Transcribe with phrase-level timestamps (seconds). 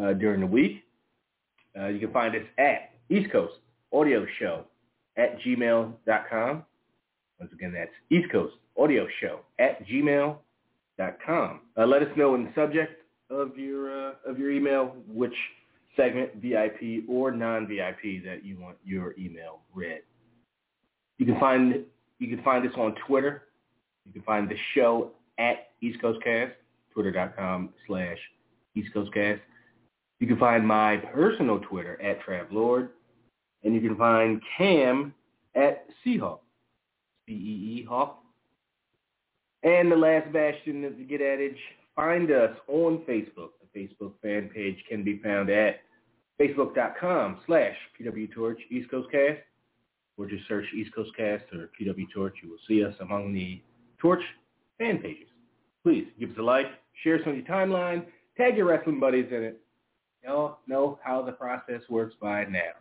[0.00, 0.84] uh, during the week.
[1.78, 3.54] Uh, you can find us at East Coast
[3.92, 4.64] Audio Show
[5.16, 6.64] at gmail.com.
[7.40, 11.60] Once again, that's East Coast Audio Show at gmail.com.
[11.76, 15.34] Uh, let us know in the subject of your uh, of your email which
[15.96, 20.02] segment, VIP or non-VIP, that you want your email read.
[21.18, 21.84] You can find
[22.18, 23.44] you can find us on Twitter.
[24.06, 26.52] You can find the show at East Coast Cast,
[26.92, 28.18] twitter.com slash
[28.74, 29.40] East Coast Cast.
[30.22, 32.90] You can find my personal Twitter at TravLord,
[33.64, 35.12] and you can find Cam
[35.56, 36.38] at Seahawk,
[37.26, 38.22] C-E-E Hawk.
[39.64, 41.58] And the last bastion of the Get Adage,
[41.96, 43.48] find us on Facebook.
[43.74, 45.80] The Facebook fan page can be found at
[46.40, 49.40] facebook.com slash PWTorch East Coast Cast,
[50.16, 52.36] or just search East Coast Cast or PW Torch.
[52.44, 53.60] You will see us among the
[54.00, 54.22] Torch
[54.78, 55.26] fan pages.
[55.82, 56.66] Please give us a like,
[57.02, 58.04] share us on your timeline,
[58.36, 59.60] tag your wrestling buddies in it,
[60.24, 62.72] y'all know how the process works by now.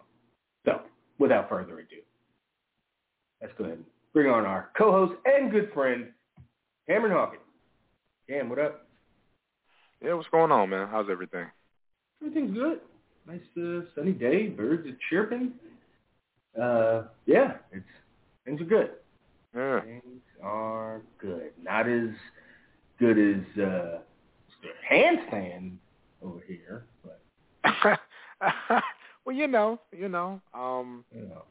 [0.66, 0.82] So,
[1.20, 1.98] without further ado,
[3.42, 6.08] let's go ahead and bring on our co-host and good friend,
[6.88, 7.42] Cameron Hawkins.
[8.30, 8.88] Cam, what up?
[10.04, 10.88] Yeah, what's going on, man?
[10.90, 11.48] How's everything?
[12.22, 12.80] Everything's good.
[13.28, 14.48] Nice uh, sunny day.
[14.48, 15.54] Birds are chirping.
[16.60, 17.86] Uh, yeah, it's
[18.46, 18.90] things are good.
[19.56, 19.82] Yeah.
[19.82, 21.52] Things are good.
[21.62, 22.10] Not as
[23.00, 24.00] good as uh,
[24.92, 25.74] handstand
[26.24, 27.21] over here, but
[29.26, 31.44] well, you know, you know, um, you know.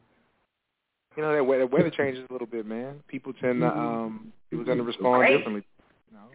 [1.15, 3.01] you know that weather, weather changes a little bit, man.
[3.07, 5.37] People tend to um, people tend to respond Great.
[5.37, 5.63] differently.
[6.11, 6.25] You know?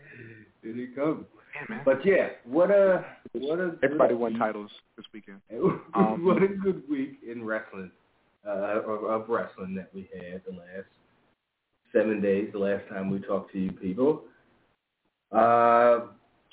[0.63, 1.27] Here he comes.
[1.71, 1.79] Yeah.
[1.85, 4.41] But yeah, what a what a Everybody won week.
[4.41, 5.41] titles this weekend.
[5.95, 7.91] Um, what a good week in wrestling,
[8.47, 10.89] uh, of, of wrestling that we had the last
[11.93, 12.51] seven days.
[12.53, 14.25] The last time we talked to you people,
[15.33, 16.01] uh,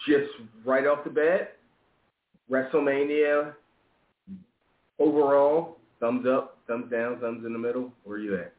[0.07, 0.29] just
[0.65, 1.57] right off the bat,
[2.49, 3.53] WrestleMania
[4.99, 7.91] overall, thumbs up, thumbs down, thumbs in the middle.
[8.03, 8.53] Where are you at?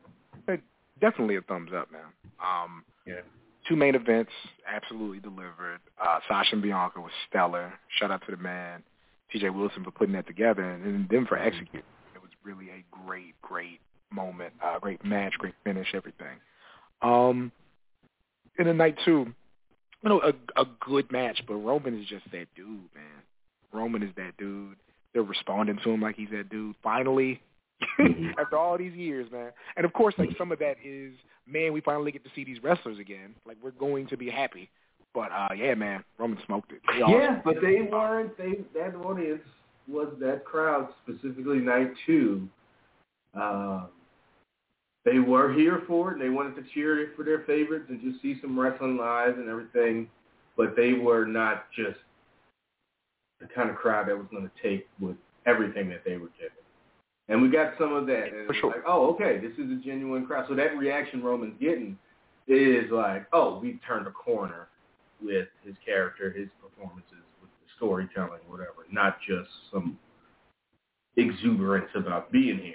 [1.00, 2.06] Definitely a thumbs up, man.
[2.40, 3.20] Um, Yeah.
[3.66, 4.30] two main events
[4.66, 5.80] absolutely delivered.
[5.98, 7.72] Uh, Sasha and Bianca was stellar.
[7.98, 8.82] Shout out to the man,
[9.30, 9.50] T.J.
[9.50, 11.82] Wilson, for putting that together, and, and them for executing.
[12.14, 13.80] It was really a great, great
[14.10, 16.38] moment, uh, great match, great finish, everything.
[17.02, 17.50] Um,
[18.58, 19.34] in the night two,
[20.02, 23.22] you know, a, a good match, but Roman is just that dude, man.
[23.74, 24.76] Roman is that dude.
[25.12, 26.74] They're responding to him like he's that dude.
[26.82, 27.40] Finally,
[28.38, 29.50] after all these years, man.
[29.76, 31.12] And of course, like some of that is,
[31.46, 33.34] man, we finally get to see these wrestlers again.
[33.46, 34.70] Like we're going to be happy.
[35.12, 36.80] But uh yeah, man, Roman smoked it.
[36.88, 38.36] They yeah, but they weren't.
[38.36, 39.42] They that audience
[39.86, 42.48] was that crowd specifically night two.
[43.38, 43.86] Uh,
[45.04, 46.18] they were here for it.
[46.18, 50.08] They wanted to cheer for their favorites and just see some wrestling live and everything.
[50.56, 51.98] But they were not just
[53.46, 56.52] the kind of crowd that was going to take with everything that they were given.
[57.28, 58.32] And we got some of that.
[58.32, 58.70] And For sure.
[58.70, 60.46] Like, oh, okay, this is a genuine crowd.
[60.48, 61.98] So that reaction Roman's getting
[62.48, 64.68] is like, oh, we've turned a corner
[65.22, 69.98] with his character, his performances, with the storytelling, whatever, not just some
[71.16, 72.74] exuberance about being here.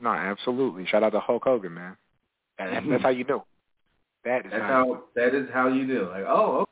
[0.00, 0.86] No, absolutely.
[0.86, 1.96] Shout out to Hulk Hogan, man.
[2.58, 3.44] That, that's, how you know.
[4.24, 6.08] That is That's how, how that is how you do.
[6.10, 6.66] Like, oh.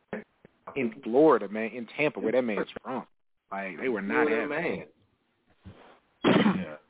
[0.77, 3.07] In Florida, man, in Tampa, where that man's from.
[3.51, 4.47] Like they were not happy.
[4.47, 4.85] man.
[6.25, 6.65] yeah.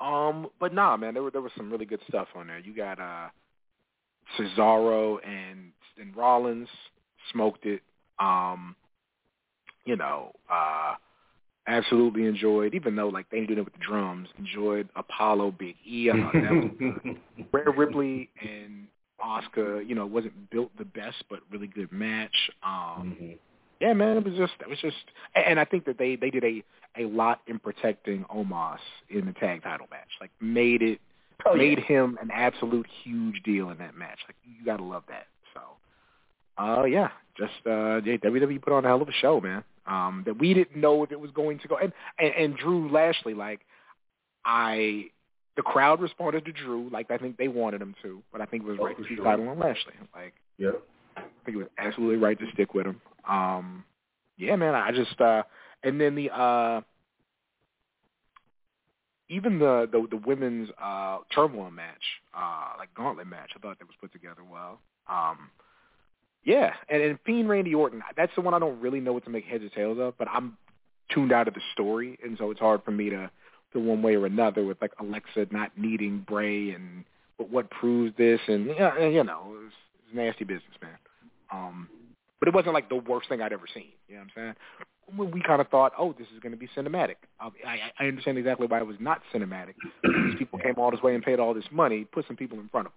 [0.00, 2.60] Um, but nah, man, there were there was some really good stuff on there.
[2.60, 3.30] You got uh
[4.38, 6.68] Cesaro and and Rollins
[7.32, 7.82] smoked it.
[8.20, 8.76] Um,
[9.84, 10.94] you know, uh
[11.66, 16.08] absolutely enjoyed, even though like they did it with the drums, enjoyed Apollo Big E,
[16.10, 17.18] thought that was good.
[17.52, 18.86] Rhea Ripley and
[19.24, 22.50] Asuka, you know, wasn't built the best, but really good match.
[22.62, 23.38] Um, Mhm.
[23.80, 24.96] yeah, man, it was just it was just,
[25.34, 26.62] and I think that they they did a
[26.96, 28.78] a lot in protecting Omos
[29.10, 31.00] in the tag title match, like made it
[31.46, 31.68] Oh, yeah.
[31.68, 34.18] made him an absolute huge deal in that match.
[34.26, 35.26] Like you gotta love that.
[35.54, 35.60] So,
[36.62, 39.62] uh, yeah, just uh, yeah, WWE put on a hell of a show, man.
[39.86, 42.90] Um, that we didn't know if it was going to go, and and, and Drew
[42.90, 43.60] Lashley, like
[44.44, 45.10] I.
[45.58, 48.62] The crowd responded to Drew like I think they wanted him to, but I think
[48.62, 49.24] it was Oh, right to keep sure.
[49.24, 49.92] title on Lashley.
[50.14, 50.80] Like Yep.
[51.16, 53.00] I think it was absolutely right to stick with him.
[53.28, 53.84] Um,
[54.36, 54.76] yeah, man.
[54.76, 55.42] I just uh,
[55.82, 56.80] and then the uh,
[59.28, 63.50] even the the, the women's uh, turmoil match, uh, like gauntlet match.
[63.56, 64.78] I thought that was put together well.
[65.08, 65.50] Um,
[66.44, 68.00] yeah, and, and Fiend Randy Orton.
[68.16, 70.28] That's the one I don't really know what to make heads or tails of, but
[70.32, 70.56] I'm
[71.12, 73.28] tuned out of the story, and so it's hard for me to
[73.72, 77.04] to one way or another with like Alexa not needing Bray and
[77.36, 79.74] but what proves this and you know, it's,
[80.04, 80.96] it's nasty business, man.
[81.52, 81.88] Um,
[82.40, 83.92] but it wasn't like the worst thing I'd ever seen.
[84.08, 84.54] You know what I'm saying?
[85.16, 87.16] When we kind of thought, oh, this is going to be cinematic.
[87.40, 89.74] Um, I, I understand exactly why it was not cinematic.
[90.02, 92.68] These people came all this way and paid all this money, put some people in
[92.68, 92.92] front of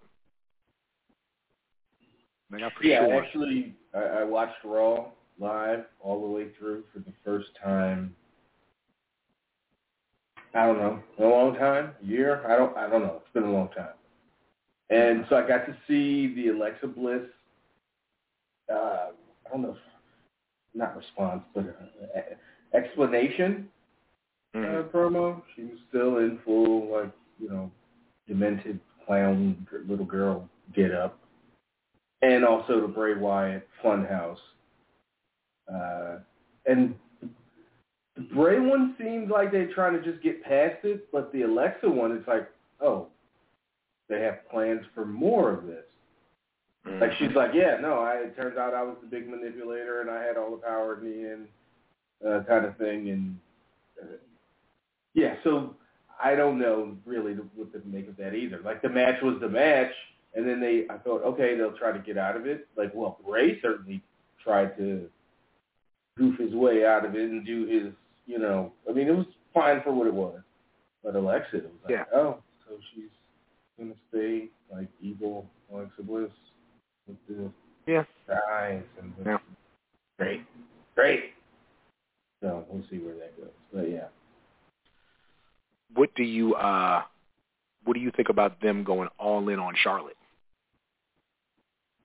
[2.50, 2.60] them.
[2.60, 3.22] Like, I Yeah, sure.
[3.22, 5.06] actually, I, I watched Raw
[5.38, 8.14] live all the way through for the first time.
[10.54, 12.44] I don't know, a long time, a year.
[12.46, 13.20] I don't, I don't know.
[13.24, 13.94] It's been a long time.
[14.90, 17.22] And so I got to see the Alexa Bliss.
[18.70, 18.74] Uh,
[19.46, 19.76] I don't know, if,
[20.74, 23.68] not response, but uh, explanation
[24.54, 24.80] Mhm.
[24.80, 25.42] uh, promo.
[25.54, 27.70] She was still in full, like you know,
[28.28, 31.18] demented clown little girl get up,
[32.20, 34.38] and also the Bray Wyatt Funhouse.
[35.72, 36.18] Uh,
[36.66, 36.94] and
[38.16, 41.88] the Bray one seems like they're trying to just get past it, but the Alexa
[41.88, 42.48] one is like,
[42.80, 43.08] oh,
[44.08, 45.84] they have plans for more of this.
[47.00, 50.10] Like she's like, yeah, no, I, it turns out I was the big manipulator and
[50.10, 51.46] I had all the power in the end,
[52.26, 53.10] uh, kind of thing.
[53.10, 53.38] And
[54.02, 54.16] uh,
[55.14, 55.76] yeah, so
[56.22, 58.60] I don't know really what to make of that either.
[58.64, 59.92] Like the match was the match,
[60.34, 62.66] and then they, I thought, okay, they'll try to get out of it.
[62.76, 64.02] Like, well, Bray certainly
[64.42, 65.08] tried to
[66.16, 67.92] goof his way out of it and do his,
[68.32, 70.40] you know, I mean, it was fine for what it was.
[71.04, 72.04] But Alexa, it was like, Yeah.
[72.14, 73.10] oh, so she's
[73.78, 76.30] gonna stay like evil Alexa Bliss
[77.06, 77.52] with the
[77.86, 78.04] Yeah.
[78.50, 79.38] eyes and the, Yeah.
[80.18, 80.46] great,
[80.94, 81.34] great.
[82.40, 83.52] So we'll see where that goes.
[83.72, 84.08] But yeah,
[85.94, 87.04] What do you uh,
[87.84, 90.16] what do you think about them going all in on Charlotte?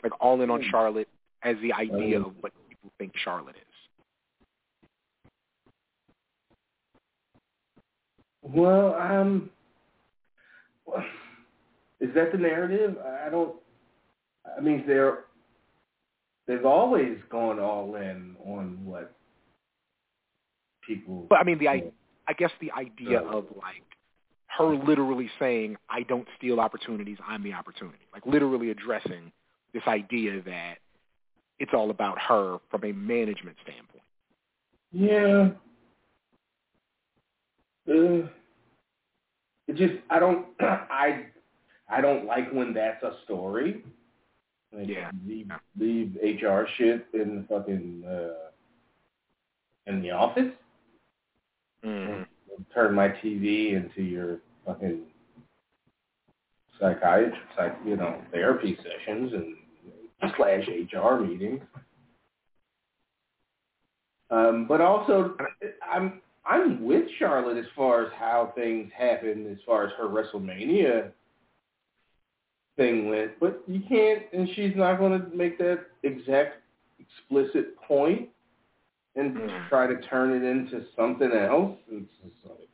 [0.04, 0.70] Like all in on Hmm.
[0.70, 1.10] Charlotte
[1.44, 3.67] as the idea Um, of what people think Charlotte is.
[8.42, 9.50] Well, um,
[12.00, 12.96] is that the narrative?
[13.26, 13.56] I don't.
[14.58, 15.26] I mean, they're
[16.48, 19.14] they've always gone all in on what
[20.86, 21.26] people.
[21.30, 21.84] But I mean, the I,
[22.28, 23.34] I guess the idea Right.
[23.34, 23.84] of like
[24.58, 27.18] her literally saying, "I don't steal opportunities.
[27.28, 29.32] I'm the opportunity." Like literally addressing
[29.74, 30.76] this idea that
[31.60, 34.04] it's all about her from a management standpoint.
[34.92, 35.50] Yeah.
[37.88, 38.28] Uh,
[39.68, 41.28] it just I don't I
[41.90, 43.84] I don't like when that's a story.
[44.74, 45.12] Like, Yeah.
[45.26, 48.50] Leave leave HR shit in the fucking uh
[49.86, 50.52] in the office.
[51.86, 52.24] Mm-hmm.
[52.74, 55.04] turn my TV into your fucking
[56.80, 59.56] psychiatrist, like you know, therapy sessions and
[60.36, 61.62] slash HR meetings.
[64.30, 65.36] Um, but also,
[65.90, 66.22] I'm
[67.18, 71.12] Charlotte as far as how things happen, as far as her WrestleMania
[72.76, 73.40] thing went.
[73.40, 76.58] But you can't, and she's not going to make that exact
[77.00, 78.30] explicit point
[79.16, 79.70] and Mm.
[79.70, 81.78] try to turn it into something else.
[81.90, 82.70] It's just like,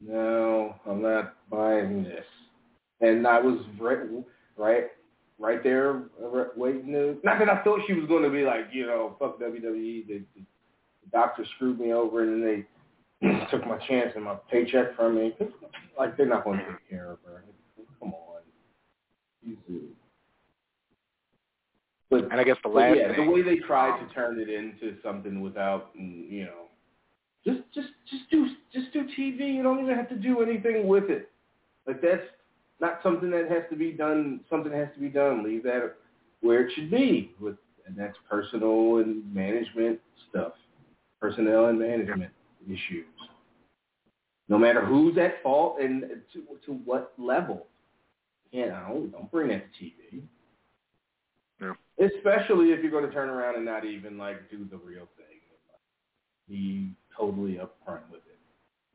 [0.00, 2.26] no, I'm not buying this.
[3.00, 3.98] And I was right,
[4.56, 4.90] right,
[5.38, 7.18] right there uh, waiting to.
[7.24, 10.06] Not that I thought she was going to be like, you know, fuck WWE.
[10.06, 10.51] The, the, the
[11.12, 12.66] doctor screwed me over, and then
[13.20, 15.34] they took my chance and my paycheck from me.
[15.98, 17.44] Like they're not going to take care of her.
[18.00, 18.40] Come on,
[19.44, 19.82] easy.
[22.10, 24.50] But And I guess the last yeah, thing, the way they tried to turn it
[24.50, 26.66] into something without, you know,
[27.44, 29.54] just just just do just do TV.
[29.54, 31.30] You don't even have to do anything with it.
[31.86, 32.22] Like that's
[32.80, 34.40] not something that has to be done.
[34.50, 35.42] Something has to be done.
[35.42, 35.94] Leave that
[36.40, 37.32] where it should be.
[37.40, 39.98] With and that's personal and management
[40.30, 40.52] stuff,
[41.22, 42.32] personnel and management
[42.66, 43.06] issues.
[44.48, 46.02] No matter who's at fault and
[46.32, 47.66] to to what level.
[48.50, 50.22] you don't don't bring that to TV.
[51.60, 51.74] Yeah.
[52.04, 55.38] Especially if you're going to turn around and not even like do the real thing,
[56.48, 58.38] be totally upfront with it.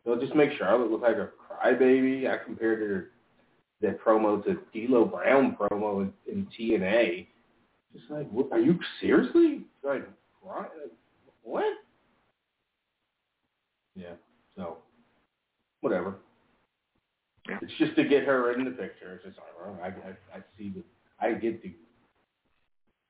[0.03, 2.29] So just make Charlotte look like a crybaby.
[2.29, 3.12] I compared her
[3.81, 7.27] that promo to D'Lo Brown promo in, in TNA.
[7.93, 10.05] Just like, what, are you seriously like
[11.41, 11.72] what?
[13.97, 14.13] Yeah.
[14.55, 14.77] So
[15.81, 16.15] whatever.
[17.49, 17.57] Yeah.
[17.61, 19.13] It's just to get her in the picture.
[19.15, 20.83] It's just like, I, I, I see the,
[21.19, 21.73] I get the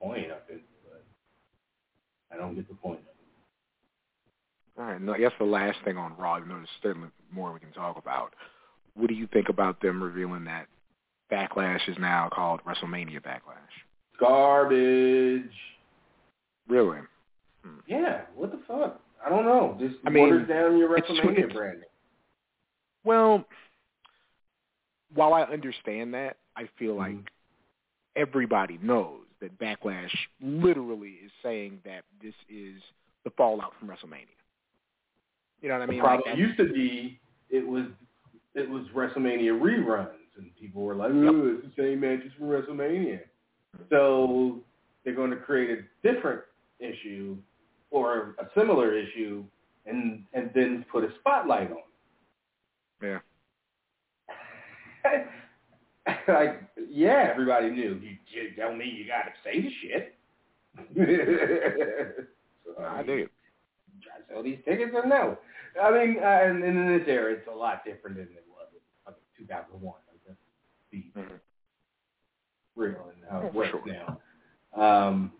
[0.01, 1.03] point of it, but
[2.31, 3.13] I don't get the point of it.
[4.79, 7.51] All right, and I guess the last thing on Raw, even though there's certainly more
[7.51, 8.33] we can talk about.
[8.93, 10.67] What do you think about them revealing that
[11.31, 13.73] Backlash is now called WrestleMania Backlash?
[14.19, 15.51] Garbage.
[16.67, 16.99] Really?
[17.63, 17.79] Hmm.
[17.87, 19.01] Yeah, what the fuck?
[19.25, 19.75] I don't know.
[19.79, 21.83] Just I mean, waters down your WrestleMania it's- branding.
[23.03, 23.45] Well,
[25.13, 27.27] while I understand that, I feel like Mhm.
[28.15, 32.81] everybody knows that Backlash literally is saying that this is
[33.23, 34.27] the fallout from WrestleMania.
[35.61, 35.99] You know what I mean?
[35.99, 37.19] the Like problem that's- used to be
[37.49, 37.85] it was
[38.53, 43.21] it was WrestleMania reruns, and people were like, "Oh, it's the same matches from WrestleMania."
[43.89, 44.63] So
[45.03, 46.43] they're going to create a different
[46.79, 47.37] issue
[47.91, 49.43] or a similar issue,
[49.85, 51.77] and and then put a spotlight on.
[53.01, 53.19] yeah.
[56.27, 57.99] like, yeah, everybody knew.
[58.01, 60.15] You, you don't mean you got to say the shit.
[62.65, 63.31] so, I mean, it.
[64.03, 65.37] try sell these tickets or no?
[65.81, 68.67] I mean, uh, and, and in this era, it's a lot different than it was
[68.73, 69.93] in like, 2001.
[70.07, 70.37] Like,
[70.91, 71.39] be Mhm.
[72.75, 73.83] real and how it works sure.
[73.85, 74.21] now.
[74.73, 75.33] Um,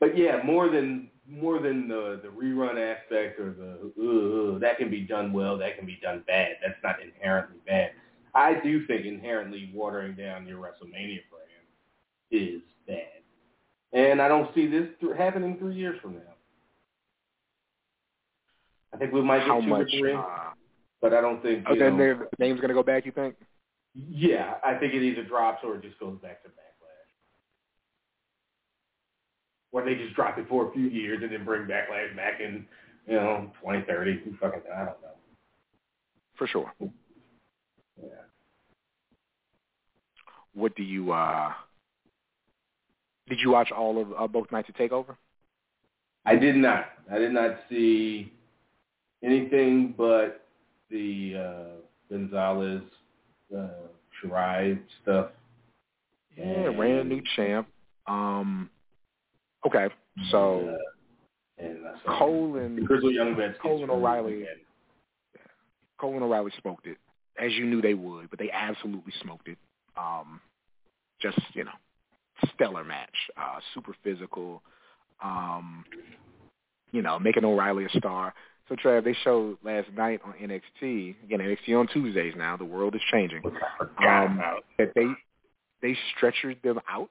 [0.00, 4.90] but yeah, more than more than the the rerun aspect or the uh, that can
[4.90, 6.56] be done well, that can be done bad.
[6.62, 7.90] That's not inherently bad.
[8.34, 11.66] I do think inherently watering down your WrestleMania brand
[12.30, 13.22] is bad,
[13.92, 16.20] and I don't see this th- happening three years from now.
[18.92, 19.80] I think we might get two much?
[19.82, 20.50] or three, Uh,
[21.00, 21.66] but I don't think.
[21.66, 23.04] then know, their name's gonna go back.
[23.06, 23.34] You think?
[23.94, 26.67] yeah, I think it either drops or it just goes back to Backlash.
[29.78, 32.66] Or they just drop it for a few years and then bring Backlash back in,
[33.06, 34.22] you know, 2030.
[34.24, 35.14] Who fucking, I don't know.
[36.36, 36.72] For sure.
[36.80, 38.08] Yeah.
[40.54, 41.12] What do you?
[41.12, 41.52] uh
[43.28, 45.16] Did you watch all of uh, both nights of Takeover?
[46.26, 46.86] I did not.
[47.10, 48.32] I did not see
[49.22, 50.44] anything but
[50.90, 52.82] the uh, Gonzalez,
[53.56, 53.68] uh,
[54.20, 55.28] Shirai stuff.
[56.36, 57.68] Yeah, And- ran new champ.
[58.08, 58.70] Um,
[59.66, 59.88] okay,
[60.30, 63.58] so uh, and Cole and Grizzly Young Vets.
[63.60, 64.44] Cole and O'Reilly.
[66.02, 66.98] and O'Reilly smoked it,
[67.38, 69.58] as you knew they would, but they absolutely smoked it.
[69.96, 70.40] Um,
[71.20, 71.72] just you know,
[72.54, 74.62] stellar match, uh, super physical.
[75.22, 75.84] Um,
[76.92, 78.32] you know, making O'Reilly a star.
[78.68, 81.16] So Trav, they showed last night on NXT.
[81.24, 82.56] Again, NXT on Tuesdays now.
[82.56, 83.42] The world is changing.
[84.06, 84.40] Um,
[84.78, 85.06] that they
[85.82, 87.10] they stretchered them out,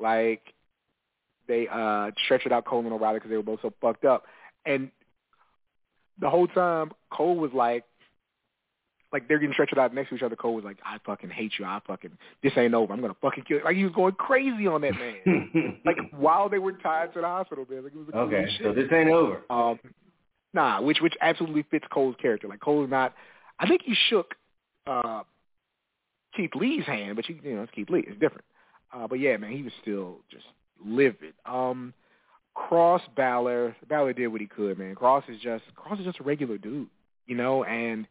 [0.00, 0.42] like
[1.48, 4.24] they uh stretchered out Cole and O'Reilly because they were both so fucked up,
[4.66, 4.90] and
[6.20, 7.84] the whole time Cole was like,
[9.12, 10.36] like they're getting stretched out next to each other.
[10.36, 11.64] Cole was like, I fucking hate you.
[11.64, 12.92] I fucking this ain't over.
[12.92, 13.58] I'm gonna fucking kill.
[13.58, 13.64] You.
[13.64, 15.80] Like he was going crazy on that man.
[15.84, 17.84] like while they were tied to the hospital bed.
[17.84, 19.42] Like it was the okay, coolest so this ain't over.
[19.50, 19.78] Um,
[20.54, 22.48] Nah, which which absolutely fits Cole's character.
[22.48, 23.14] Like Cole's not.
[23.58, 24.34] I think he shook
[24.86, 25.22] uh
[26.36, 28.04] Keith Lee's hand, but you, you know it's Keith Lee.
[28.06, 28.44] It's different.
[28.92, 30.44] Uh, but yeah, man, he was still just
[30.84, 31.34] livid.
[31.46, 31.94] Um,
[32.56, 34.94] Kross Balor, Balor did what he could, man.
[34.94, 36.88] Kross is just Kross is just a regular dude,
[37.26, 38.06] you know, and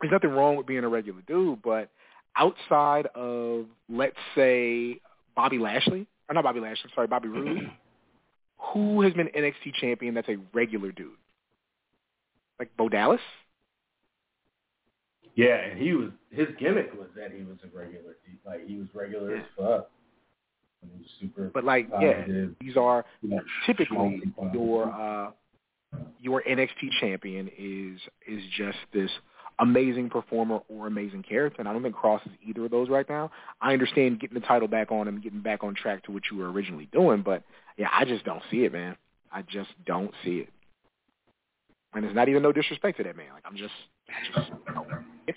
[0.00, 1.90] there's nothing wrong with being a regular dude, but
[2.36, 5.00] outside of let's say
[5.36, 7.70] Bobby Lashley, or not Bobby Lashley, sorry, Bobby Roode,
[8.72, 11.12] who has been NXT champion that's a regular dude?
[12.58, 13.20] Like Bo Dallas?
[15.34, 18.38] Yeah, and he was his gimmick was that he was a regular, dude.
[18.44, 19.62] like he was regular as fuck.
[19.66, 19.90] And he was super.
[21.52, 24.22] But like, positive, yeah, these are you typically
[24.52, 25.30] your uh
[26.20, 29.10] your NXT champion is is just this
[29.58, 33.06] amazing performer or amazing character, and I don't think Kross is either of those right
[33.08, 33.30] now.
[33.60, 36.38] I understand getting the title back on him, getting back on track to what you
[36.38, 37.42] were originally doing, but
[37.76, 38.96] yeah, I just don't see it, man.
[39.32, 40.48] I just don't see it.
[41.92, 43.26] And it's not even no disrespect to that man.
[43.34, 43.72] Like I'm just,
[44.08, 44.88] I just don't.
[45.26, 45.36] get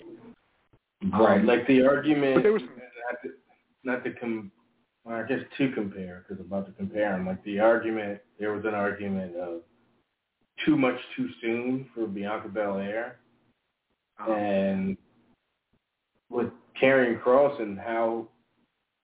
[1.12, 3.28] Right, Um, like the argument, but there was- not to,
[3.84, 4.50] not to com,
[5.04, 7.26] well, I guess to compare, because I'm about to compare them.
[7.26, 9.60] Like the argument, there was an argument of
[10.64, 13.16] too much too soon for Bianca Belair,
[14.18, 14.96] Um, and
[16.30, 18.28] with Karrion Kross and how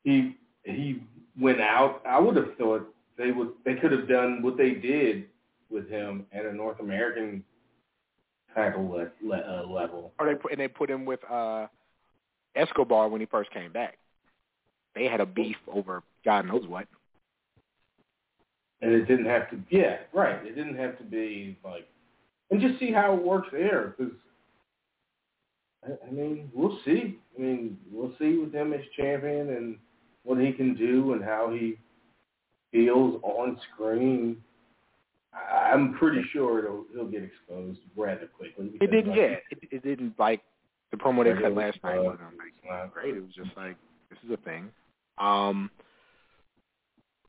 [0.04, 1.02] he he
[1.38, 5.26] went out, I would have thought they would they could have done what they did
[5.70, 7.44] with him at a North American
[8.54, 10.12] title le- le- uh, level.
[10.18, 11.66] or they put and they put him with uh
[12.56, 13.98] Escobar when he first came back.
[14.94, 16.86] They had a beef over God knows what.
[18.82, 20.44] And it didn't have to, yeah, right.
[20.44, 21.86] It didn't have to be like,
[22.50, 23.94] and just see how it works there.
[23.96, 24.14] Because,
[25.84, 27.18] I, I mean, we'll see.
[27.36, 29.76] I mean, we'll see with him as champion and
[30.24, 31.78] what he can do and how he
[32.72, 34.38] feels on screen.
[35.34, 38.72] I, I'm pretty sure it'll, he'll get exposed rather quickly.
[38.80, 40.40] It didn't like, yeah, it, it didn't like
[40.90, 42.20] the promo they cut last night stuff, wasn't
[42.68, 43.16] like great.
[43.16, 43.76] It was just like
[44.24, 44.70] is a thing.
[45.18, 45.70] Um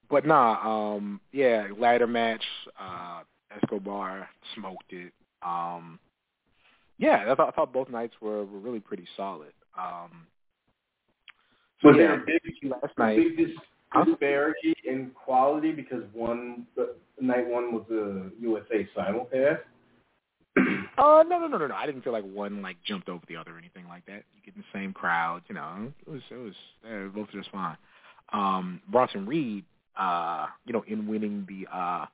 [0.10, 2.44] but nah, um yeah, ladder match,
[2.80, 3.22] uh
[3.62, 5.14] Escobar smoked it.
[5.42, 6.00] Um
[6.98, 9.54] yeah, I thought I thought both nights were, were really pretty solid.
[9.78, 10.28] Um
[11.82, 13.58] so Was yeah, there a big, last night big dis-
[14.06, 19.60] disparity in quality because one the night one was a USA simulcast?
[20.98, 21.74] Uh, no, no, no, no, no.
[21.74, 24.24] I didn't feel like one like jumped over the other or anything like that.
[24.36, 25.92] You get the same crowd, you know.
[26.06, 27.78] It was, it was, were both just fine.
[28.34, 29.64] Um, Bronson Reed,
[29.98, 32.06] uh, you know, in winning the uh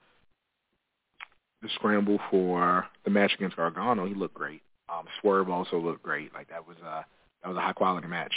[1.62, 4.62] the scramble for the match against Gargano, he looked great.
[4.90, 6.34] Um, Swerve also looked great.
[6.34, 7.06] Like that was a
[7.44, 8.34] that was a high quality match.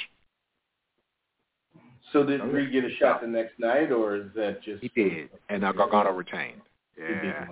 [2.12, 4.88] So did Oh, Reed get a shot the next night, or is that just He
[4.88, 6.62] did, and uh, Gargano retained.
[6.98, 7.46] Yeah.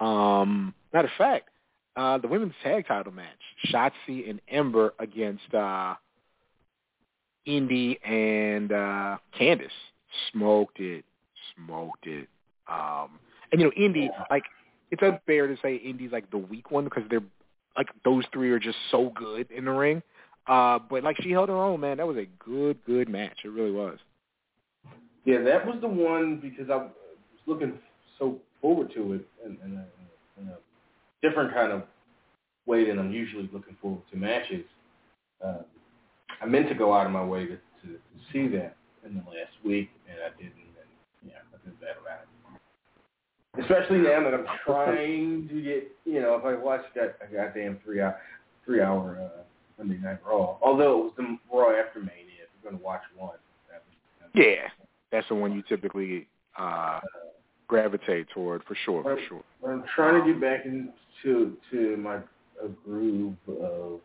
[0.00, 1.50] Um, matter of fact,
[1.96, 3.28] uh, the women's tag title match,
[3.66, 5.94] Shotzi and Ember against uh,
[7.46, 9.68] Indi and uh, Candice,
[10.32, 11.04] smoked it,
[11.54, 12.28] smoked it.
[12.68, 13.18] Um,
[13.52, 14.44] and you know, Indi, like,
[14.90, 17.22] it's unfair to say Indi's like the weak one because they're
[17.76, 20.02] like those three are just so good in the ring.
[20.46, 21.98] Uh, but like she held her own, man.
[21.98, 23.38] That was a good, good match.
[23.44, 23.98] It really was.
[25.24, 26.90] Yeah, that was the one because I was
[27.46, 27.74] looking
[28.18, 30.58] so forward to it in, in, a, in a
[31.22, 31.82] different kind of
[32.66, 34.64] way than I'm usually looking forward to matches.
[35.44, 35.62] Uh,
[36.40, 37.98] I meant to go out of my way to, to
[38.32, 40.54] see that in the last week, and I didn't.
[40.56, 42.28] And yeah, I feel bad about it.
[43.62, 47.78] Especially now that I'm trying to get, you know, if I watch that a goddamn
[47.84, 48.16] three hour,
[48.64, 49.42] three hour uh,
[49.76, 53.02] Monday Night Raw, although it was the Raw after Mania, if you're going to watch
[53.16, 53.32] one.
[53.68, 54.68] That was, that was, Yeah,
[55.10, 57.00] that's the one you typically uh,
[57.70, 59.44] gravitate toward for sure, for sure.
[59.66, 62.16] I'm trying to get back into to my
[62.62, 64.00] a groove of,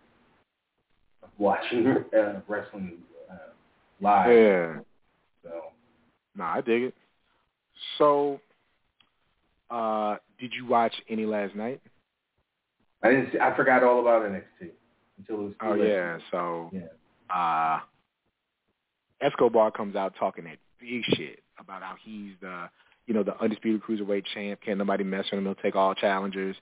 [1.39, 2.99] watching uh, wrestling
[3.29, 3.35] uh,
[3.99, 4.29] live.
[4.31, 4.79] Yeah.
[5.43, 5.49] So
[6.35, 6.93] Nah, I dig it.
[7.97, 8.39] So,
[9.71, 11.81] uh, did you watch any last night?
[13.01, 13.31] I didn't.
[13.33, 14.69] See, I forgot all about NXT
[15.17, 15.53] until it was.
[15.61, 15.89] Oh late.
[15.89, 16.17] yeah.
[16.29, 17.35] So, Yeah.
[17.35, 17.79] uh,
[19.21, 22.69] Escobar comes out talking that big shit about how he's the,
[23.07, 24.59] you know, the undisputed cruiserweight champ.
[24.63, 25.45] Can't nobody mess with him.
[25.45, 26.55] He'll take all challengers.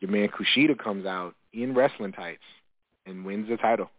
[0.00, 2.42] Your man Kushida comes out in wrestling tights
[3.06, 3.90] and wins the title.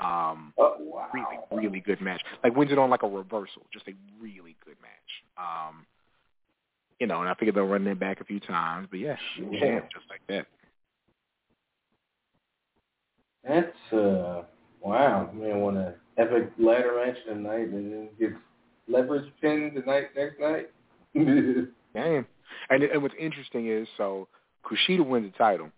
[0.00, 1.08] Um, Oh wow.
[1.12, 2.22] really, really good match.
[2.44, 3.62] Like wins it on like a reversal.
[3.72, 5.38] Just a really good match.
[5.38, 5.86] Um,
[7.00, 8.88] you know, and I figured they'll run that back a few times.
[8.90, 9.60] But yeah, Yeah.
[9.60, 10.46] champ just like that.
[13.46, 14.42] That's uh
[14.80, 15.30] wow.
[15.32, 18.34] Man, won a epic ladder match tonight, and then gets
[18.88, 20.70] leverage pinned the night next night.
[21.94, 22.26] Damn.
[22.70, 24.28] And and what's interesting is so
[24.64, 25.70] Kushida wins the title,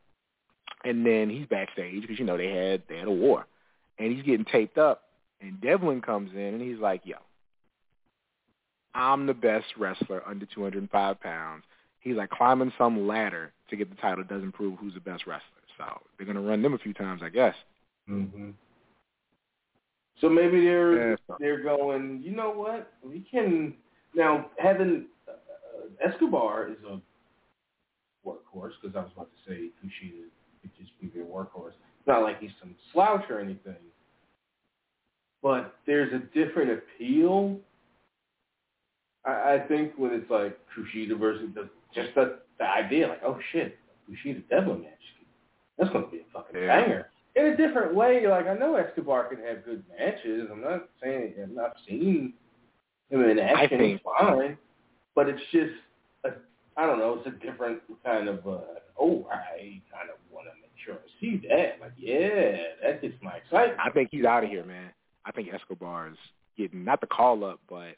[0.84, 3.46] and then he's backstage because you know they had they had a war,
[3.98, 5.02] and he's getting taped up,
[5.40, 7.16] and Devlin comes in and he's like, "Yo,
[8.94, 11.64] I'm the best wrestler under 205 pounds."
[12.00, 15.44] He's like climbing some ladder to get the title doesn't prove who's the best wrestler.
[15.76, 15.84] So
[16.16, 17.54] they're gonna run them a few times, I guess.
[18.06, 18.50] hmm
[20.20, 22.20] So maybe they're Yeah, so- they're going.
[22.22, 22.92] You know what?
[23.02, 23.74] We can
[24.14, 25.06] now having
[26.04, 27.00] Escobar is a
[28.26, 30.24] workhorse because I was about to say Kushida
[30.62, 31.72] could just be their workhorse.
[31.98, 33.74] It's not like he's some slouch or anything,
[35.42, 37.58] but there's a different appeal.
[39.24, 43.38] I, I think when it's like Kushida versus the just the the idea, like oh
[43.52, 44.92] shit, Kushida Devlin match,
[45.78, 46.66] that's going to be a fucking Yeah.
[46.80, 47.06] banger.
[47.36, 50.48] In a different way, like I know Escobar can have good matches.
[50.50, 52.34] I'm not saying I'm not seen
[53.10, 53.78] him in action.
[53.78, 54.58] think- it's fine,
[55.14, 55.72] but it's just
[56.24, 57.18] a, I don't know.
[57.18, 58.60] It's a different kind of uh,
[58.98, 61.80] oh, I kind of want to make sure I see that.
[61.80, 63.78] Like yeah, that gets my excitement.
[63.84, 64.90] I think he's out of here, man.
[65.24, 66.16] I think Escobar's
[66.56, 67.96] getting not the call up, but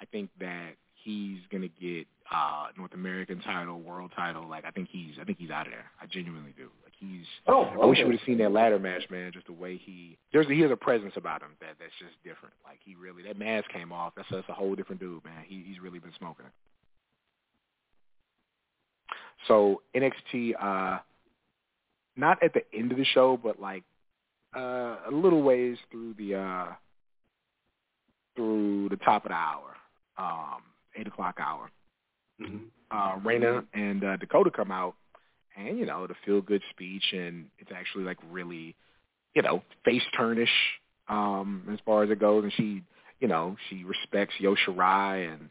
[0.00, 4.48] I think that he's gonna get uh North American title, world title.
[4.48, 5.86] Like I think he's I think he's out of there.
[6.00, 6.68] I genuinely do.
[6.84, 9.32] Like he's Oh, I wish you would have seen that ladder match, man.
[9.32, 12.54] Just the way he there's he has a presence about him that that's just different.
[12.64, 14.14] Like he really that mask came off.
[14.16, 15.44] That's that's a whole different dude, man.
[15.46, 16.52] He he's really been smoking it.
[19.48, 20.98] So NXT, uh,
[22.16, 23.84] not at the end of the show, but like
[24.56, 26.66] uh, a little ways through the uh,
[28.36, 29.76] through the top of the hour,
[30.18, 30.62] um,
[30.96, 31.70] eight o'clock hour.
[32.40, 32.66] Mhm.
[32.90, 34.94] Uh, Raina and uh, Dakota come out,
[35.56, 38.74] and you know the feel good speech, and it's actually like really,
[39.34, 40.50] you know, face turnish
[41.08, 42.82] um, as far as it goes, and she,
[43.20, 45.48] you know, she respects Io Shirai and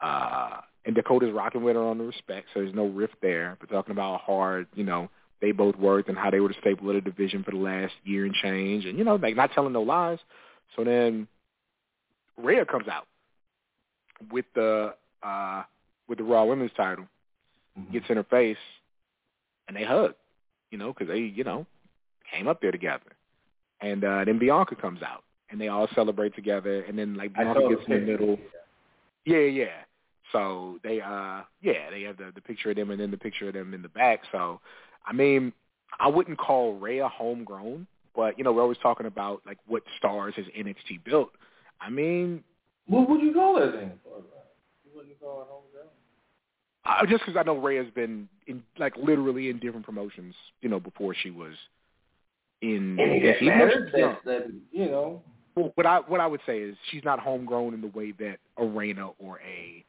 [0.00, 3.56] uh, and Dakota's rocking with her on the respect, so there's no rift there.
[3.60, 5.08] But talking about how hard, you know,
[5.40, 7.92] they both worked and how they were the staple of the division for the last
[8.04, 10.18] year and change, and you know, like not telling no lies.
[10.76, 11.26] So then
[12.36, 13.06] Rhea comes out
[14.30, 15.62] with the uh,
[16.08, 17.06] with the Raw Women's title,
[17.78, 17.92] Mhm.
[17.92, 18.58] gets in her face,
[19.68, 20.14] and they hug,
[20.70, 21.66] you know, because they, you know,
[22.30, 23.12] came up there together.
[23.80, 27.60] And uh, then Bianca comes out, and they all celebrate together, and then like Bianca
[27.68, 28.38] gets in the middle.
[29.24, 29.84] Yeah, yeah.
[30.30, 33.48] So they uh yeah, they have the the picture of them and then the picture
[33.48, 34.20] of them in the back.
[34.30, 34.60] So
[35.06, 35.52] I mean,
[35.98, 40.34] I wouldn't call Rhea homegrown, but you know, we're always talking about like what stars
[40.36, 41.30] has NXT built.
[41.80, 42.44] I mean,
[42.86, 43.92] What would you call that then?
[44.94, 45.86] You call it homegrown?
[46.84, 50.80] uh, just because I know Rhea's been in like literally in different promotions, you know,
[50.80, 51.54] before she was
[52.60, 53.92] in that Even though matters?
[53.92, 55.22] That, that you know.
[55.54, 58.38] Well, what I what I would say is she's not homegrown in the way that
[58.56, 59.84] a Reina or a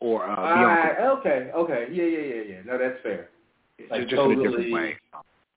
[0.00, 0.96] or uh, Bianca.
[1.00, 2.60] Ah, okay, okay, yeah, yeah, yeah, yeah.
[2.64, 3.30] No, that's fair.
[3.78, 4.96] It's like just in a different totally way.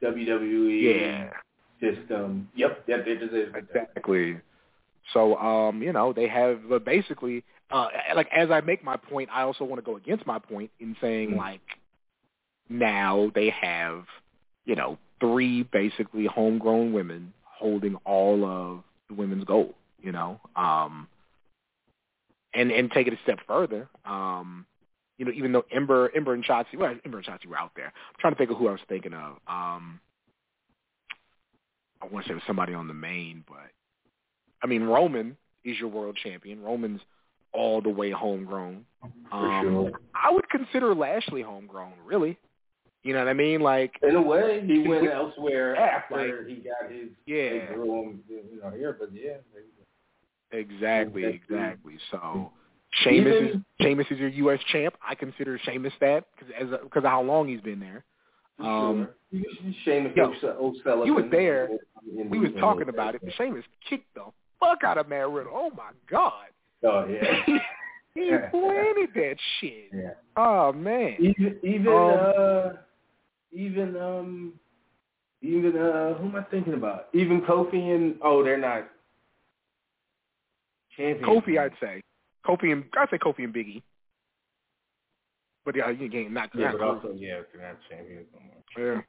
[0.03, 1.29] WWE Yeah,
[1.81, 2.49] system.
[2.55, 3.53] Yep, yep, it is.
[3.55, 4.37] exactly.
[5.13, 9.29] So, um, you know, they have uh, basically, uh, like, as I make my point,
[9.31, 11.37] I also want to go against my point in saying, Mm.
[11.37, 11.61] like,
[12.69, 14.05] now they have,
[14.65, 21.07] you know, three basically homegrown women holding all of the women's gold, you know, um,
[22.53, 24.65] and and take it a step further, um,
[25.17, 27.87] you know, even though Ember, Ember and Shotzi, well, Ember and Shotzi were out there.
[27.87, 29.33] I'm trying to think of who I was thinking of.
[29.47, 29.99] Um,
[32.01, 33.69] I want to say it was somebody on the main, but
[34.63, 35.35] I mean, Roman
[35.65, 36.61] is your world champion.
[36.61, 37.01] Roman's
[37.51, 38.85] all the way homegrown.
[39.29, 39.99] For Um, sure.
[40.15, 42.37] I would consider Lashley homegrown, really.
[43.03, 43.61] You know what I mean?
[43.61, 47.09] Like, In a way, he went With- elsewhere Yeah, after he got his.
[47.25, 47.49] Yeah.
[47.67, 49.37] They drew him, you know, here, but yeah.
[50.51, 50.73] There you go.
[50.75, 51.93] exactly, Exactly.
[52.11, 52.51] So,
[53.03, 54.59] Sheamus is Sheamus is your U.S.
[54.71, 54.95] champ.
[55.07, 58.03] I consider Sheamus that because as because of how long he's been there.
[58.59, 59.41] Um, sure.
[59.85, 61.05] Sheamus yo, O'Sullivan.
[61.07, 61.69] you was there.
[62.05, 63.21] We was talking about it.
[63.37, 64.25] Sheamus kicked the
[64.59, 65.53] fuck out of Matt Riddle.
[65.55, 66.47] Oh my god,
[66.83, 67.43] Oh yeah.
[68.15, 69.89] he planted that shit.
[69.93, 70.09] yeah.
[70.35, 71.15] Oh man.
[71.19, 72.69] Even even Um, uh
[73.51, 74.53] even um
[75.41, 77.07] even uh who am I thinking about?
[77.13, 78.89] Even Kofi and oh they're not
[80.99, 81.25] champions.
[81.25, 82.01] Kofi, I'd say.
[82.45, 83.81] Kofi and I'd say Kofi and Biggie.
[85.65, 88.95] But yeah, you again not yeah, not but also yeah, they're not champions no more.
[88.95, 89.01] Yeah.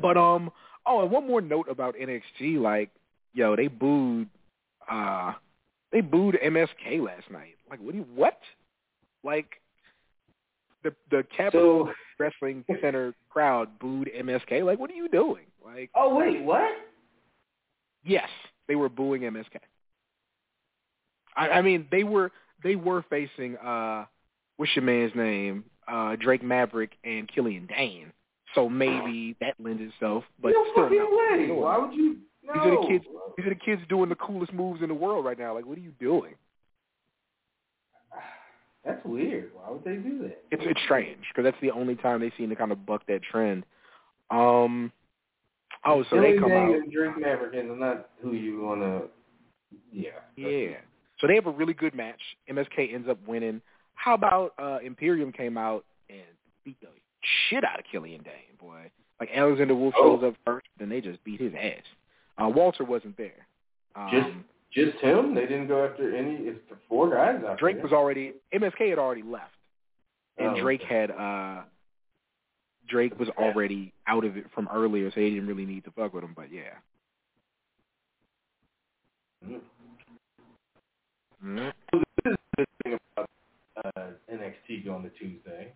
[0.00, 0.50] But um
[0.86, 2.90] oh and one more note about NXT, like,
[3.32, 4.28] yo, they booed
[4.90, 5.32] uh
[5.90, 7.56] they booed MSK last night.
[7.70, 8.38] Like what do you what?
[9.24, 9.46] Like
[10.84, 14.64] the the Capitol So Wrestling Center crowd booed MSK.
[14.64, 15.46] Like what are you doing?
[15.64, 16.70] Like oh wait, what?
[18.04, 18.28] yes,
[18.68, 19.58] they were booing MSK.
[21.36, 22.30] I, I mean they were
[22.62, 24.06] they were facing uh
[24.56, 25.64] what's your man's name?
[25.88, 28.12] Uh Drake Maverick and Killian Dain.
[28.54, 31.10] So maybe that lends itself, but no still fucking no.
[31.10, 31.50] way.
[31.50, 32.18] Why would you?
[32.44, 32.52] No.
[32.52, 33.04] These are the kids.
[33.36, 35.54] These are the kids doing the coolest moves in the world right now.
[35.54, 36.34] Like, what are you doing?
[38.84, 39.52] That's weird.
[39.54, 40.44] Why would they do that?
[40.50, 43.22] It's it's strange because that's the only time they seem to kind of buck that
[43.22, 43.64] trend.
[44.30, 44.92] Um.
[45.84, 46.74] Oh, so they come Dain out.
[46.74, 49.02] and Drake Maverick is not who you want to.
[49.92, 50.10] Yeah.
[50.36, 50.76] Yeah.
[51.22, 52.20] So they have a really good match.
[52.50, 53.62] MSK ends up winning.
[53.94, 56.20] How about uh Imperium came out and
[56.64, 56.88] beat the
[57.48, 58.90] shit out of Killian Dain, boy.
[59.20, 60.16] Like Alexander Wolfe Oh.
[60.20, 61.84] shows up first, then they just beat his ass.
[62.38, 63.46] Uh Walter wasn't there.
[63.94, 65.34] Um, Just just him.
[65.34, 66.34] They didn't go after any.
[66.34, 69.54] It's the four guys out Drake was already MSK had already left.
[70.38, 71.62] And Oh, Drake had uh
[72.88, 76.12] Drake was already out of it from earlier, so they didn't really need to fuck
[76.14, 76.74] with him, but yeah.
[81.44, 81.72] Mhm.
[81.94, 82.02] Mhm.
[82.24, 83.30] This is the thing about
[83.84, 85.72] uh, NXT going to Tuesday.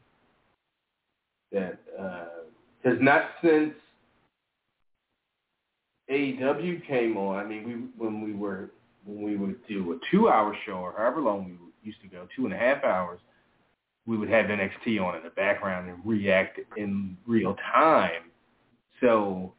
[1.52, 1.78] That
[2.82, 3.74] because not since
[6.10, 7.38] AEW came on.
[7.38, 7.64] I mean,
[7.98, 8.70] we when we were
[9.04, 12.44] when we would do a two-hour show or however long we used to go, two
[12.46, 13.20] and a half hours,
[14.06, 18.24] we would have NXT on in the background and react in real time.
[19.00, 19.54] So,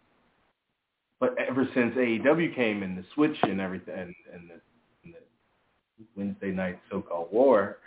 [1.19, 4.61] but ever since AEW came and the switch and everything and and the
[6.15, 7.77] Wednesday night so-called war,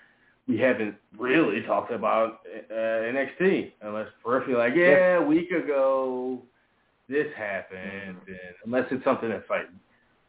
[0.49, 6.43] we haven't really talked about uh, NXT unless peripherally like, yeah, a week ago
[7.09, 9.69] this happened, and unless it's something that's like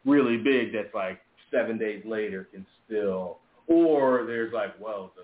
[0.04, 5.22] really big that's like seven days later can still, or there's like, well, the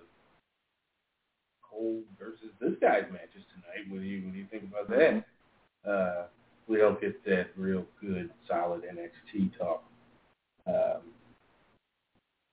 [1.68, 3.90] Cole versus this guy's matches tonight.
[3.90, 5.25] What do you what do you think about that?
[5.88, 6.27] Uh,
[6.68, 9.83] we don't get that real good, solid NXT talk.
[10.66, 11.03] Um,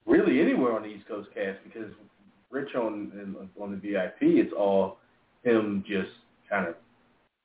[0.05, 1.91] really anywhere on the East Coast cast because
[2.51, 4.97] Rich on on the VIP, it's all
[5.43, 6.11] him just
[6.49, 6.75] kind of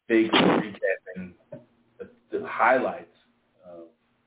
[0.08, 1.32] vaguely recapping
[1.98, 3.16] the, the highlights
[3.66, 3.84] of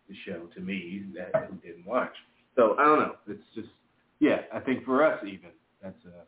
[0.09, 2.13] the show to me that who didn't watch.
[2.55, 3.15] So I don't know.
[3.27, 3.69] It's just
[4.19, 4.41] yeah.
[4.53, 5.49] I think for us even
[5.81, 6.23] that's uh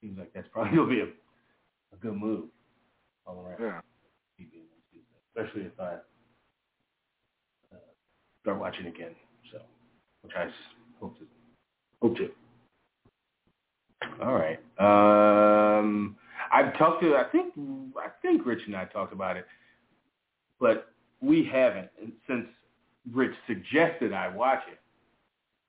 [0.00, 2.46] seems like that's probably gonna be a, a good move
[3.26, 3.60] all around.
[3.60, 3.80] Yeah.
[4.40, 5.94] TV on Tuesday, especially if I
[7.74, 7.78] uh,
[8.42, 9.14] start watching again.
[9.52, 9.58] So
[10.22, 10.46] which I
[11.02, 11.24] s- hope to
[12.00, 12.30] hope to.
[14.24, 14.58] All right.
[14.78, 16.16] Um,
[16.52, 17.16] I've talked to.
[17.16, 17.54] I think.
[17.96, 19.46] I think Rich and I talked about it,
[20.60, 20.88] but
[21.20, 22.46] we haven't and since
[23.12, 24.78] Rich suggested I watch it.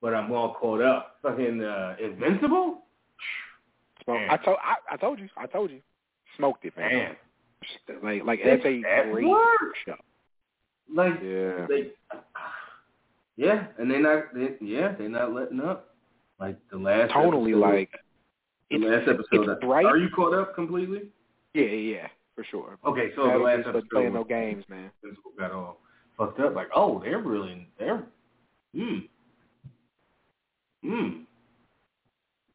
[0.01, 1.17] But I'm all caught up.
[1.21, 2.79] Fucking uh, Invincible.
[4.07, 4.27] Man.
[4.29, 5.29] I told I, I told you.
[5.37, 5.79] I told you.
[6.37, 7.15] Smoked it, man.
[8.03, 8.65] Like like It's that's
[9.07, 9.75] a great work.
[9.85, 9.95] show.
[10.93, 11.65] like Yeah.
[11.67, 11.91] they.
[13.35, 14.33] Yeah, and they're not.
[14.33, 15.95] They, yeah, they're not letting up.
[16.39, 17.91] Like the last totally episode, like
[18.69, 19.49] the it's, last episode.
[19.49, 19.85] it's bright.
[19.85, 21.03] Are you caught up completely?
[21.53, 22.77] Yeah, yeah, for sure.
[22.85, 24.91] Okay, so the last episode playing no games, man.
[25.37, 25.79] Got all
[26.17, 26.55] fucked up.
[26.55, 28.03] Like, oh, they're really they're
[28.75, 28.99] hmm
[30.83, 31.09] hmm.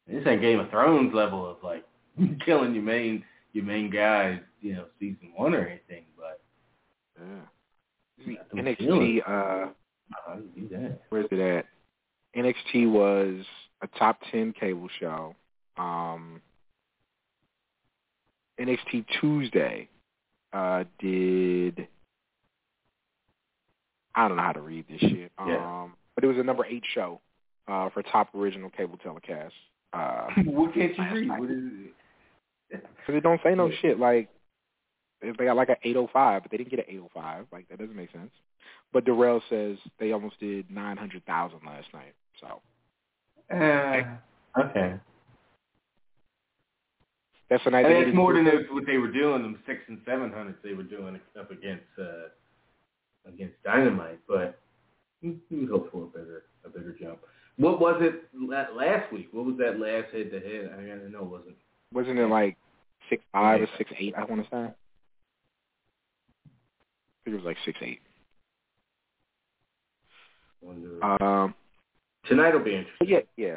[0.07, 1.85] This ain't Game of Thrones level of like
[2.45, 6.05] killing your main your main guy, you know, season one or anything.
[6.17, 6.41] But
[7.19, 8.35] Yeah.
[8.53, 9.71] NXT, uh,
[10.25, 11.01] how do you do that?
[11.09, 11.65] where's it at?
[12.35, 13.43] NXT was
[13.81, 15.35] a top ten cable show.
[15.77, 16.41] Um,
[18.59, 19.89] NXT Tuesday
[20.53, 21.87] uh, did
[24.15, 25.31] I don't know how to read this shit.
[25.45, 25.57] Yeah.
[25.83, 27.21] Um, but it was a number eight show
[27.67, 29.53] uh, for top original cable telecast.
[29.93, 31.39] Uh, what can't you read?
[31.39, 31.57] What is
[32.69, 32.85] it?
[32.97, 33.75] Because it don't say no Yeah.
[33.81, 34.29] shit like
[35.21, 37.47] if they got like an 805, but they didn't get an 805.
[37.51, 38.31] Like that doesn't make sense.
[38.91, 42.13] But Darrell says they almost did 900,000 last night.
[42.39, 42.61] So
[43.55, 44.03] Uh,
[44.59, 44.95] okay.
[47.49, 47.97] that's an idea.
[47.97, 49.41] And that's more than what they were doing.
[49.43, 52.29] Them six and seven hundreds they were doing up against uh,
[53.27, 54.59] against Dynamite, but
[55.21, 57.19] we we would hope for a bigger a bigger jump.
[57.57, 58.23] What was it
[58.73, 59.27] last week?
[59.31, 60.71] What was that last head to head?
[60.73, 61.23] I don't know.
[61.23, 61.55] Wasn't
[61.93, 62.55] wasn't it like
[63.09, 64.13] six five or six eight?
[64.17, 64.57] I want to say.
[64.57, 64.73] I
[67.25, 67.99] think it was like six eight.
[71.01, 71.53] Um,
[72.25, 73.07] Tonight will be interesting.
[73.07, 73.55] yeah, yeah.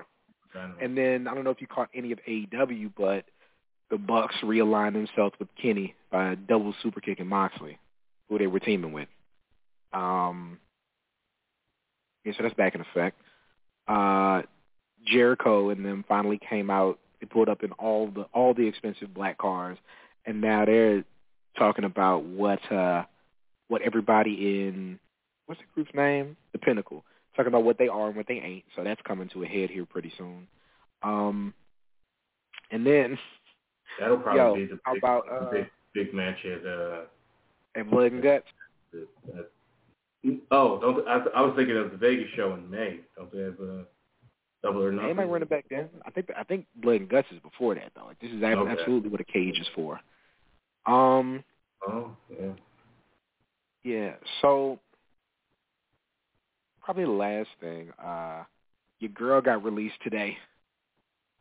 [0.81, 3.25] And then I don't know if you caught any of AEW, but
[3.91, 7.79] the Bucks realigned themselves with Kenny by a double super kicking Moxley,
[8.29, 9.09] who they were teaming with.
[9.93, 10.59] Um,
[12.25, 13.19] yeah, so that's back in effect.
[13.89, 14.43] Uh,
[15.07, 16.99] Jericho and them finally came out.
[17.21, 19.79] They pulled up in all the all the expensive black cars,
[20.27, 21.05] and now they're
[21.59, 23.05] talking about what uh,
[23.69, 24.99] what everybody in
[25.47, 26.37] what's the group's name?
[26.53, 27.05] The Pinnacle.
[27.37, 28.65] Talking about what they are and what they ain't.
[28.77, 30.47] So that's coming to a head here pretty soon.
[31.03, 31.55] Um,
[32.71, 33.19] and then
[33.99, 37.01] That'll probably Yo, be the big, about, uh, big big match at uh.
[37.75, 38.47] And Blood and Guts.
[38.93, 39.49] The, that,
[40.51, 43.01] oh, don't I, I was thinking of the Vegas show in May.
[43.17, 43.85] Don't they have a
[44.63, 45.09] double or nothing?
[45.09, 45.89] They might run it back then.
[46.07, 48.07] I think I think Blood and Guts is before that though.
[48.07, 48.71] Like this is Okay.
[48.71, 50.01] absolutely what a cage is for.
[50.87, 51.45] Um.
[51.87, 52.53] Oh, yeah.
[53.85, 54.13] Yeah.
[54.41, 54.79] So
[56.83, 57.91] probably the last thing.
[58.03, 58.43] Uh,
[59.01, 60.37] your girl got released today.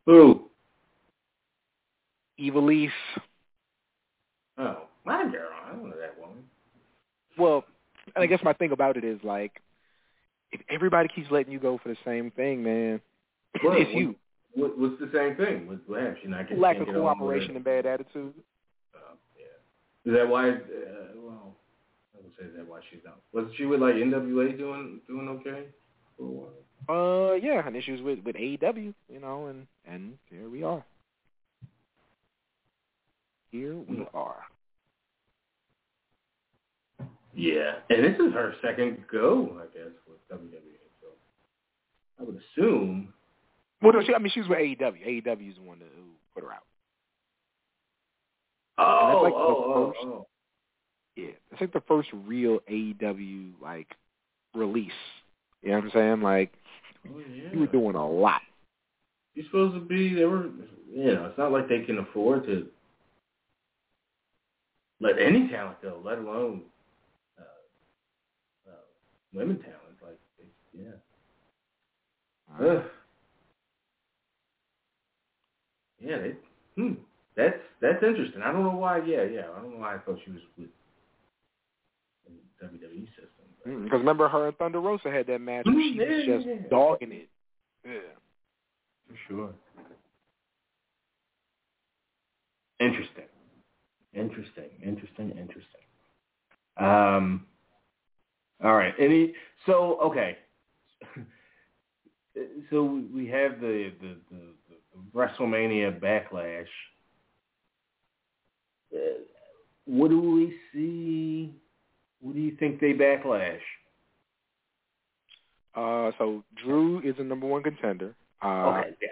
[0.06, 0.50] Who?
[2.40, 2.90] Ivelisse.
[4.58, 5.50] Oh, my girl.
[5.66, 6.44] I don't know that woman.
[7.38, 7.64] Well,
[8.16, 9.62] and I guess my thing about it is like,
[10.52, 13.02] if everybody keeps letting you go for the same thing, man,
[13.62, 14.16] What- it's you.
[14.54, 15.66] What, what's the same thing?
[15.66, 16.18] What, what happened?
[16.24, 18.34] She not getting Lack of get along with cooperation and bad attitude.
[18.94, 20.12] Oh, yeah.
[20.12, 20.50] Is that why?
[20.50, 20.54] Uh,
[21.16, 21.56] well,
[22.16, 23.22] I would say that why she's out.
[23.34, 25.66] Was she with like NWA doing doing okay
[26.18, 26.52] for a while?
[26.90, 30.84] Uh, yeah, and issues with with AEW, you know, and and here we are.
[33.52, 34.44] Here we are.
[37.34, 40.60] Yeah, and this is her second go, I guess, with WWE.
[41.02, 41.08] So
[42.20, 43.14] I would assume.
[43.82, 45.26] Well, no, she, I mean, she was with AEW.
[45.26, 46.64] AEW is the one that, who put her out.
[48.78, 50.28] Oh, like oh, oh, oh.
[51.16, 53.88] Yeah, it's like the first real AEW like
[54.56, 54.92] release.
[55.62, 56.22] You know what I'm saying?
[56.22, 56.54] Like
[57.08, 57.50] Oh, yeah.
[57.52, 58.42] you were doing a lot.
[59.34, 60.14] You're supposed to be.
[60.14, 60.50] They were.
[60.94, 62.68] You know, it's not like they can afford to
[65.00, 66.64] let any talent go, let alone
[67.40, 68.74] uh, uh,
[69.34, 69.80] women talent.
[70.02, 70.20] Like,
[70.78, 70.92] yeah.
[72.68, 72.84] Ugh.
[76.04, 76.34] Yeah, they,
[76.76, 76.94] hmm.
[77.38, 78.42] That's that's interesting.
[78.42, 78.98] I don't know why.
[78.98, 79.46] Yeah, yeah.
[79.56, 80.68] I don't know why I thought she was with
[82.64, 83.84] WWE system.
[83.84, 86.48] Because remember, her and Thunder Rosa had that match where Mm, she was yeah, just
[86.48, 86.56] yeah.
[86.70, 87.30] dogging it.
[87.86, 87.92] Yeah.
[89.08, 89.50] For sure.
[92.80, 93.26] Interesting.
[94.14, 94.70] Interesting.
[94.84, 95.30] Interesting.
[95.32, 95.82] Interesting.
[96.78, 97.46] Um.
[98.64, 98.94] All right.
[99.00, 99.34] Any?
[99.66, 100.38] So okay.
[102.70, 106.66] So we have the the, the, the WrestleMania backlash.
[108.96, 108.98] Uh,
[109.86, 111.54] what do we see?
[112.22, 113.60] What do you think they backlash?
[115.76, 118.14] Uh, so Drew is the number one contender.
[118.44, 118.90] Uh, okay.
[119.02, 119.08] Yeah.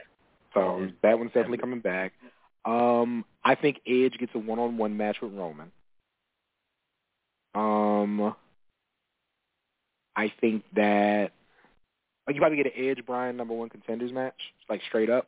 [0.54, 2.14] So that one's definitely coming back.
[2.66, 5.72] Um, I think Edge gets a one-on-one match with Roman.
[7.56, 8.36] Um,
[10.16, 11.32] I think that
[12.28, 14.36] like you probably get an Edge Bryan number one contenders match,
[14.70, 15.28] like straight up.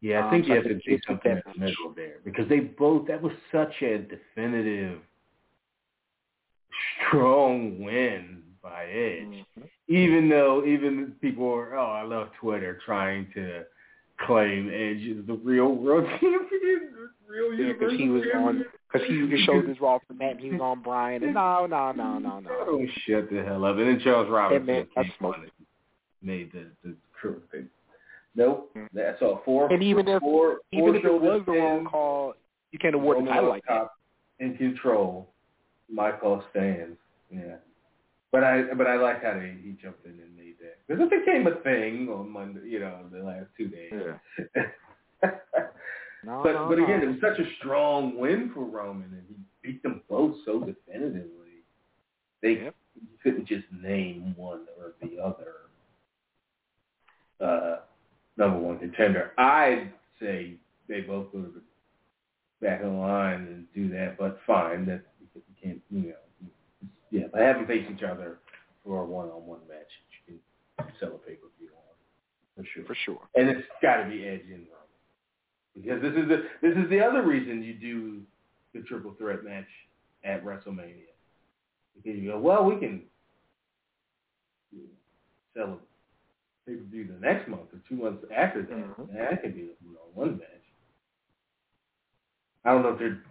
[0.00, 1.58] Yeah, I Um, think so you I have to think do it's something in the
[1.60, 5.00] middle there because they both that was such a definitive,
[7.08, 9.44] strong win by Edge.
[9.58, 9.62] Mm-hmm.
[9.88, 13.64] Even though even people are oh I love Twitter trying to
[14.26, 19.06] claim Edge is the real world champion, the real Yeah, because he was on because
[19.08, 21.92] he his shoulders were off the mat and he was on Bryan and no no
[21.92, 22.50] no no no.
[22.50, 23.76] Oh shut the hell up!
[23.76, 25.50] And then Charles Robinson man, that's and
[26.22, 27.68] made the the crew thing.
[28.34, 29.70] Nope, that's all four.
[29.72, 32.34] And even if four, even four if it was the wrong call,
[32.70, 33.88] you can't award the title like that.
[34.38, 35.28] In control.
[35.92, 36.96] My call stands.
[37.30, 37.56] Yeah.
[38.30, 41.10] But I but I like how they, he jumped in and made that because it
[41.10, 42.60] became a thing on Monday.
[42.64, 43.92] You know, the last two days.
[43.92, 44.60] Yeah.
[46.24, 46.84] No, but no, but no.
[46.84, 50.60] again, it was such a strong win for Roman, and he beat them both so
[50.60, 51.64] definitively.
[52.42, 52.74] They Yep.
[52.94, 55.54] you couldn't just name one or the other
[57.40, 57.80] uh,
[58.36, 59.32] number one contender.
[59.36, 60.54] I'd say
[60.88, 61.46] they both go
[62.60, 64.86] back of the line and do that, but fine.
[64.86, 65.02] That
[65.34, 66.50] you can't, you know,
[67.10, 67.26] yeah.
[67.32, 68.38] By having faced each other
[68.84, 69.86] for a one-on-one match,
[70.26, 70.38] you
[70.78, 72.84] can sell a pay-per-view on for sure.
[72.84, 73.28] for sure.
[73.34, 74.82] And it's got to be Edge and Roman
[75.74, 78.22] because this is the this is the other reason you do
[78.74, 79.68] the triple threat match
[80.24, 81.12] at WrestleMania
[81.94, 83.02] because you go, well, we can
[85.54, 85.78] sell
[86.66, 88.98] a pay per view the next month or two months after that.
[88.98, 89.12] Mhm.
[89.12, 90.48] That could be a one match.
[92.64, 93.22] I don't know if they're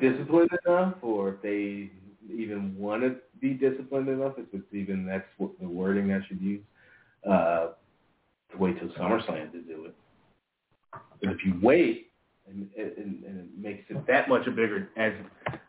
[0.00, 1.90] disciplined enough or if they
[2.32, 4.34] even want to be disciplined enough.
[4.38, 6.62] If it's even that's what the wording I should use.
[7.28, 7.68] Uh,
[8.50, 9.94] to wait till SummerSlam to do it.
[11.20, 12.10] But if you wait,
[12.48, 15.12] and, and, and it makes it that much a bigger, as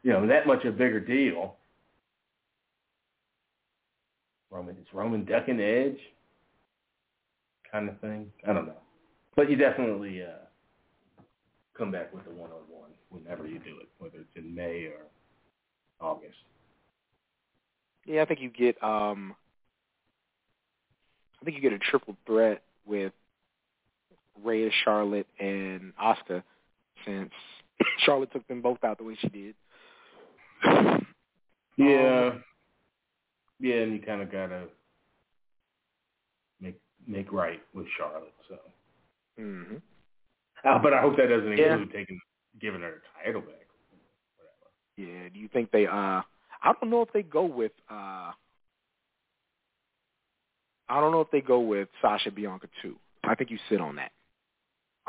[0.04, 1.58] you know, that much a bigger deal.
[4.50, 6.00] Roman, it's Roman ducking Edge,
[7.72, 8.32] kind of thing.
[8.48, 8.82] I don't know,
[9.36, 10.46] but you definitely uh,
[11.78, 15.06] come back with the one-on-one whenever you do it, whether it's in May or
[16.00, 16.38] August.
[18.06, 19.36] Yeah, I think you get um
[21.42, 23.14] I think you get a triple threat with
[24.44, 26.44] Rhea, Charlotte, and Asuka
[27.06, 27.32] since
[28.06, 29.56] Charlotte took them both out the way she did.
[31.78, 32.32] Yeah.
[32.34, 32.44] Um,
[33.60, 34.66] yeah, and you kind of gotta
[36.60, 38.34] make make right with Charlotte.
[38.50, 38.58] So.
[39.38, 39.76] hmm
[40.64, 42.00] Uh, but I hope that doesn't include yeah.
[42.00, 42.20] taking
[42.60, 43.68] giving her a title back.
[44.38, 45.12] Whatever.
[45.12, 45.30] Yeah.
[45.34, 45.88] Do you think they?
[45.88, 46.22] uh
[46.64, 47.72] I don't know if they go with.
[47.90, 48.32] uh
[50.90, 52.96] I don't know if they go with Sasha Bianca too.
[53.24, 54.12] I think you sit on that.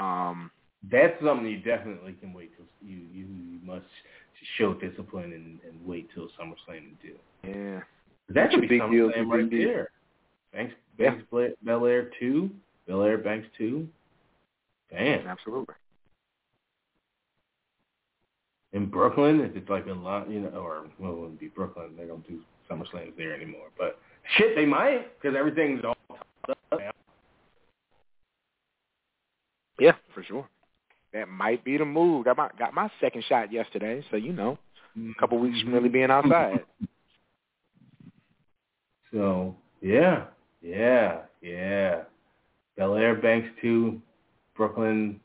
[0.02, 0.50] Um
[0.90, 3.26] That's something you definitely can wait till you you
[3.64, 3.86] must
[4.58, 7.14] show discipline and, and wait till SummerSlam to do.
[7.44, 7.80] Yeah.
[8.28, 9.88] That should be SummerSlam right there.
[10.52, 11.48] Banks Banks yeah.
[11.64, 12.50] Belair two,
[12.86, 13.88] Belair Banks two.
[14.90, 15.26] Damn.
[15.26, 15.74] Absolutely.
[18.72, 21.90] In Brooklyn, if it's like a lot, you know, or well, it wouldn't be Brooklyn.
[21.96, 23.66] They don't do SummerSlams there anymore.
[23.76, 23.98] But
[24.36, 25.96] shit, they might because everything's all
[26.48, 26.90] up now.
[29.78, 30.48] Yeah, for sure.
[31.12, 32.24] That might be the move.
[32.24, 34.58] Got my got my second shot yesterday, so you know,
[34.96, 36.60] a couple weeks from really being outside.
[39.12, 40.24] So yeah,
[40.62, 42.02] yeah, yeah.
[42.78, 44.00] Belair Banks two,
[44.56, 45.20] Brooklyn,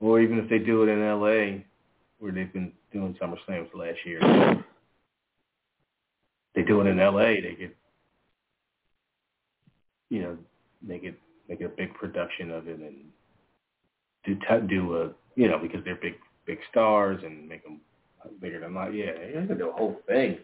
[0.00, 1.64] or even if they do it in L.A.,
[2.18, 4.20] where they've been doing SummerSlams last year.
[6.54, 7.40] They do it in L.A.
[7.40, 7.76] They get,
[10.10, 10.38] you know,
[10.82, 12.96] make it make a big production of it and
[14.24, 14.36] do
[14.68, 15.10] do a
[15.40, 16.14] you know because they're big
[16.46, 17.80] big stars and make them
[18.40, 18.92] bigger than life.
[18.94, 20.38] Yeah, have to do a whole thing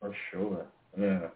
[0.00, 0.66] for sure.
[0.98, 1.28] Yeah.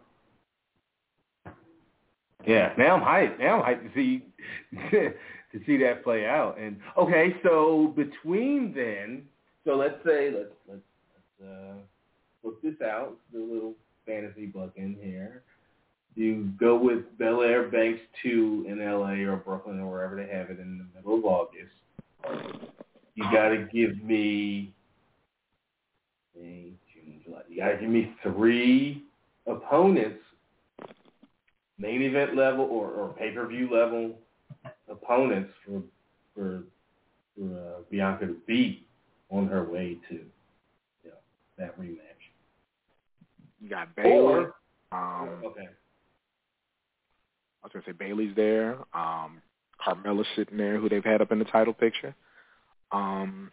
[2.46, 3.38] Yeah, now I'm hyped.
[3.40, 4.26] Now I'm hyped to see
[5.56, 6.58] to see that play out.
[6.58, 9.22] And okay, so between then,
[9.64, 10.80] so let's say let's let's,
[11.40, 11.74] let's uh,
[12.42, 13.16] look this out.
[13.34, 13.74] a little
[14.06, 15.42] fantasy book in here.
[16.14, 19.24] You go with Belair Banks two in L.A.
[19.24, 21.72] or Brooklyn or wherever they have it in the middle of August.
[23.14, 24.72] You got to give me
[26.38, 27.42] May, June, July.
[27.48, 29.02] You got to give me three
[29.46, 30.20] opponents
[31.78, 34.18] main event level or, or pay per view level
[34.90, 35.82] opponents for
[36.34, 36.62] for,
[37.36, 38.86] for uh, Bianca to beat
[39.30, 40.20] on her way to you
[41.04, 41.12] know,
[41.58, 41.98] that rematch.
[43.60, 44.54] You got Baylor.
[44.92, 45.68] um, okay.
[47.62, 48.76] I was gonna say Bayley's there.
[48.94, 49.42] Um,
[49.82, 52.14] Carmella's sitting there, who they've had up in the title picture.
[52.92, 53.50] Um,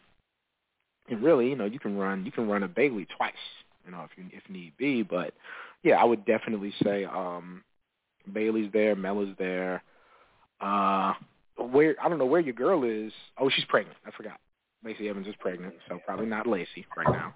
[1.09, 3.33] and really, you know, you can run you can run a Bayley twice,
[3.85, 5.03] you know, if you if need be.
[5.03, 5.33] But
[5.83, 7.63] yeah, I would definitely say um,
[8.31, 9.83] Bayley's there, Mella's there.
[10.61, 11.13] Uh,
[11.57, 13.11] where I don't know where your girl is.
[13.37, 13.97] Oh, she's pregnant.
[14.05, 14.39] I forgot.
[14.83, 17.33] Lacey Evans is pregnant, so probably not Lacey right now.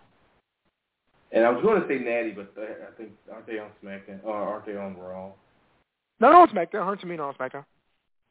[1.32, 4.34] And I was going to say Natty, but I think aren't they on SmackDown or
[4.34, 5.32] aren't they on Raw?
[6.20, 6.86] No, no, on SmackDown.
[6.86, 7.66] Her and Tamina on SmackDown.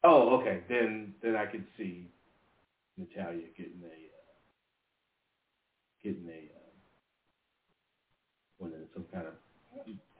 [0.03, 0.61] Oh, okay.
[0.69, 2.07] Then then I could see
[2.97, 4.33] Natalya getting a uh,
[6.03, 6.73] getting a uh,
[8.59, 9.33] winning some kind of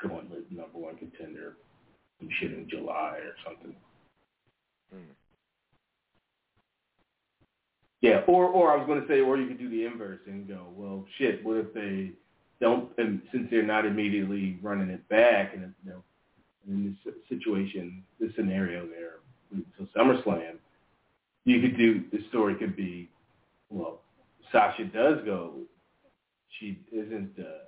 [0.01, 1.57] gauntlet number one contender
[2.19, 3.75] some shit in July or something.
[4.91, 5.01] Hmm.
[8.01, 10.47] Yeah, or or I was going to say, or you could do the inverse and
[10.47, 11.43] go, well, shit.
[11.43, 12.11] What if they
[12.61, 16.03] don't, and since they're not immediately running it back, and you know,
[16.67, 19.15] in this situation, this scenario there,
[19.77, 20.57] so SummerSlam,
[21.45, 23.09] you could do the story could be,
[23.69, 24.01] well,
[24.51, 25.53] Sasha does go,
[26.59, 27.31] she isn't.
[27.39, 27.66] Uh,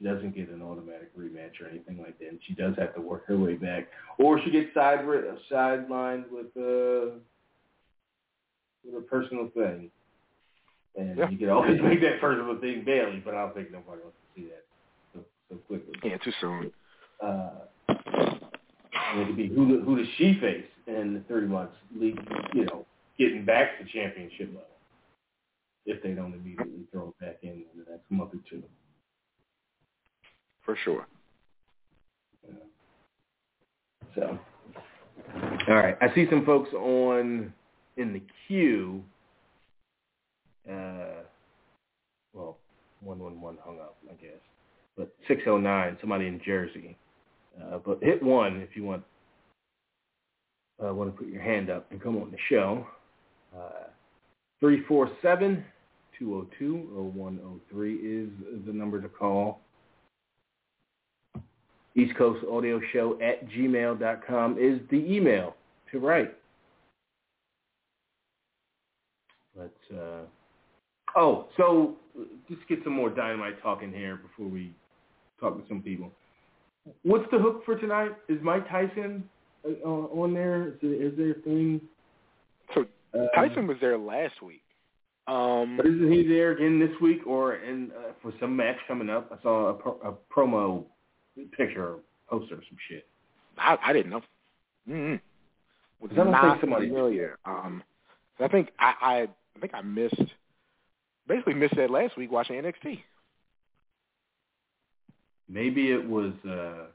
[0.00, 2.28] she doesn't get an automatic rematch or anything like that.
[2.28, 3.88] And she does have to work her way back,
[4.18, 5.00] or she gets side
[5.50, 7.16] sidelined with uh,
[8.84, 9.90] with a personal thing.
[10.96, 11.28] And yeah.
[11.28, 14.40] you can always make that personal thing Bayley, but I don't think nobody wants to
[14.40, 14.64] see that
[15.14, 15.20] so,
[15.50, 15.92] so quickly.
[16.02, 16.72] Yeah, too soon.
[17.22, 17.50] Uh,
[17.88, 22.18] and it could be who who does she face in the 30 months, league,
[22.54, 22.86] you know,
[23.18, 24.64] getting back to championship level
[25.86, 28.62] if they don't immediately throw it back in in the next month or two
[30.64, 31.06] for sure.
[34.14, 34.38] So,
[35.68, 35.96] all right.
[36.00, 37.52] I see some folks on
[37.96, 39.02] in the queue.
[40.68, 41.22] Uh,
[42.32, 42.58] well,
[43.00, 44.40] one one one hung up, I guess.
[44.96, 46.96] But six oh nine, somebody in Jersey.
[47.60, 49.02] Uh, but hit one if you want
[50.84, 52.86] uh, want to put your hand up and come on the show.
[53.54, 53.88] Uh,
[54.60, 55.64] 347
[56.18, 58.28] 202 0103 is
[58.66, 59.60] the number to call.
[61.96, 65.56] East Coast Audio Show at gmail.com is the email
[65.90, 66.34] to write.
[69.56, 70.20] Let's, uh,
[71.16, 71.96] oh, so
[72.48, 74.72] just get some more dynamite talking here before we
[75.40, 76.10] talk to some people.
[77.02, 78.12] What's the hook for tonight?
[78.28, 79.28] Is Mike Tyson
[79.66, 80.68] uh, on there?
[80.68, 81.80] Is there, is there a thing?
[82.74, 84.62] So Um, Tyson was there last week.
[85.26, 89.10] Um, But isn't he there again this week or in uh, for some match coming
[89.10, 89.30] up?
[89.36, 90.84] I saw a, pro- a promo
[91.56, 93.06] picture, or poster, or some shit.
[93.58, 94.20] I, I didn't know.
[94.88, 95.16] Mm-hmm.
[96.02, 97.38] Was I don't not think somebody- familiar.
[97.44, 97.82] Um,
[98.38, 99.16] I think I, I
[99.56, 100.14] I think I missed
[101.28, 103.00] basically missed that last week watching NXT.
[105.48, 106.86] Maybe it was uh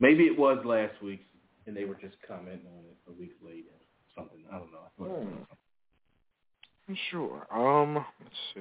[0.00, 1.24] maybe it was last week,
[1.66, 4.40] and they were just commenting on it a week late or something.
[4.52, 4.78] I don't know.
[4.78, 5.30] I thought it was Hmm.
[5.30, 5.46] something.
[6.88, 7.46] I'm sure.
[7.50, 8.60] Um, let's see.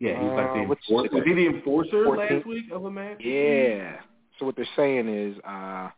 [0.00, 1.14] Yeah, he's like the Uh, enforcer.
[1.16, 2.30] Was he the enforcer 14th?
[2.36, 3.20] last week of a match?
[3.20, 4.00] Yeah.
[4.38, 5.90] So what they're saying is, uh,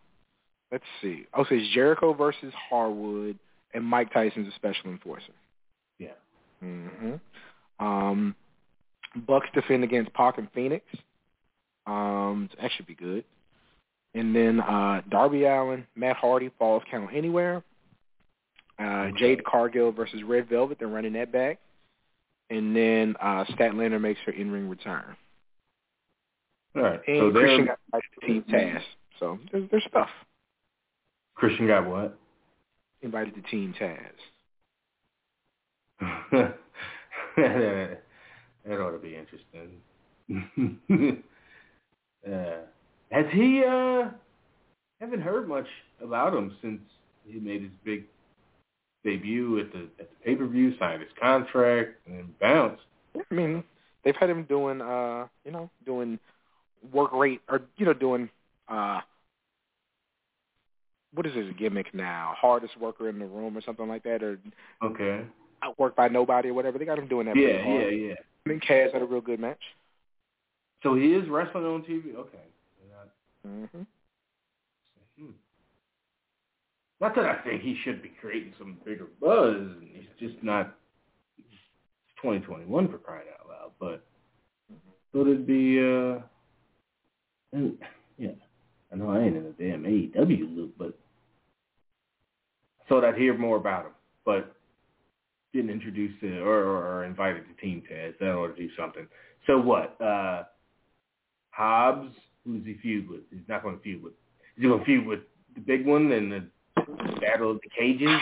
[0.73, 1.27] let's see.
[1.35, 3.39] Oh, so it's Jericho versus Harwood,
[3.75, 5.33] and Mike Tyson's a special enforcer.
[5.99, 6.13] Yeah.
[6.61, 7.15] hmm
[7.79, 8.35] Um,
[9.27, 10.85] Bucks defend against Pac and Fenix.
[11.87, 13.25] Um, that should be good.
[14.15, 17.63] And then uh, Darby Allin, Matt Hardy, Falls Count Anywhere.
[18.79, 20.79] Uh, Jade Cargill versus Red Velvet.
[20.79, 21.59] They're running that back.
[22.51, 25.17] And then uh, Statlander makes her in-ring return.
[26.77, 27.01] All right.
[27.07, 28.81] And so Christian got invited to Team Taz.
[29.19, 30.09] So there's, there's stuff.
[31.35, 32.19] Christian got what?
[33.03, 34.01] Invited to Team Taz.
[37.37, 39.81] that ought to be interesting.
[42.27, 42.59] uh,
[43.11, 43.63] has he?
[43.65, 44.09] uh
[45.01, 45.67] Haven't heard much
[46.03, 46.81] about him since
[47.27, 48.05] he made his big
[49.05, 52.83] debut at the at the pay per view, signed his contract, and then bounced.
[53.17, 53.65] I mean,
[54.05, 56.19] they've had him doing, uh, you know, doing
[56.93, 58.29] work rate or you know, doing
[58.69, 59.01] uh,
[61.15, 62.35] what is his gimmick now?
[62.37, 64.39] Hardest worker in the room or something like that, or
[64.83, 65.27] Okay.
[65.63, 66.79] outworked by nobody or whatever.
[66.79, 67.37] They got him doing that.
[67.37, 68.15] Yeah, yeah, yeah.
[68.47, 69.61] I mean, Kaz had a real good match.
[70.83, 72.15] So he is wrestling on TV.
[72.15, 72.39] Okay.
[73.47, 73.83] Mm hmm
[75.19, 75.31] Hmm.
[77.01, 79.57] Not that I think he should be creating some bigger buzz.
[79.57, 80.77] And He's just not.
[81.39, 81.47] It's
[82.23, 83.73] 2021 for crying out loud.
[83.81, 84.05] But
[85.13, 85.79] thought it'd be.
[85.81, 86.21] uh
[87.53, 87.79] and,
[88.19, 88.31] Yeah,
[88.93, 90.97] I know I ain't in the damn AEW loop, but
[92.89, 93.93] thought I'd hear more about him.
[94.25, 94.55] But
[95.53, 99.07] getting introduced to or, or, or invited to Team Taz, that ought to do something.
[99.47, 100.01] So what?
[100.01, 100.45] uh
[101.51, 102.13] Hobbs,
[102.45, 103.21] who's he feud with?
[103.31, 104.13] He's not going to feud with.
[104.57, 105.21] He's going to feud with
[105.55, 106.47] the big one and the
[107.21, 108.21] battle of the cages.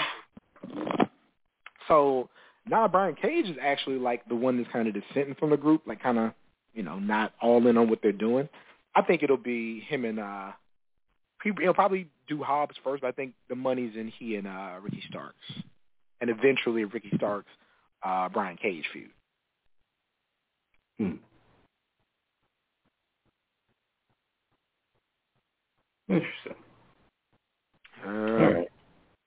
[1.86, 2.28] So
[2.68, 5.82] now Brian Cage is actually like the one that's kind of dissenting from the group,
[5.86, 6.32] like kind of,
[6.74, 8.48] you know, not all in on what they're doing.
[8.94, 10.52] I think it'll be him and uh,
[11.42, 14.74] he, he'll probably do Hobbs first, but I think the money's in he and uh
[14.82, 15.36] Ricky Starks,
[16.20, 17.50] and eventually Ricky Starks,
[18.02, 19.10] uh, Brian Cage feud.
[20.98, 21.12] Hmm.
[26.08, 26.54] Interesting.
[28.04, 28.67] Uh, All right.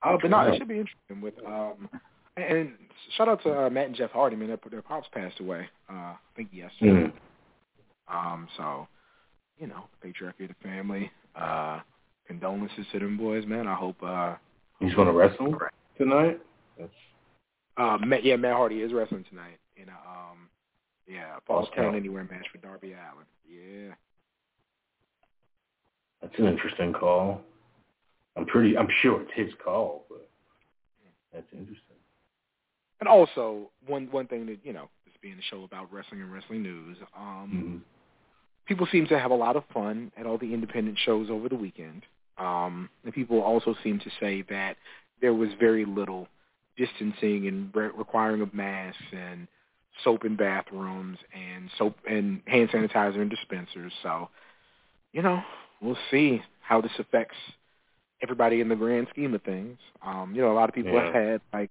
[0.04, 1.90] Uh, but no, it should be interesting with um
[2.38, 2.72] and
[3.18, 4.48] shout out to uh, Matt and Jeff Hardy, man.
[4.48, 5.68] Their, their pops passed away.
[5.90, 7.12] Uh, I think yesterday.
[7.12, 8.14] Mm.
[8.14, 8.88] Um, so
[9.58, 11.12] you know, patriarchy of the family.
[11.36, 11.80] Uh,
[12.28, 13.68] condolences to them boys, man.
[13.68, 13.98] I hope.
[14.04, 14.36] uh
[14.80, 15.56] He's going to wrestle
[15.98, 16.40] tonight.
[16.80, 16.92] That's
[17.78, 20.50] uh, Matt, yeah, Matt Hardy is wrestling tonight in a um,
[21.08, 21.96] yeah, Falls Falls Count.
[21.96, 23.26] Anywhere match with Darby Allin.
[23.48, 23.94] Yeah.
[26.22, 27.42] that's an interesting call.
[28.38, 28.78] I'm pretty.
[28.78, 30.28] I'm sure it's his call, but
[31.34, 31.98] that's interesting.
[33.00, 36.32] And also one one thing that you know, this being a show about wrestling and
[36.32, 37.82] wrestling news, um, Mhm.
[38.66, 41.56] people seem to have a lot of fun at all the independent shows over the
[41.56, 42.06] weekend.
[42.38, 44.78] Um, and people also seem to say that
[45.20, 46.28] there was very little
[46.78, 49.48] distancing and re- requiring of masks and
[50.04, 53.94] soap in bathrooms and soap and hand sanitizer in dispensers.
[54.02, 54.30] So,
[55.12, 55.44] you know,
[55.82, 57.36] we'll see how this affects
[58.22, 59.78] everybody in the grand scheme of things.
[60.06, 61.06] Um, you know, a lot of people Yeah.
[61.06, 61.70] have had like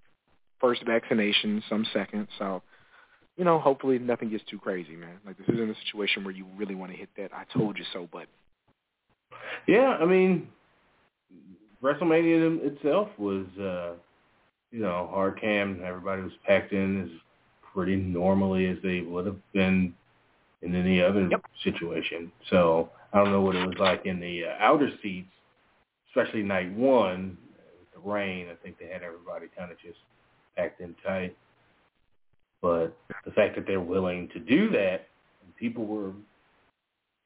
[0.61, 2.29] first vaccination, some second.
[2.39, 2.63] So,
[3.37, 5.19] you know, hopefully nothing gets too crazy, man.
[5.27, 7.85] Like this isn't a situation where you really want to hit that I told you
[7.93, 8.29] so button.
[9.67, 10.49] Yeah, I mean,
[11.83, 13.93] WrestleMania itself was, uh,
[14.71, 15.81] you know, hard cam.
[15.85, 17.11] Everybody was packed in as
[17.73, 19.95] pretty normally as they would have been
[20.63, 21.43] in any other Yep.
[21.65, 22.31] situation.
[22.51, 25.33] So I don't know what it was like in the uh, outer seats,
[26.11, 27.37] especially night one
[27.79, 28.49] with the rain.
[28.51, 29.99] I think they had everybody kind of just
[30.57, 31.37] packed in tight.
[32.63, 35.07] But the fact that they're willing to do that,
[35.59, 36.13] people were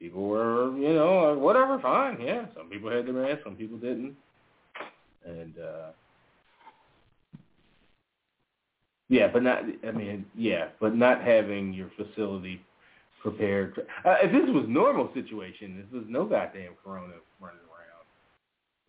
[0.01, 2.47] people were, you know, whatever, fine, yeah.
[2.57, 4.15] Some people had their mask, some people didn't.
[5.25, 5.91] And uh
[9.09, 12.61] yeah, but not I mean, yeah, but not having your facility
[13.23, 13.81] prepared.
[14.05, 17.59] Uh, if this was normal situation, this was no goddamn corona running.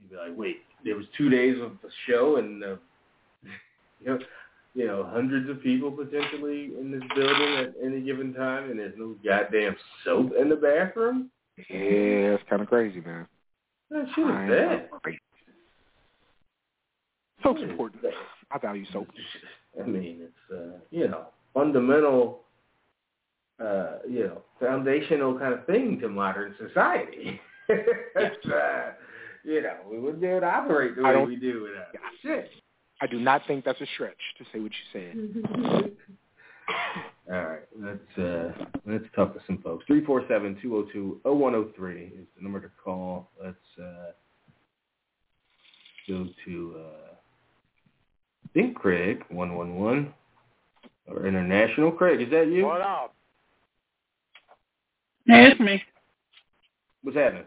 [0.02, 2.68] You'd be like, wait, there was two days of the show and uh,
[4.00, 4.20] you know,
[4.74, 8.94] you know, hundreds of people potentially in this building at any given time, and there's
[8.98, 11.32] no goddamn soap in the bathroom.
[11.58, 13.26] Yeah, it's kind of crazy, man.
[13.90, 14.90] That shit is bad.
[17.42, 18.04] Soap's important.
[18.52, 19.08] I value soap.
[19.82, 22.42] I mean, it's uh, you know fundamental,
[23.64, 27.40] uh, you know, foundational kind of thing to modern society.
[27.70, 28.92] it's, uh,
[29.46, 32.00] you know, we wouldn't be able to operate the way we do without it.
[32.22, 32.50] Shit.
[33.02, 35.92] I do not think that's a stretch to say what you said.
[37.32, 38.52] All right, let's uh,
[38.86, 39.84] let's talk to some folks.
[39.88, 43.32] Three four seven two zero two zero one zero three is the number to call.
[43.44, 44.12] Let's uh,
[46.08, 47.16] go to uh,
[48.54, 50.14] think Craig one one one
[51.08, 51.92] or international.
[51.92, 52.66] Craig, is that you?
[52.66, 53.16] What up?
[55.26, 55.84] Yeah, it's me.
[57.02, 57.46] What's happening?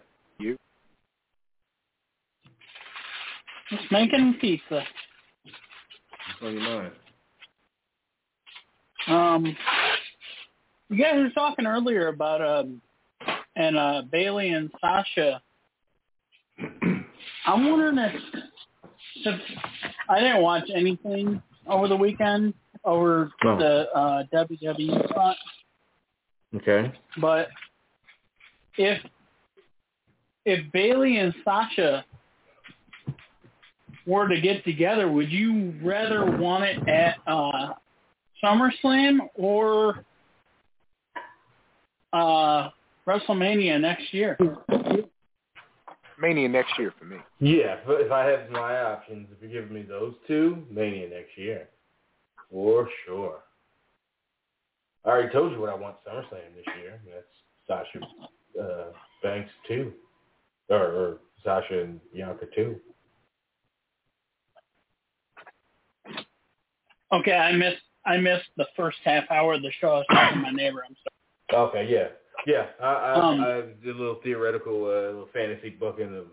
[3.70, 4.82] Just making pizza.
[6.40, 6.92] What's on your mind?
[9.06, 9.56] Um,
[10.90, 12.80] you guys were talking earlier about um,
[13.56, 15.40] and uh, Bayley and Sasha.
[17.46, 18.12] I'm wondering if
[19.24, 19.40] since
[20.08, 22.54] I didn't watch anything over the weekend
[22.84, 23.58] over Oh.
[23.58, 25.36] the uh, WWE front,
[26.56, 26.92] Okay.
[27.20, 27.48] but
[28.76, 29.02] if
[30.44, 32.04] if Bayley and Sasha
[34.08, 37.74] were to get together, would you rather want it at uh,
[38.42, 40.04] SummerSlam or
[42.14, 42.70] uh,
[43.06, 44.38] WrestleMania next year?
[46.20, 47.18] Mania next year for me.
[47.38, 51.36] Yeah, but if I have my options, if you're giving me those two, Mania next
[51.36, 51.68] year,
[52.50, 53.40] for sure.
[55.04, 57.00] I already told you what I want SummerSlam this year.
[57.06, 57.26] That's
[57.68, 58.04] Sasha
[58.60, 58.92] uh,
[59.22, 59.92] Banks too,
[60.70, 62.76] or, or Sasha and Bianca too.
[67.12, 69.88] Okay, I missed I missed the first half hour of the show.
[69.88, 70.84] I was talking to my neighbor.
[70.88, 70.96] I'm
[71.50, 71.68] sorry.
[71.68, 72.08] Okay, yeah,
[72.46, 72.66] yeah.
[72.80, 76.26] I I, Um, I did a little theoretical, uh, little fantasy booking of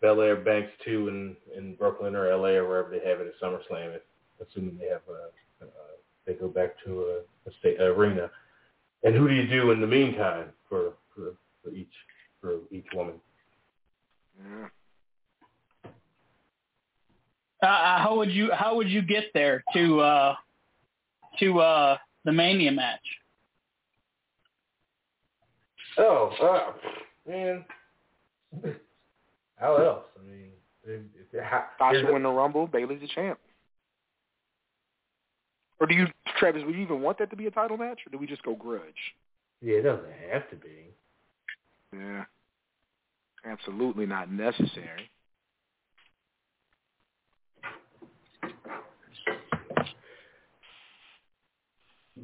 [0.00, 2.56] Belair Banks two in in Brooklyn or L.A.
[2.56, 3.96] or wherever they have it at SummerSlam.
[3.96, 4.02] If,
[4.40, 5.68] assuming they have a, uh,
[6.26, 8.30] they go back to a, a state arena.
[9.04, 11.92] And who do you do in the meantime for for, for each
[12.40, 13.14] for each woman?
[14.38, 14.68] Yeah.
[17.62, 20.34] Uh, uh, how would you how would you get there to uh,
[21.38, 23.00] to uh, the Mania match?
[25.98, 27.64] Oh, uh, man.
[29.56, 30.04] How else?
[30.18, 30.48] I mean,
[30.84, 31.02] if,
[31.32, 33.38] if, how, Sasha is it- win the Rumble, Bayley's the champ.
[35.78, 36.06] Or do you,
[36.38, 38.42] Travis, would you even want that to be a title match, or do we just
[38.44, 38.82] go grudge?
[39.60, 40.86] yeah, it doesn't have to be.
[41.92, 42.24] Yeah.
[43.44, 45.10] Absolutely not necessary.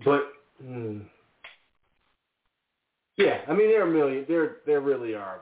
[0.05, 0.33] But
[0.63, 1.01] hmm.
[3.17, 4.25] yeah, I mean there are a million.
[4.29, 5.41] There there really are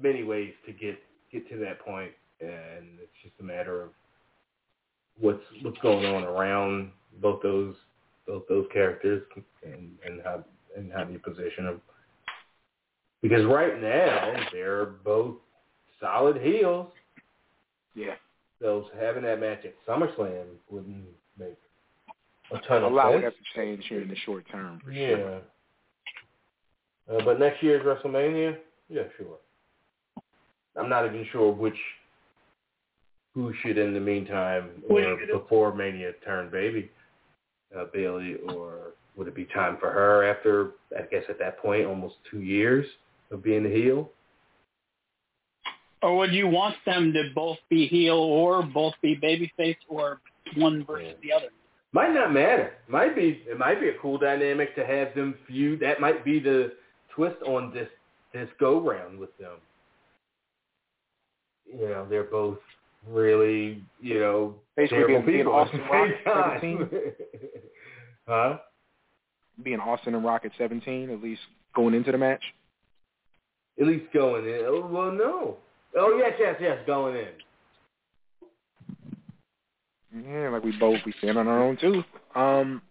[0.00, 0.98] many ways to get
[1.32, 3.90] get to that point, and it's just a matter of
[5.18, 7.74] what's what's going on around both those
[8.26, 9.22] both those characters
[9.64, 10.44] and and how
[10.76, 11.80] and how you position them.
[13.22, 15.36] Because right now they're both
[16.00, 16.88] solid heels.
[17.94, 18.14] Yeah.
[18.60, 21.04] So having that match at SummerSlam wouldn't
[21.38, 21.56] make
[22.52, 23.14] a ton A of lot sense.
[23.16, 25.16] would have to change here in the short term, for Yeah.
[25.16, 25.42] sure.
[27.10, 29.38] Uh, but next year's WrestleMania, yeah, sure.
[30.76, 31.78] I'm not even sure which
[33.34, 36.90] who should in the meantime or before Mania turn baby,
[37.76, 41.86] uh, Bayley, or would it be time for her after I guess at that point
[41.86, 42.86] almost two years
[43.30, 44.10] of being the heel?
[46.02, 50.20] Or would you want them to both be heel or both be babyface or
[50.56, 51.48] one versus the other?
[51.92, 52.72] Might not matter.
[52.88, 55.80] Might be it might be a cool dynamic to have them feud.
[55.80, 56.72] That might be the
[57.14, 57.88] twist on this
[58.32, 59.56] this go round with them.
[61.66, 62.58] You know, they're both
[63.08, 66.88] really, you know, Basically terrible people at Austin the same time.
[66.90, 67.12] 17?
[68.28, 68.58] huh?
[69.62, 71.40] Being Austin and Rock at 17, at least
[71.74, 72.42] going into the match.
[73.80, 74.60] At least going in.
[74.64, 75.56] Oh, well, no.
[75.96, 77.28] Oh, yes, yes, yes, going in.
[80.14, 82.02] Yeah, like we both we stand on our own too.
[82.34, 82.82] Um,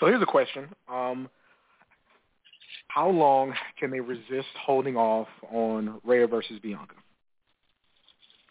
[0.00, 1.28] so here's a question: um,
[2.88, 6.94] How long can they resist holding off on Rhea versus Bianca?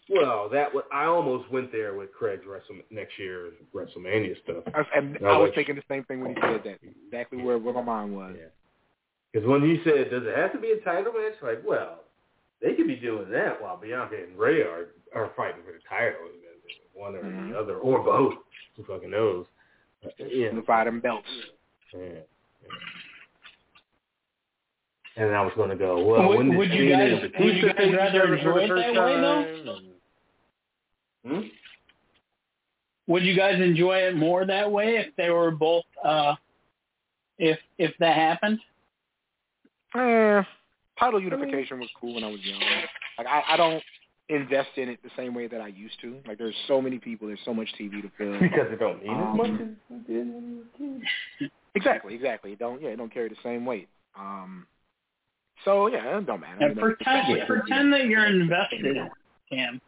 [0.08, 4.62] Well, that was, I almost went there with Craig's Wrestle, next year's WrestleMania stuff.
[4.72, 6.78] I, and No, I was like- thinking the same thing when he said that.
[7.06, 8.36] Exactly where, where my mind was.
[8.38, 8.44] Yeah.
[9.32, 11.34] Because when you said, does it have to be a title match?
[11.42, 12.04] Like, well,
[12.62, 16.30] they could be doing that while Bianca and Rhea are are fighting for the title,
[16.96, 17.50] one or Mhm.
[17.52, 18.34] the other, or both.
[18.76, 19.46] Who fucking knows?
[20.04, 20.46] Uh, yeah.
[20.48, 21.28] Unify them belts.
[21.92, 22.00] Yeah.
[22.00, 22.70] yeah.
[25.16, 26.04] And I was going to go.
[26.04, 28.74] Well, Would- when did would you guys- would you guys rather other for the enjoy
[28.74, 29.38] it that way, though?
[29.40, 29.92] And-
[31.24, 31.48] Hmm?
[33.08, 36.36] Would you guys enjoy it more that way if they were both uh
[37.38, 38.60] if if that happened?
[39.94, 40.42] Eh,
[40.98, 42.60] title unification was cool when I was young.
[43.18, 43.82] Like I, I don't
[44.28, 46.16] invest in it the same way that I used to.
[46.26, 48.38] Like there's so many people, there's so much TV to fill.
[48.40, 50.56] Because it don't mean as Um, much as it did when you
[50.88, 50.98] were a
[51.40, 51.50] kid.
[51.74, 52.52] Exactly, exactly.
[52.52, 53.88] It don't yeah, it don't carry the same weight.
[54.18, 54.66] Um
[55.64, 56.64] so yeah, it don't matter.
[56.66, 58.96] And pretend pretend that you're invested,
[59.50, 59.80] Cam.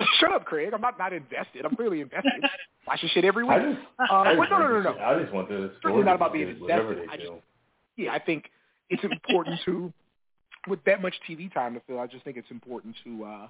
[0.20, 0.70] Shut up, Craig.
[0.72, 1.64] I'm not not invested.
[1.64, 2.32] I'm clearly invested.
[2.86, 3.52] Watch this shit every week.
[3.52, 5.04] I just, Uh, I just no, no, want no, the- no.
[5.04, 7.08] I just want the It's really not about be being good, whatever invested.
[7.08, 7.28] they I just-
[7.96, 8.02] do.
[8.04, 8.50] yeah, I think
[8.90, 9.92] it's important to,
[10.68, 13.48] with that much TV time to fill, I just think it's important to uh,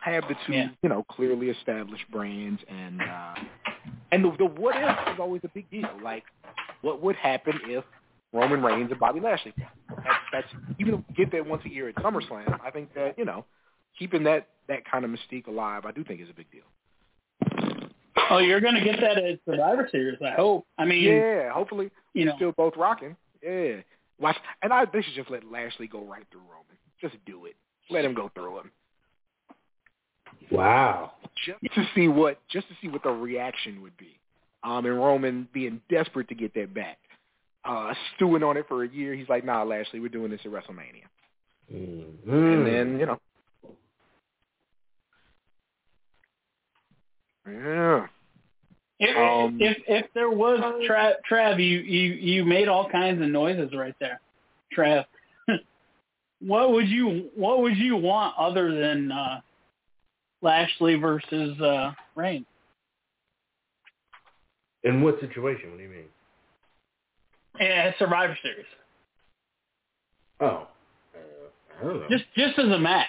[0.00, 0.68] have the two, Yeah.
[0.82, 3.34] you know, clearly established brands, and uh,
[4.10, 5.88] and the, the what if is always a big deal.
[6.02, 6.24] Like,
[6.82, 7.84] what would happen if
[8.32, 9.54] Roman Reigns and Bobby Lashley?
[9.88, 10.46] That's, that's
[10.78, 12.58] even if we get that once a year at SummerSlam.
[12.64, 13.44] I think that you know,
[13.98, 16.62] keeping that that kind of mystique alive, I do think is a big deal.
[18.30, 20.66] Oh, you're gonna get that at Survivor Series, I hope.
[20.78, 23.16] I mean, Yeah, hopefully you know, still both rocking.
[23.42, 23.76] Yeah.
[24.22, 26.78] Watch, and I they should just let Lashley go right through Roman.
[27.00, 27.56] Just do it.
[27.90, 28.70] Let him go through him.
[30.50, 31.12] Wow.
[31.44, 34.18] Just to see what, just to see what the reaction would be.
[34.64, 36.98] Um, and Roman being desperate to get that back,
[37.64, 39.14] uh, stewing on it for a year.
[39.14, 41.04] He's like, Nah, Lashley, we're doing this at WrestleMania.
[41.72, 42.28] Mm.
[42.28, 43.18] And then you know,
[47.48, 48.06] yeah.
[49.02, 53.28] If um, if if there was Trav, Trav, you you you made all kinds of
[53.28, 54.20] noises right there,
[54.76, 55.04] Trav.
[56.40, 59.40] what would you what would you want other than uh
[60.40, 62.46] Lashley versus uh Reigns?
[64.84, 65.70] In what situation?
[65.70, 66.04] What do you mean?
[67.58, 68.66] Yeah, Survivor Series.
[70.40, 71.18] Oh, uh,
[71.80, 72.06] I don't know.
[72.08, 73.08] Just just as a match.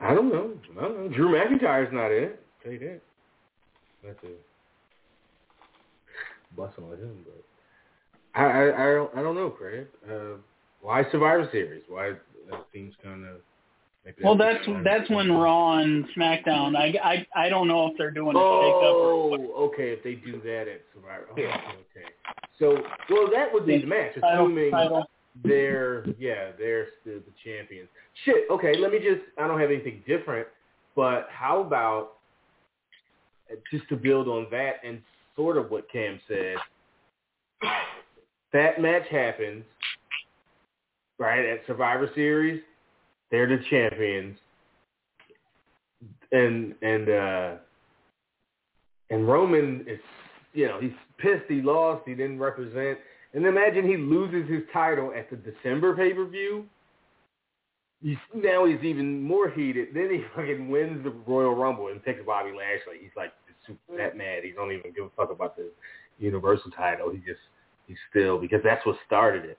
[0.00, 0.52] I don't know.
[0.78, 1.16] I don't know.
[1.16, 2.40] Drew McIntyre's not it.
[2.62, 3.00] Tell you that.
[4.04, 4.28] That's a
[6.56, 9.86] busting on him, but I I I don't, I don't know, Craig.
[10.08, 10.38] Uh,
[10.80, 11.82] why Survivor Series?
[11.88, 12.12] Why
[12.50, 13.36] that seems kind of.
[14.04, 16.76] Like Well, that's that's when Raw and SmackDown.
[16.76, 19.90] I I I don't know if they're doing a shakeup or Oh, okay.
[19.90, 22.06] If they do that at Survivor, oh, okay.
[22.60, 22.78] So,
[23.10, 24.46] well, that would be the match, title.
[24.46, 25.06] assuming title.
[25.44, 27.88] They're yeah they're still the champions.
[28.24, 28.44] Shit.
[28.50, 29.22] Okay, let me just.
[29.38, 30.46] I don't have anything different,
[30.94, 32.12] but how about
[33.70, 35.00] just to build on that and
[35.36, 36.56] sort of what Cam said.
[38.52, 39.64] That match happens
[41.18, 42.62] right at Survivor Series.
[43.30, 44.38] They're the champions,
[46.32, 47.54] and and uh
[49.10, 49.98] and Roman is
[50.54, 52.98] you know he's pissed he lost he didn't represent
[53.34, 56.66] and imagine he loses his title at the December pay per view.
[58.02, 59.88] He's, now he's even more heated.
[59.94, 63.00] Then he fucking wins the Royal Rumble and picks Bobby Lashley.
[63.00, 63.32] He's like
[63.66, 64.44] super that mad.
[64.44, 65.70] He don't even give a fuck about the
[66.18, 67.10] Universal title.
[67.10, 67.40] He just
[67.86, 69.58] he's still because that's what started it.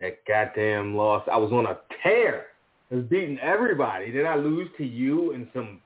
[0.00, 1.26] That goddamn loss.
[1.30, 2.46] I was on a tear.
[2.90, 4.10] I was beating everybody.
[4.10, 5.80] Then I lose to you and some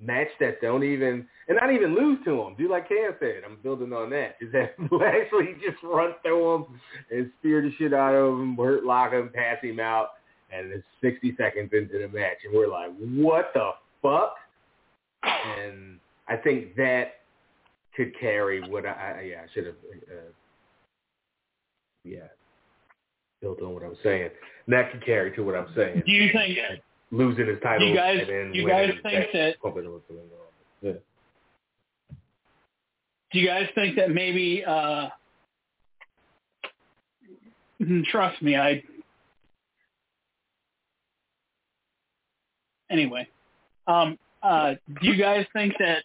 [0.00, 2.54] match that don't even and not even lose to him.
[2.56, 3.42] Do like Cam said.
[3.44, 4.36] I'm building on that.
[4.40, 6.64] Is that Lashley just run through him
[7.10, 10.10] and spear the shit out of him, hurt lock him, pass him out,
[10.52, 13.70] and it's 60 seconds into the match, and we're like, what the
[14.02, 14.34] fuck?
[15.22, 15.98] And
[16.28, 17.14] I think that
[17.94, 19.74] could carry what I, yeah I should have
[20.10, 20.30] uh,
[22.04, 22.28] yeah
[23.42, 24.30] built on what I was saying.
[24.66, 26.02] And that could carry to what I'm saying.
[26.06, 26.58] Do you think
[27.12, 28.18] Losing his title you guys
[28.52, 30.20] you guys think that pumping him up to the.
[30.88, 30.92] Yeah.
[33.32, 35.08] do you guys think that maybe uh
[38.10, 38.82] trust me, I
[42.90, 43.28] anyway.
[43.86, 46.02] Um uh do you guys think that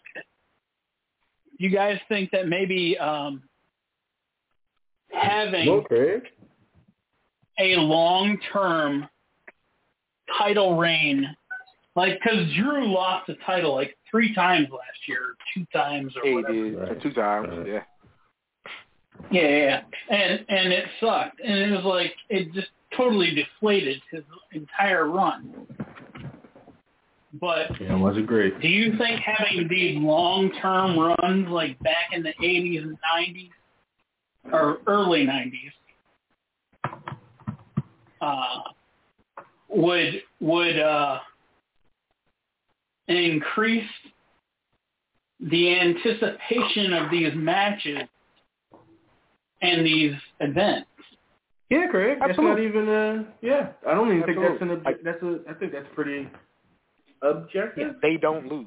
[1.58, 3.42] do you guys think that maybe um
[5.12, 6.16] having Okay.
[7.58, 9.08] a long-term
[10.38, 11.26] title reign,
[11.94, 16.34] like because Drew lost the title like three times last year, two times or He
[16.34, 16.52] whatever.
[16.52, 17.02] did Right.
[17.02, 17.48] two times.
[17.56, 17.66] Right.
[17.66, 17.82] Yeah.
[19.30, 19.82] Yeah, yeah, yeah.
[20.10, 24.22] and and it sucked, and it was like it just totally deflated his
[24.52, 25.66] entire run.
[27.40, 28.60] But Yeah, it wasn't great.
[28.60, 33.50] do you think having these long-term runs, like back in the '80s and '90s,
[34.52, 35.72] or early '90s
[38.20, 38.60] uh,
[39.68, 41.18] would would uh,
[43.08, 43.88] increase
[45.40, 47.98] the anticipation of these matches
[49.62, 50.88] and these events.
[51.70, 52.18] Yeah, Craig.
[52.20, 52.62] That's Absolutely.
[52.64, 53.68] not even uh yeah.
[53.86, 54.92] I don't even think that's an Absolutely.
[54.92, 56.28] ob- that's a I think that's pretty
[57.22, 57.96] objective.
[58.02, 58.66] They don't lose.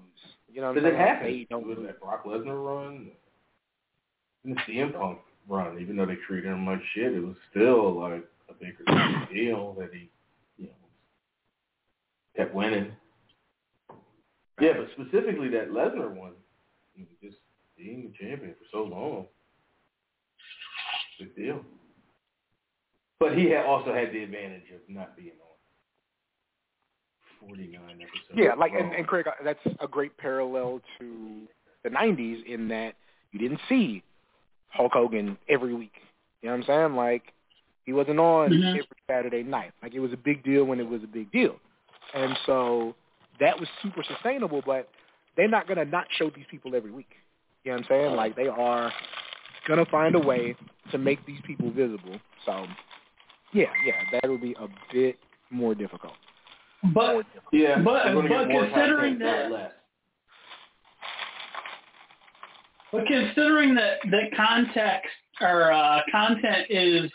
[0.51, 1.07] You know what I'm Because it saying?
[1.07, 1.29] happened.
[1.33, 1.87] They don't with lose.
[1.87, 3.11] that Brock Lesnar run
[4.43, 7.99] and the CM Punk run, even though they treated him like shit, it was still
[7.99, 8.83] like a bigger
[9.33, 10.09] deal that he, you know,
[12.39, 12.91] kept winning.
[14.61, 16.33] Yeah, but specifically that Lesnar one,
[16.95, 17.37] you know, just
[17.77, 19.25] being the champion for so long,
[21.17, 21.61] big deal.
[23.19, 25.33] But he had also had the advantage of not being
[27.41, 28.05] on 49 episodes.
[28.35, 31.41] Yeah, like and, and Craig, that's a great parallel to
[31.83, 32.93] the '90s in that
[33.31, 34.01] you didn't see
[34.69, 35.93] Hulk Hogan every week.
[36.41, 36.95] You know what I'm saying?
[36.95, 37.33] Like
[37.85, 38.69] he wasn't on Mhm.
[38.69, 39.71] every Saturday night.
[39.81, 41.59] Like it was a big deal when it was a big deal,
[42.13, 42.95] and so
[43.39, 44.61] that was super sustainable.
[44.65, 44.89] But
[45.37, 47.11] they're not gonna not show these people every week.
[47.63, 48.15] You know what I'm saying?
[48.15, 48.91] Like they are
[49.67, 50.55] gonna find a way
[50.91, 52.19] to make these people visible.
[52.45, 52.65] So
[53.53, 55.17] yeah, yeah, that would be a bit
[55.49, 56.13] more difficult.
[56.93, 59.75] But Yeah, But- but considering that-
[62.91, 67.11] but considering that the context or uh, content is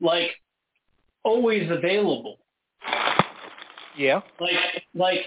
[0.00, 0.30] like
[1.22, 2.38] always available,
[3.96, 4.20] Yeah.
[4.40, 4.52] like
[4.94, 5.20] like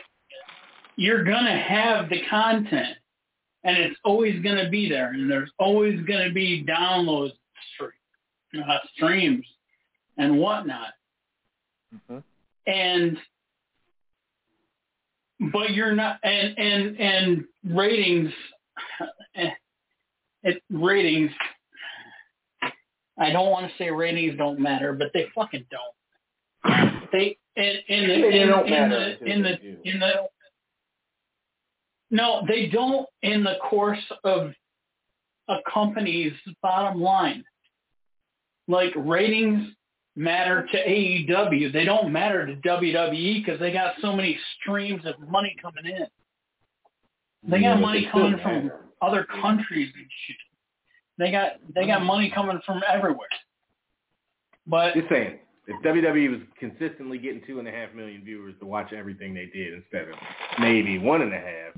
[0.95, 2.97] you're gonna have the content
[3.63, 7.31] and it's always gonna be there and there's always gonna be downloads
[7.81, 9.45] uh, streams
[10.17, 10.89] and whatnot
[12.07, 12.19] hmm
[12.65, 13.17] and
[15.53, 18.31] but you're not and and and ratings
[20.43, 21.31] it ratings
[23.19, 26.93] I don't want to say ratings don't matter, but they fucking don't.
[27.11, 30.11] They in in the They in, don't in matter the in the in the
[32.09, 34.53] no, they don't in the course of
[35.49, 37.43] a company's bottom line.
[38.67, 39.69] Like ratings
[40.15, 41.71] matter to AEW.
[41.71, 46.07] They don't matter to WWE because they got so many streams of money coming in.
[47.49, 50.37] They got but money they coming from other countries and shit.
[51.17, 52.07] They got they got mm-hmm.
[52.07, 53.27] money coming from everywhere.
[54.65, 58.65] But Just saying, if WWE was consistently getting two and a half million viewers to
[58.65, 60.15] watch everything they did instead of
[60.59, 61.73] maybe one and a half,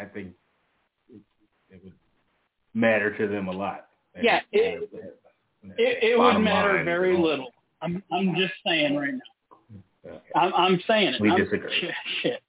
[0.00, 0.32] I think
[1.10, 1.20] it,
[1.70, 1.94] it would
[2.74, 3.86] matter to them a lot.
[4.20, 4.90] Yeah, it-
[5.76, 7.24] it, it would matter line, very you know.
[7.24, 7.52] little.
[7.82, 9.58] I'm I'm just saying right now.
[10.06, 10.18] Okay.
[10.36, 11.20] I'm I'm saying it.
[11.20, 11.70] We I'm- disagree.
[11.80, 11.94] Shit.
[12.22, 12.42] shit.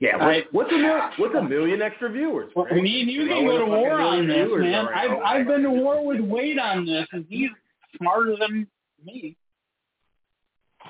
[0.00, 2.50] Yeah, what, I- what's a mil- what's a million extra viewers?
[2.56, 2.82] Well, right?
[2.82, 4.86] me and you can go to war on this, man.
[4.88, 7.50] I've I've been to war with Wade on this, and he's
[7.98, 8.66] smarter than
[9.04, 9.36] me.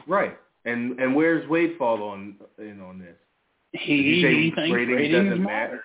[0.07, 0.37] right.
[0.65, 3.17] And and where's Wade fall on in on this?
[3.73, 5.83] He, Did you say he thinks ratings ratings, doesn't matter.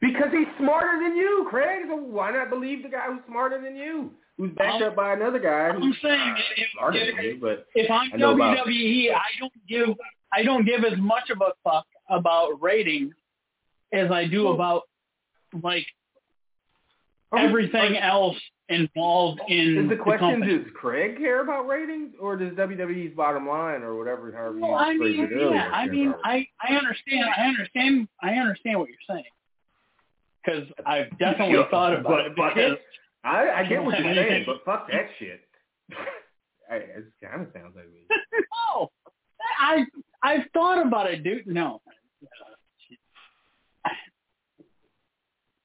[0.00, 1.84] Because he's smarter than you, Craig.
[1.88, 5.12] So why not believe the guy who's smarter than you, who's backed I'm- up by
[5.14, 7.38] another guy I'm who's saying if, smarter if, than you?
[7.40, 9.88] But if I'm I know about- WWE, I don't give
[10.32, 13.14] I don't give as much of a fuck about ratings
[13.92, 14.82] as I do about
[15.62, 15.86] like
[17.36, 18.36] everything else
[18.72, 20.58] involved in Is the question company.
[20.58, 24.74] does Craig care about ratings or does WWE's bottom line or whatever however you Well,
[24.74, 25.50] I mean, earlier?
[25.54, 26.14] yeah, I mean.
[26.24, 29.24] I I understand, I understand, I understand what you're saying
[30.44, 32.56] because I've definitely thought about but it.
[32.56, 32.78] Because.
[33.24, 35.42] I, I get what you're saying, but fuck that shit.
[36.70, 38.00] I, it kind of sounds like me.
[38.74, 38.90] no,
[39.60, 39.84] I
[40.22, 41.46] I've thought about it, dude.
[41.46, 41.80] No.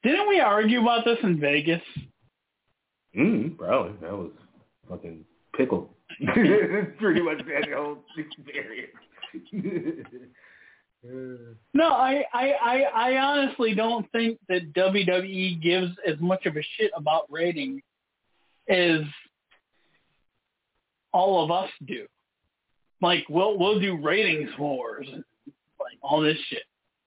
[0.04, 1.82] Didn't we argue about this in Vegas?
[3.18, 4.32] Mm, probably that was
[4.90, 5.90] fucking pickle.
[6.26, 8.92] Pretty much that whole experience.
[11.74, 16.64] No, I, I, I, I honestly don't think that WWE gives as much of a
[16.76, 17.82] shit about ratings
[18.70, 19.02] as
[21.14, 22.06] all of us do.
[23.02, 25.24] Like we'll we'll do ratings wars and
[25.80, 26.64] like all this shit,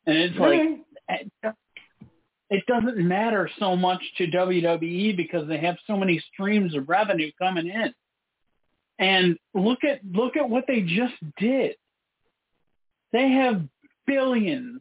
[0.07, 0.61] and it's like
[2.51, 7.31] it- doesn't matter so much to WWE because they have so many streams of revenue
[7.39, 7.95] coming in.
[8.99, 11.77] And look at look at what they just did.
[13.13, 13.63] They have
[14.07, 14.81] billions.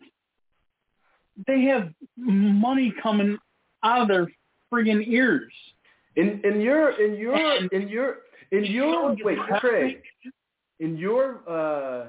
[1.47, 3.37] They have money coming
[3.83, 4.27] out of their
[4.71, 5.53] friggin' ears.
[6.15, 7.37] in in your in your
[7.71, 8.17] in your
[8.51, 9.37] in your wait.
[9.59, 10.01] Craig,
[10.79, 12.07] in your uh,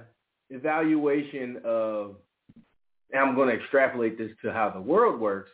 [0.50, 2.16] evaluation of,
[3.12, 5.50] and I'm going to extrapolate this to how the world works,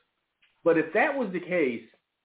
[0.64, 1.82] but if that was the case,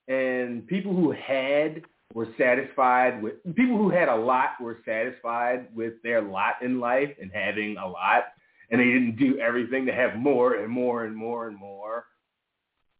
[0.08, 5.94] and people who had were satisfied with people who had a lot were satisfied with
[6.04, 8.26] their lot in life and having a lot
[8.70, 12.06] and they didn't do everything to have more and more and more and more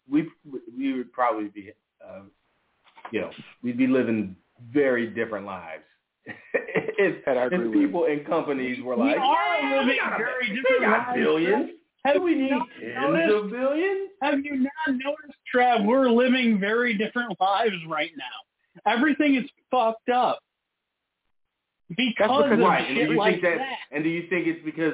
[0.10, 0.28] we
[0.78, 1.72] we would probably be
[2.06, 2.22] uh,
[3.12, 3.32] you know
[3.64, 4.36] we'd be living
[4.72, 5.84] very different lives.
[7.04, 11.16] If, if people and companies were like we are yeah, living got, very different lives.
[11.16, 11.70] billions
[12.06, 13.34] Have we need not tens noticed?
[13.46, 15.86] of billions Have you not noticed, Trav?
[15.86, 18.92] We're living very different lives right now.
[18.92, 20.40] Everything is fucked up
[21.90, 22.88] because, because- of right.
[22.88, 23.78] And shit do you like think that, that.
[23.96, 24.94] And do you think it's because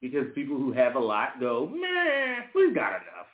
[0.00, 3.26] because people who have a lot go, man, we've got enough.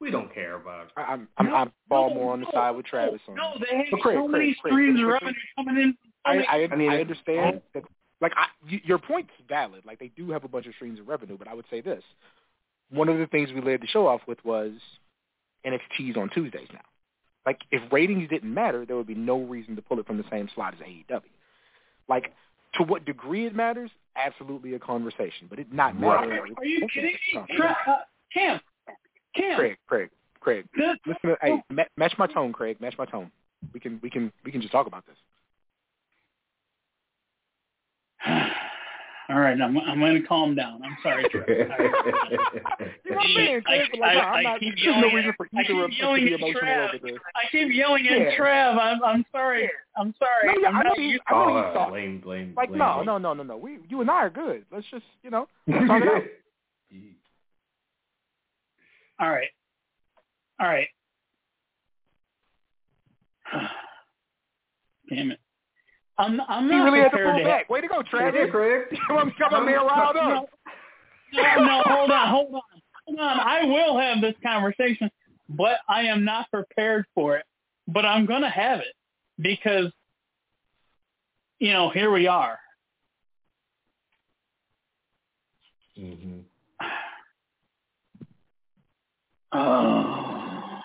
[0.00, 0.92] We don't care about.
[0.96, 3.34] I- I'm I'm, No, I'm fall no, more on the no, side with Travis on
[3.36, 5.94] No, they have so Craig, many Craig, streams of revenue coming in.
[6.26, 7.82] I, I, I mean, I it- understand that.
[8.24, 9.82] Like, I, y your point's valid.
[9.84, 12.02] Like, they do have a bunch of streams of revenue, but I would say this:
[12.90, 14.72] one of the things we led the show off with was
[15.66, 16.80] NXT's on Tuesdays now.
[17.44, 20.24] Like, if ratings didn't matter, there would be no reason to pull it from the
[20.30, 21.20] same slot as AEW.
[22.08, 22.32] Like,
[22.76, 26.26] to what degree it matters, absolutely a conversation, but it not Right.
[26.26, 26.40] matter.
[26.40, 27.42] Are, are you kidding me?
[27.56, 27.96] Tra- uh,
[28.32, 28.58] Cam,
[29.36, 30.10] Cam, Craig, Craig,
[30.40, 30.66] Craig.
[30.74, 32.80] this, Listen, to, hey, ma- match my tone, Craig.
[32.80, 33.30] Match my tone.
[33.74, 35.16] We can, we can, we can just talk about this.
[39.30, 40.82] All right, I'm I'm going to calm down.
[40.84, 41.48] I'm sorry, Trav.
[43.04, 44.92] You're my man, I- Craig, but like, I- no, I I'm not, keep there's no
[45.00, 46.88] yelling reason at- for I either keep of us to yelling be at emotional Trav.
[46.88, 47.18] over this.
[47.34, 48.36] I keep yelling at Yeah.
[48.38, 48.78] Trav.
[48.78, 49.70] I'm I'm sorry.
[49.96, 50.54] I'm sorry.
[50.54, 52.20] No, yeah, I'm I know not you- used I know to you oh, thought- blame,
[52.20, 53.06] blame, Like, blame no, me.
[53.06, 53.56] no, no, no, no.
[53.56, 54.66] We, you and I are good.
[54.70, 56.22] Let's just, you know, talk it out.
[59.20, 59.48] All right.
[60.60, 60.88] All right.
[65.08, 65.40] Damn it.
[66.18, 67.70] I'm I'm He not really had to prepared pull to back.
[67.70, 68.50] Way to go, Yeah, Travis.
[68.50, 68.82] Craig.
[69.10, 70.48] I'm coming there riled No, up.
[71.32, 72.60] no, no, hold on, hold on,
[73.06, 73.40] hold on.
[73.40, 75.10] I will have this conversation,
[75.48, 77.44] but I am not prepared for it.
[77.88, 78.94] But I'm gonna have it
[79.40, 79.92] because,
[81.58, 82.58] you know, here we are.
[85.98, 86.38] Mm-hmm.
[89.52, 90.80] Oh.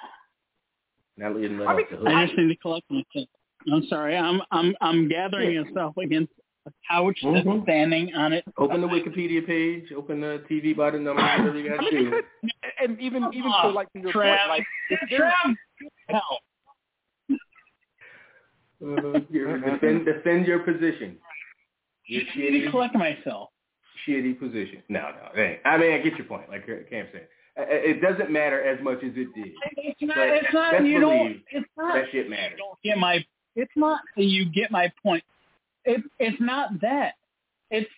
[1.18, 1.86] Not letting let I mean.
[2.08, 3.28] I just need to collect myself.
[3.72, 4.16] I'm sorry.
[4.18, 6.32] I'm I'm I'm gathering myself against
[6.66, 7.64] a couch that's Mhm.
[7.64, 8.44] standing on it.
[8.58, 9.92] Open the Wikipedia page.
[9.94, 11.22] Open the TV button number.
[11.22, 12.22] Whatever you got to do.
[12.82, 14.38] and even even Oh, to like to your Trav.
[14.38, 15.56] point, like if there's- Trav,
[16.10, 16.40] hell.
[18.82, 19.20] Uh,
[19.72, 21.18] defend, defend your position.
[22.06, 23.50] Your I shitty, collect myself.
[24.08, 24.82] shitty position.
[24.88, 25.30] No, no.
[25.36, 25.60] it ain't.
[25.66, 26.50] I mean, I get your point.
[26.50, 29.52] Like Cam said, Uh, it doesn't matter as much as it did.
[29.78, 30.16] It's not.
[30.16, 30.72] But It's not.
[30.72, 31.42] best You don't.
[31.52, 31.94] It's not.
[31.94, 32.58] That shit You matters.
[32.58, 33.24] don't get my.
[33.62, 35.24] It's not you get my point.
[35.86, 36.02] It.
[36.20, 37.14] It's not that.
[37.72, 37.90] It's.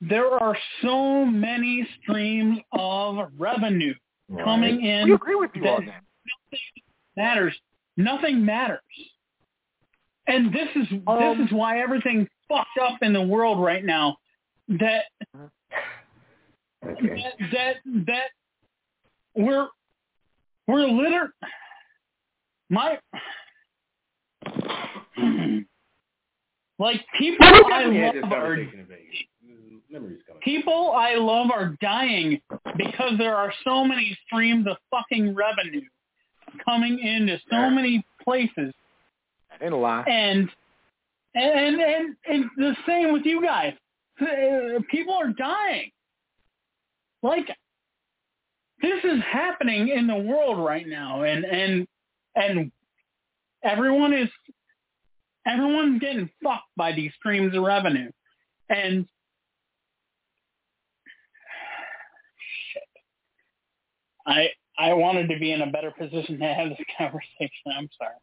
[0.00, 3.94] There are so many streams of revenue
[4.42, 5.08] coming in.
[5.08, 6.02] we agree with you that on that.
[7.16, 7.54] matters.
[7.96, 8.80] Nothing matters.
[10.26, 14.16] And this is Um, this is why everything's fucked up in the world right now.
[14.68, 15.04] That
[16.82, 17.22] Okay.
[17.22, 18.30] that that that
[19.34, 19.68] we're
[20.66, 21.34] we're liter
[22.70, 22.98] my
[26.78, 28.56] like people I definitely had this love are.
[30.42, 32.40] People I love are dying
[32.76, 35.82] because there are so many streams of fucking revenue
[36.64, 37.70] coming into so Yeah.
[37.70, 38.72] many places
[39.60, 40.02] ain't a lie.
[40.08, 40.48] and
[41.34, 43.74] and and and the same with you guys.
[44.90, 45.90] People are dying.
[47.22, 47.48] Like
[48.80, 51.86] this is happening in the world right now, and and
[52.36, 52.72] and
[53.62, 54.28] everyone is
[55.46, 58.10] everyone's getting fucked by these streams of revenue,
[58.68, 59.06] and
[62.72, 62.82] shit.
[64.26, 67.50] I I wanted to be in a better position to have this conversation.
[67.76, 68.14] I'm sorry.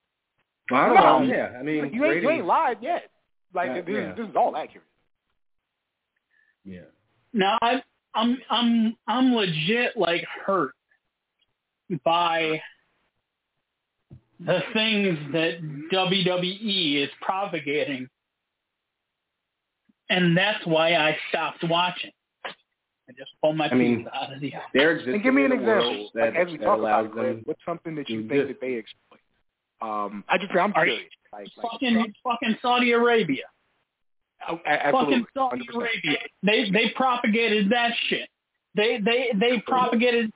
[0.72, 1.20] Well, I don't No.
[1.20, 1.26] know.
[1.34, 3.09] Yeah, I mean, you ain't, you ratings- ain't lied yet.
[3.53, 4.13] Like Yeah, this, yeah.
[4.13, 4.84] this is all accurate.
[6.65, 6.82] Yeah.
[7.34, 7.82] Now I
[8.13, 10.72] I'm I'm I'm legit like hurt
[12.03, 12.61] by
[14.39, 15.61] the things that
[15.91, 18.07] WWE is propagating.
[20.09, 22.11] And that's why I stopped watching.
[22.45, 25.53] I just pulled my I mean, out of the They're existing And give me an
[25.53, 26.09] example.
[26.13, 28.47] That, like as we talk about it, Greg, what's something that you think exist.
[28.47, 29.19] that they exploit?
[29.81, 31.09] Um, I just I'm Are curious.
[31.31, 33.43] Like, like fucking fucking Saudi Arabia.
[34.49, 35.75] oh, Fucking Saudi 100%.
[35.75, 36.17] Arabia.
[36.43, 38.27] They they propagated that shit.
[38.75, 40.31] They they they propagated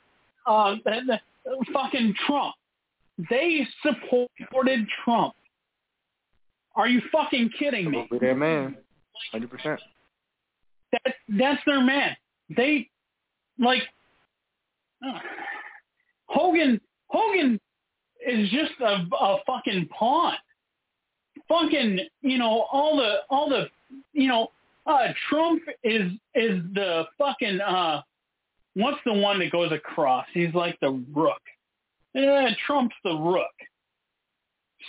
[0.45, 2.55] uh the, the, fucking Trump.
[3.29, 5.33] They supported Trump.
[6.75, 8.07] Are you fucking kidding me?
[8.19, 8.77] Their man,
[9.31, 9.79] hundred percent.
[10.91, 12.15] That that's their man.
[12.55, 12.89] They
[13.59, 13.83] like
[15.05, 15.19] uh,
[16.27, 16.79] Hogan.
[17.07, 17.59] Hogan
[18.25, 20.35] is just a, a fucking pawn.
[21.49, 23.65] Fucking, you know, all the all the,
[24.13, 24.47] you know,
[24.85, 28.01] uh Trump is is the fucking uh
[28.75, 30.25] what's the one that goes across?
[30.33, 31.41] He's like the rook.
[32.13, 33.45] Yeah, Trump's the rook.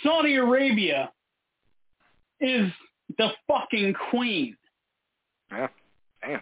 [0.03, 1.11] Saudi Arabia
[2.39, 2.71] is
[3.17, 4.55] the fucking queen.
[5.51, 5.67] Yeah.
[6.21, 6.41] Damn.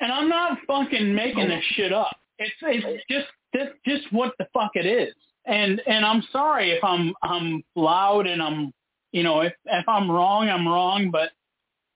[0.00, 1.74] And I'm not fucking making this oh.
[1.74, 2.16] shit up.
[2.38, 5.14] It's it's just this just what the fuck it is.
[5.46, 8.72] And and I'm sorry if I'm I'm loud and I'm
[9.12, 11.30] you know if if I'm wrong I'm wrong, but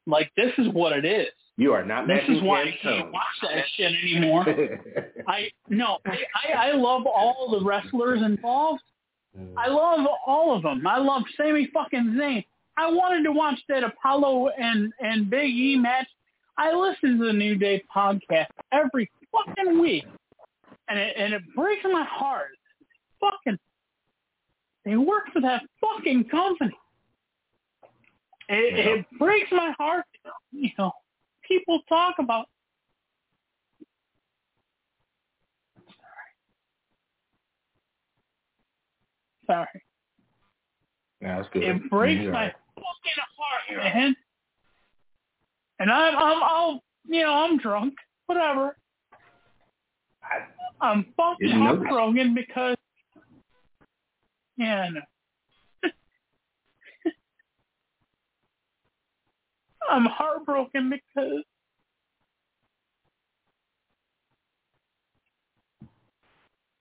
[0.07, 1.29] like this is what it is.
[1.59, 4.47] You are not This is why I can't watch that shit anymore.
[5.29, 8.83] I no, I, I I love all the wrestlers involved.
[9.57, 10.87] I love all of them.
[10.87, 12.45] I love Sammy fucking Zayn.
[12.77, 16.09] I wanted to watch that Apollo and and Big E match.
[16.57, 20.05] I listen to the New Day podcast every fucking week,
[20.89, 22.51] and it and it breaks my heart.
[23.21, 23.59] Fucking,
[24.85, 26.73] they work for that fucking company.
[28.49, 28.95] It, Yeah.
[28.95, 30.05] it breaks my heart.
[30.51, 30.93] You know,
[31.53, 32.47] people talk about.
[39.47, 39.67] Sorry.
[41.21, 41.63] Yeah, that's good.
[41.63, 42.55] It breaks You're my right.
[42.75, 44.17] fucking heart, man.
[45.79, 47.95] And I'm, I'm, I'll, you know, I'm drunk.
[48.27, 48.77] Whatever.
[50.81, 52.77] I'm fucking heartbroken because,
[54.57, 55.01] yeah, I know.
[59.91, 61.43] I'm heartbroken because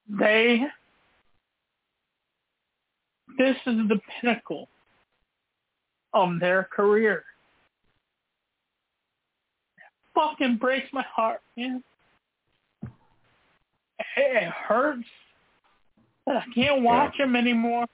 [0.08, 0.62] they,
[3.38, 4.68] this is the pinnacle
[6.14, 7.24] of their career.
[9.78, 9.84] It
[10.14, 11.84] fucking breaks my heart, man.
[14.18, 15.08] It hurts
[16.26, 17.86] that I can't watch them anymore.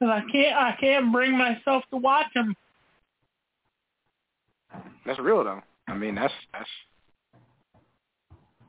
[0.00, 2.54] That I can't, I can't bring myself to watch them.
[5.06, 5.60] That's real though.
[5.88, 6.68] I mean, that's that's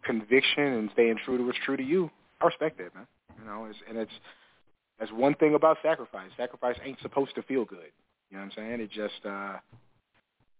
[0.03, 2.09] conviction and staying true to what's true to you.
[2.41, 3.07] I respect that, man.
[3.39, 4.11] You know, it's, and it's
[4.99, 6.29] that's one thing about sacrifice.
[6.37, 7.91] Sacrifice ain't supposed to feel good.
[8.29, 8.81] You know what I'm saying?
[8.81, 9.57] It just uh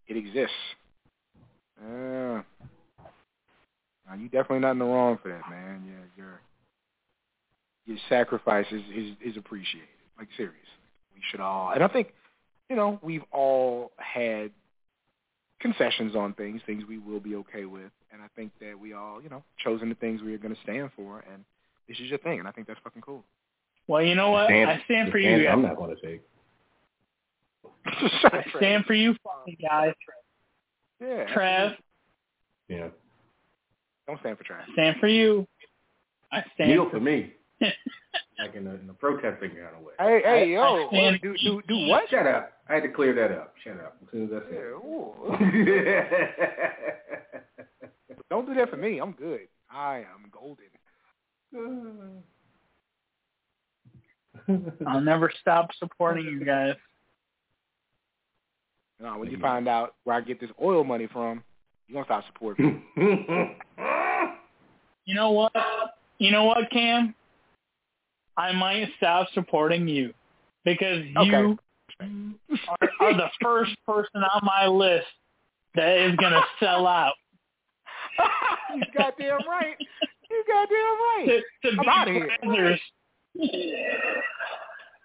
[0.07, 0.55] it exists.
[1.81, 2.41] Uh,
[4.07, 5.83] now you definitely not in the wrong for that, man.
[5.85, 6.41] Yeah, your
[7.85, 9.87] your sacrifice is, is is appreciated.
[10.17, 10.59] Like seriously,
[11.15, 11.71] we should all.
[11.71, 12.13] And I think,
[12.69, 14.51] you know, we've all had
[15.62, 17.91] concessions on things, things we will be okay with.
[18.12, 20.62] And I think that we all, you know, chosen the things we are going to
[20.62, 21.43] stand for, and
[21.88, 23.24] this is your thing, and I think that's fucking cool.
[23.88, 24.47] Well, you know what?
[24.47, 25.36] Stand- I stand for the you.
[25.43, 26.20] stand I'm not going to say.
[27.86, 29.93] I stand for you, fucking guys.
[31.01, 31.76] Yeah, Trav,
[32.70, 32.89] Yeah.
[34.07, 34.72] don't stand for Trav.
[34.74, 35.47] stand for you.
[36.32, 37.34] I stand Kneel for for me.
[38.39, 39.93] Like in a, in a protesting kind of way.
[39.99, 42.09] Hey, I- hey, yo, I stand- do do do what?
[42.09, 42.53] Shut up.
[42.68, 43.53] I had to clear that up.
[43.64, 43.97] Shut up.
[44.01, 45.14] As soon as I Yeah, ooh.
[45.39, 45.47] said
[48.30, 48.99] Don't do that for me.
[48.99, 49.47] I'm good.
[49.70, 50.66] I am golden.
[54.88, 56.76] I'll never stop supporting you guys.
[58.99, 61.43] You know, when you find out where I get this oil money from,
[61.88, 63.57] you gonna stop supporting me.
[65.06, 65.52] You know what?
[66.19, 67.15] You know what, Cam?
[68.38, 70.14] I might stop supporting you
[70.64, 71.58] because you
[71.99, 75.08] are, are the first person on my list
[75.76, 77.14] that is going to sell out.
[78.76, 79.76] you goddamn right.
[80.30, 81.44] You goddamn right.
[81.64, 82.80] to, to I'm be outta here.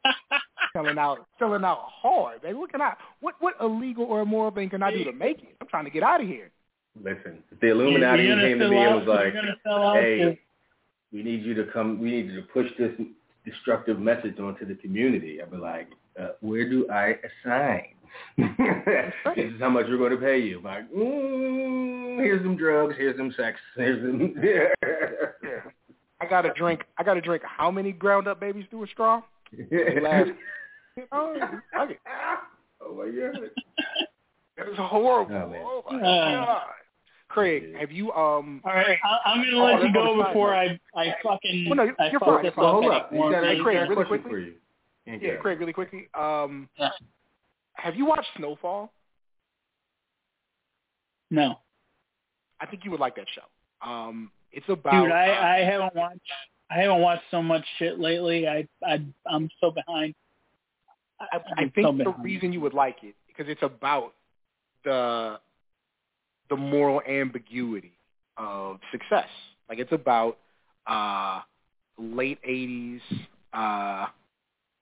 [0.73, 2.55] selling out, selling out hard, baby.
[2.55, 2.95] What can I?
[3.21, 5.57] What what illegal or immoral thing can I do to make it?
[5.61, 6.51] I'm trying to get out of here.
[6.99, 10.19] Listen, if the Illuminati came to me and was like, you're gonna sell out hey,
[10.19, 10.37] to-
[11.17, 12.93] we need you to come, we need you to push this
[13.47, 15.89] destructive message onto the community, I'd be like,
[16.21, 17.85] uh, where do I assign?
[18.37, 20.61] this is how much we're going to pay you.
[20.63, 24.35] Like, mm, here's some drugs, here's some sex, here's some...
[25.43, 25.71] Yeah.
[26.21, 26.83] I gotta drink.
[26.99, 29.23] I gotta drink how many ground up babies through a straw?
[30.03, 30.31] Last-
[31.13, 31.99] Oh, it.
[32.81, 33.51] oh my god.
[34.57, 35.35] That is horrible.
[35.35, 35.83] Oh.
[35.91, 36.63] Oh my god.
[37.37, 38.63] Craig, have you um?
[38.65, 41.67] All right, I, I'm going to Oh, let you go go before I I fucking
[41.69, 43.11] Well, no, I you're fuck fine, you're So up hold up.
[43.13, 44.31] You got Hey, Craig, really quickly.
[44.31, 44.55] for you.
[45.05, 45.37] Yeah, go.
[45.43, 46.09] Craig, really quickly.
[46.15, 46.89] Um, Yeah.
[47.75, 48.91] have you watched Snowfall?
[51.31, 51.57] No,
[52.59, 53.87] I think you would like that show.
[53.87, 56.21] Um, it's about dude, uh, I I haven't watched
[56.71, 58.49] I haven't watched so much shit lately.
[58.49, 60.15] I I I'm so behind.
[61.21, 62.25] I, I'm I so think the behind.
[62.25, 64.15] reason you would like it because it's about
[64.85, 65.39] the
[66.49, 67.93] the moral ambiguity
[68.37, 69.29] of success.
[69.69, 70.39] Like it's about
[70.87, 71.41] uh
[71.99, 73.01] late '80s,
[73.53, 74.07] uh,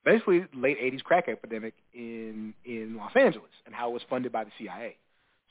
[0.05, 4.45] basically late '80s crack epidemic in in Los Angeles and how it was funded by
[4.45, 4.97] the CIA.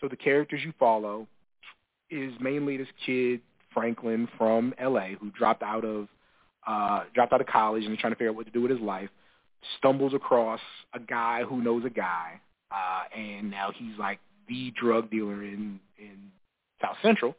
[0.01, 1.27] So the characters you follow
[2.09, 3.41] is mainly this kid
[3.73, 6.07] Franklin from LA who dropped out of
[6.67, 8.71] uh, dropped out of college and is trying to figure out what to do with
[8.71, 9.09] his life.
[9.77, 10.59] Stumbles across
[10.93, 12.39] a guy who knows a guy,
[12.71, 16.31] uh, and now he's like the drug dealer in in
[16.81, 17.35] South Central.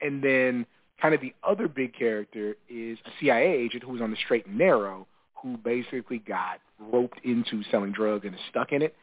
[0.00, 0.66] And then
[1.00, 4.46] kind of the other big character is a CIA agent who was on the straight
[4.46, 8.94] and narrow who basically got roped into selling drugs and is stuck in it.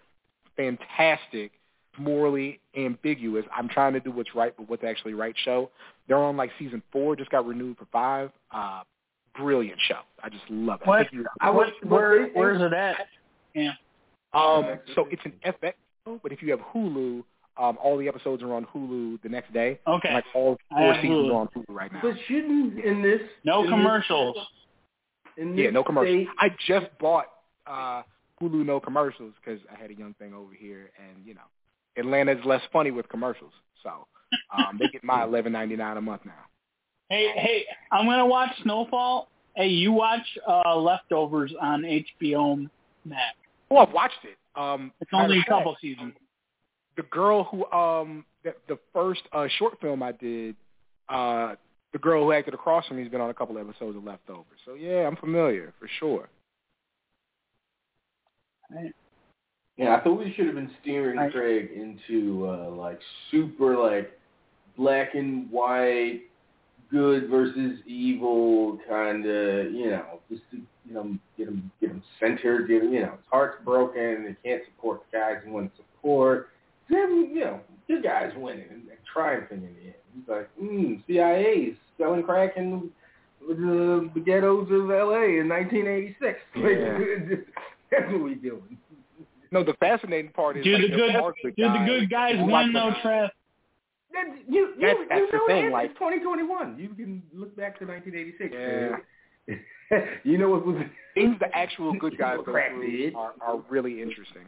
[0.58, 1.52] Fantastic,
[1.98, 3.46] morally ambiguous.
[3.56, 5.70] I'm trying to do what's right, but what's actually right show.
[6.08, 8.32] They're on like season four, just got renewed for five.
[8.52, 8.82] Uh,
[9.38, 10.00] brilliant show.
[10.24, 10.88] I just love it.
[10.88, 11.00] What?
[11.00, 12.96] I think you, I what, where, where's it at?
[13.54, 13.72] Yeah.
[14.34, 17.24] Um, so it's an FX show, but if you have Hulu,
[17.58, 19.80] um, all the episodes are on Hulu the next day.
[19.88, 20.14] Okay.
[20.14, 22.00] Like all four seasons are on Hulu right now.
[22.02, 24.36] But shouldn't in this no in commercials.
[24.36, 26.28] This, in this yeah, no commercials.
[26.28, 27.26] state- I just bought
[27.68, 28.04] uh,
[28.42, 31.42] Hulu no commercials because I had a young thing over here, and you know,
[31.98, 33.54] Atlanta's less funny with commercials,
[33.84, 34.08] so
[34.58, 36.34] um, they get my eleven ninety nine a month now.
[37.10, 39.28] Hey, hey, I'm gonna watch Snowfall.
[39.56, 42.70] Hey, you watch uh Leftovers on HBO
[43.04, 43.36] Max.
[43.70, 44.38] Oh, I've watched it.
[44.56, 46.14] Um, It's only a matter of fact, couple seasons.
[46.98, 50.56] the girl who um the, the first uh short film I did,
[51.10, 51.56] uh
[51.94, 54.60] the girl who acted across from me has been on a couple episodes of Leftovers.
[54.66, 56.30] So yeah, I'm familiar for sure.
[59.78, 63.00] Yeah, I thought we should have been steering I- Craig into uh, like
[63.30, 64.12] super like
[64.78, 66.22] black and white,
[66.92, 72.04] good versus evil kind of you know just to you know get them, get them
[72.20, 72.68] centered.
[72.68, 74.26] Get him, you know his heart's broken.
[74.26, 76.50] They can't support the guys he wants to support.
[76.90, 79.94] Then you know good guys winning and triumphing in the end.
[80.14, 82.90] He's like, mm, CIA's selling crack in
[83.48, 86.40] the, the ghettos of LA in 1986.
[86.56, 87.40] Like,
[87.92, 88.78] that's what we doing.
[89.52, 92.10] No, the fascinating part is Do like, the there good are do the guys good
[92.10, 93.30] guys win though, Trev?
[94.14, 95.72] That's, you, you, That's- you the thing, it.
[95.72, 96.78] like- It's 2021.
[96.78, 98.54] You can look back to 1986.
[98.54, 98.98] Yeah.
[100.24, 100.76] you know what was
[101.16, 104.44] things the actual good guys go through are, are really interesting.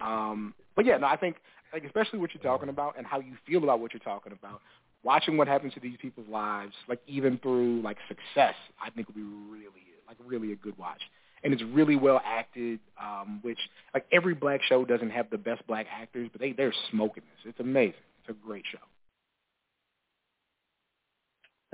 [0.00, 1.36] Um, but yeah, no, I think
[1.72, 4.60] like especially what you're talking about and how you feel about what you're talking about.
[5.02, 9.16] Watching what happens to these people's lives, like even through like success, I think would
[9.16, 9.68] be really
[10.06, 11.00] like really a good watch.
[11.42, 13.58] And it's really well acted, um, which
[13.92, 17.50] like every black show doesn't have the best black actors, but they they're smoking this.
[17.50, 17.94] It's amazing.
[18.20, 18.78] It's a great show.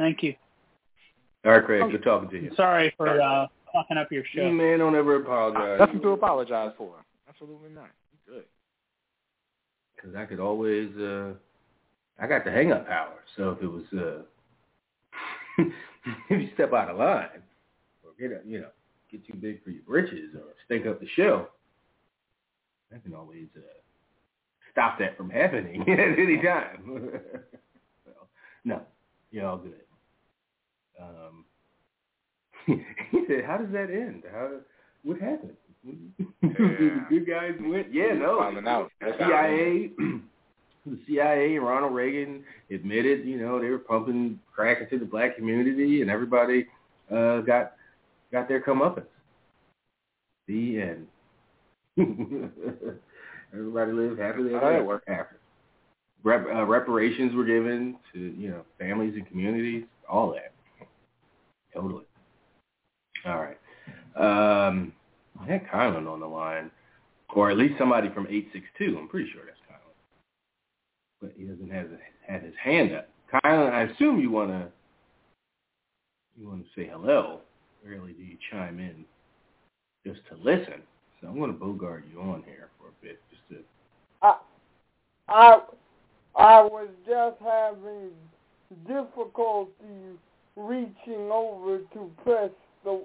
[0.00, 0.34] Thank you.
[1.44, 1.90] All right, Craig.
[1.90, 2.52] Good talking to you.
[2.56, 4.50] Sorry for uh fucking up your show.
[4.50, 5.78] Man, don't ever apologize.
[5.78, 6.94] Nothing to apologize for.
[7.28, 7.90] Absolutely not.
[8.26, 8.44] You're good.
[9.94, 11.34] Because I could always, uh,
[12.18, 13.18] I got the hang up power.
[13.36, 14.22] So if it was, uh,
[16.30, 17.42] if you step out of line
[18.02, 18.68] or get, a, you know,
[19.12, 21.48] get too big for your britches or stink up the show,
[22.94, 23.60] I can always uh,
[24.72, 27.10] stop that from happening at any time.
[28.06, 28.12] so,
[28.64, 28.80] no,
[29.30, 29.74] you're all good.
[31.00, 31.44] Um,
[33.10, 34.24] he said, "How does that end?
[34.30, 34.50] How?
[35.02, 35.56] What happened?
[36.42, 37.92] the good guys went.
[37.92, 38.38] Yeah, no.
[38.38, 38.90] Finding out.
[39.00, 39.90] That's CIA,
[40.86, 45.36] the CIA and Ronald Reagan admitted, you know, they were pumping crack into the black
[45.36, 46.66] community, and everybody
[47.10, 47.72] uh, got
[48.30, 49.06] got their comeuppance.
[50.48, 51.06] The end.
[53.52, 55.04] everybody lived happily How did ever work?
[55.08, 55.38] after.
[56.22, 60.52] Rep, uh, reparations were given to you know families and communities, all that.
[61.74, 62.04] Totally.
[63.24, 63.58] All right.
[64.16, 64.92] Um,
[65.40, 66.70] I had Kylan on the line,
[67.34, 68.98] or at least somebody from 862.
[68.98, 69.92] I'm pretty sure that's Kylan.
[71.20, 73.08] But he doesn't have his, have his hand up.
[73.32, 74.68] Kylan, I assume you want to
[76.40, 77.40] you want to say hello.
[77.84, 79.04] Rarely do you chime in
[80.06, 80.82] just to listen.
[81.20, 83.64] So I'm going to bogart you on here for a bit, just to
[84.22, 84.36] I,
[85.28, 85.60] I,
[86.34, 88.10] I was just having
[88.86, 90.16] difficulty
[90.66, 92.50] reaching over to press
[92.84, 93.04] the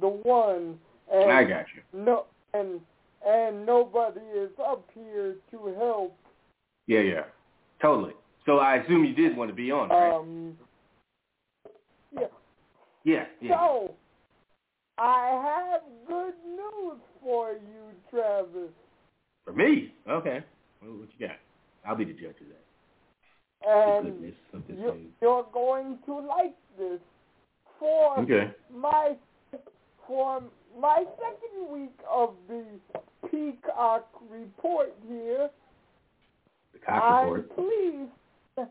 [0.00, 0.78] the one,
[1.12, 1.82] and I got you.
[1.92, 2.80] no, and
[3.26, 6.16] and nobody is up here to help.
[6.86, 7.22] Yeah, yeah,
[7.80, 8.12] totally.
[8.46, 10.14] So I assume you did want to be on, right?
[10.14, 10.56] Um,
[12.12, 12.26] yeah.
[13.04, 13.56] yeah, yeah.
[13.56, 13.94] So,
[14.98, 18.70] I have good news for you, Travis.
[19.44, 20.44] For me, okay.
[20.82, 21.36] Well, what you got?
[21.86, 22.63] I'll be the judge of that.
[23.66, 24.34] And
[24.68, 27.00] you, you're going to like this.
[27.78, 28.50] For Okay.
[28.72, 29.14] my
[30.06, 30.42] for
[30.80, 32.64] my second week of the
[33.30, 35.48] Peacock report here,
[36.74, 37.56] The cock I'm report.
[37.56, 38.68] pleased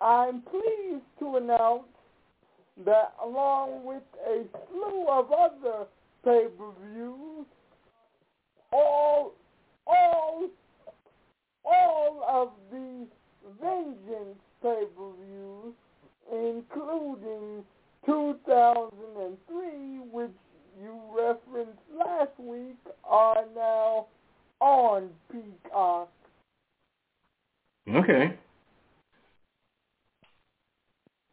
[0.00, 1.82] I'm pleased to announce
[2.84, 5.86] that along with a slew of other
[6.24, 7.46] pay-per-views,
[8.72, 9.32] all,
[9.86, 10.48] all,
[11.64, 13.06] all of the
[13.60, 15.74] Vengeance pay-per-views,
[16.32, 17.64] including
[18.06, 20.30] 2003, which
[20.80, 24.06] you referenced last week, are now
[24.60, 26.08] on Peacock.
[27.88, 28.36] Okay.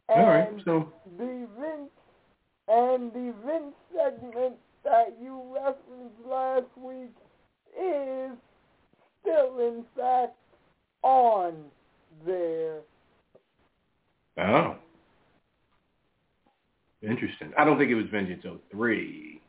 [0.10, 0.50] And All right.
[0.64, 1.90] So the Vince
[2.68, 7.12] and the Vince segment that you referenced last week
[7.78, 8.32] is
[9.22, 10.36] still in fact
[11.02, 11.56] on
[12.26, 12.80] there.
[14.38, 14.76] oh,
[17.02, 17.52] interesting.
[17.58, 19.42] I don't think it was Vengeance 03.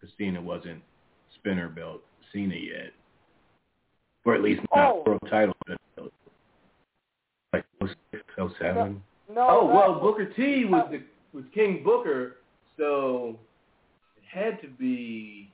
[0.00, 0.82] Christina wasn't
[1.34, 2.02] spinner belt
[2.32, 2.92] Cena yet,
[4.24, 5.02] or at least not Oh.
[5.06, 6.12] world title belt.
[7.52, 8.22] Like 06,
[8.58, 9.02] 07.
[9.32, 11.02] No, Oh well, was- Booker T was the
[11.32, 12.36] was King Booker,
[12.76, 13.38] so
[14.16, 15.50] it had to be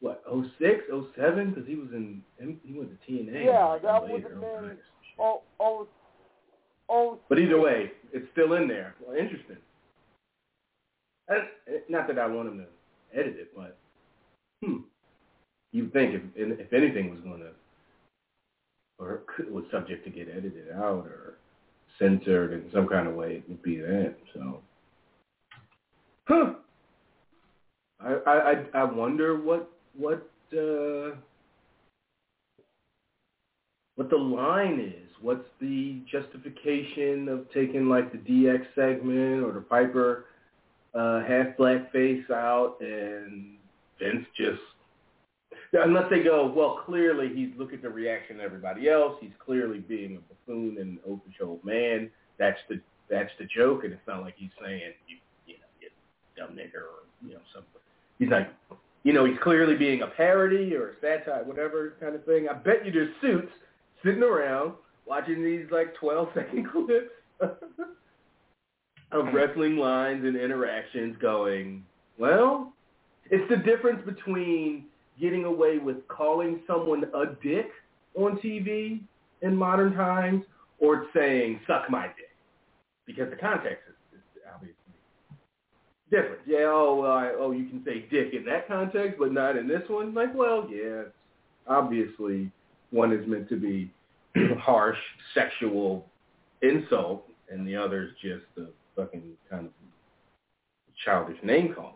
[0.00, 0.22] what
[0.58, 0.84] 06,
[1.14, 1.50] 07?
[1.50, 2.22] because he was in
[2.64, 3.44] he went to TNA.
[3.44, 4.12] Yeah, that later.
[4.14, 4.78] would have been- nice.
[5.20, 5.88] Oh, oh,
[6.88, 7.18] oh.
[7.28, 8.94] But either way, it's still in there.
[9.06, 9.56] Well, interesting.
[11.88, 13.76] Not that I want him to edit it, but
[14.64, 14.78] hmm,
[15.72, 17.50] you'd think if if anything was going to
[18.98, 21.34] or could, was subject to get edited out or
[21.98, 24.16] censored in some kind of way, it would be that.
[24.34, 24.60] So,
[26.28, 26.54] huh?
[28.00, 31.16] I I I- I wonder what what uh,
[33.96, 34.99] what the line is.
[35.22, 40.26] What's the justification of taking like the DX segment or the Piper
[40.94, 43.56] uh, half black face out and
[43.98, 44.60] Vince just
[45.72, 49.16] unless they go, well, clearly he's look at the reaction of everybody else.
[49.20, 52.10] He's clearly being a buffoon and an oafish old man.
[52.38, 55.16] That's the that's the joke, and it's not like he's saying you
[55.46, 55.88] you know you
[56.36, 57.80] dumb nigger or you know something.
[58.18, 58.48] He's like,
[59.02, 62.48] you know, he's clearly being a parody or a satire, whatever kind of thing.
[62.48, 63.52] I bet you there's suits
[64.04, 64.72] sitting around
[65.10, 67.10] watching these like 12 second clips
[69.12, 71.84] of wrestling lines and interactions going,
[72.16, 72.72] well,
[73.28, 74.84] it's the difference between
[75.20, 77.70] getting away with calling someone a dick
[78.14, 79.00] on TV
[79.42, 80.44] in modern times
[80.78, 82.30] or saying, suck my dick.
[83.06, 84.76] Because the context is, is obviously
[86.10, 86.40] different.
[86.46, 89.66] Yeah, oh, well, I, oh, you can say dick in that context, but not in
[89.66, 90.14] this one.
[90.14, 91.02] Like, well, yeah,
[91.66, 92.50] obviously
[92.90, 93.90] one is meant to be
[94.58, 94.98] harsh
[95.34, 96.06] sexual
[96.62, 99.72] insult, and the other is just a fucking kind of
[101.04, 101.94] childish name calling.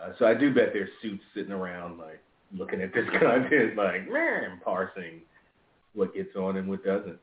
[0.00, 2.22] Uh, so I do bet there's suits sitting around, like
[2.56, 5.20] looking at this content, like man, parsing
[5.94, 7.18] what gets on and what doesn't.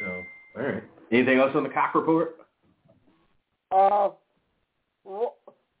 [0.00, 0.22] So,
[0.56, 0.82] all right.
[1.12, 2.36] Anything else on the cock report?
[3.70, 4.10] Uh,
[5.04, 5.28] Raw,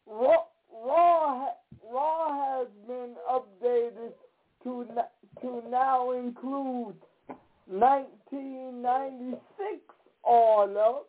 [0.06, 1.54] Raw, ha-
[1.92, 4.12] Raw has been updated
[4.64, 4.86] to
[5.40, 6.96] to now include
[7.66, 9.40] 1996
[10.22, 11.08] all up.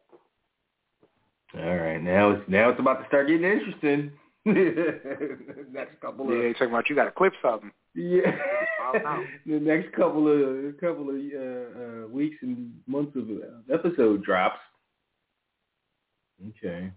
[1.54, 4.12] All right, now it's now it's about to start getting interesting.
[4.46, 7.72] next couple of Yeah, you talking about you got to clip something.
[7.94, 8.32] yeah,
[8.82, 9.24] I don't know.
[9.46, 14.58] the next couple of couple of uh, uh, weeks and months of uh, episode drops.
[16.50, 16.92] Okay.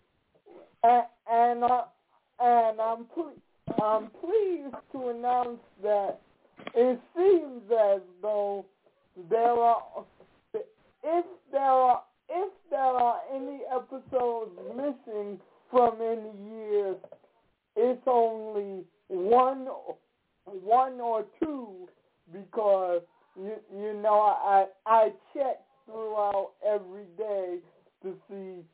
[0.83, 1.83] And and, uh,
[2.41, 3.35] and I'm ple-
[3.83, 6.21] I'm pleased to announce that
[6.75, 8.65] it seems as though
[9.31, 9.83] there are
[10.55, 15.39] if there are if there are any episodes missing
[15.71, 16.95] from any year,
[17.77, 19.67] it's only one
[20.45, 21.89] one or two
[22.33, 23.03] because
[23.37, 27.59] you you know I I check throughout every day
[28.03, 28.65] to see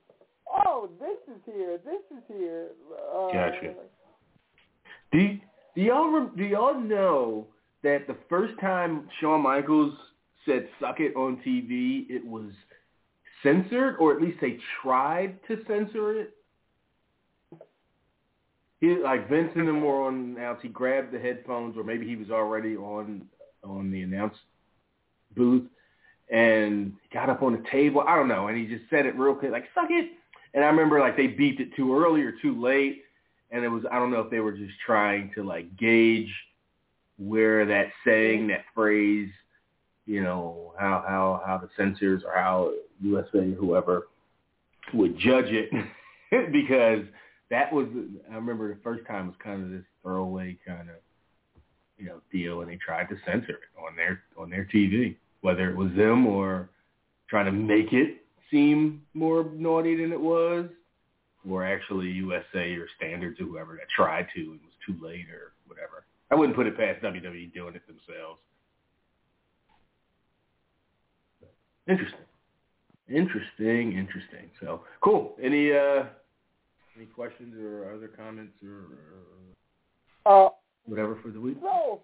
[0.65, 2.69] oh this is here this is here
[3.13, 3.75] uh, Gotcha.
[5.13, 5.39] Do
[5.75, 7.47] do y'all do y'all know
[7.83, 9.95] that the first time Shawn Michaels
[10.47, 12.53] said "suck it" on TV, it was
[13.43, 16.35] censored, or at least they tried to censor it?
[18.81, 20.61] He like Vince and them were on announce.
[20.63, 23.27] He grabbed the headphones, or maybe he was already on
[23.63, 24.37] on the announce
[25.37, 25.65] booth,
[26.31, 28.03] and got up on the table.
[28.07, 30.13] I don't know, and he just said it real quick, like "suck it."
[30.55, 33.05] And I remember like they beeped it too early or too late,
[33.51, 36.33] and it was I don't know if they were just trying to like gauge
[37.19, 39.29] where that saying, that phrase,
[40.07, 42.73] you know, how how how the censors or how
[43.03, 44.09] USA whoever
[44.95, 45.71] would judge it,
[46.53, 47.05] because
[47.51, 47.87] that was
[48.31, 50.97] I remember the first time was kind of this throwaway kind of
[51.99, 55.71] you know deal, and they tried to censor it on their on their TV, whether
[55.71, 56.71] it was them or
[57.29, 60.67] trying to make it seem more naughty than it was,
[61.49, 65.53] or actually USA or Standards or whoever that tried to and was too late or
[65.67, 66.05] whatever.
[66.31, 68.41] I wouldn't put it past WWE doing it themselves.
[71.89, 72.21] Interesting.
[73.09, 74.51] Interesting, interesting.
[74.61, 75.35] So cool.
[75.43, 76.05] Any uh
[76.97, 78.85] any questions or other comments or,
[80.27, 80.51] Uh,
[80.85, 81.57] whatever for the week?
[81.61, 82.03] so,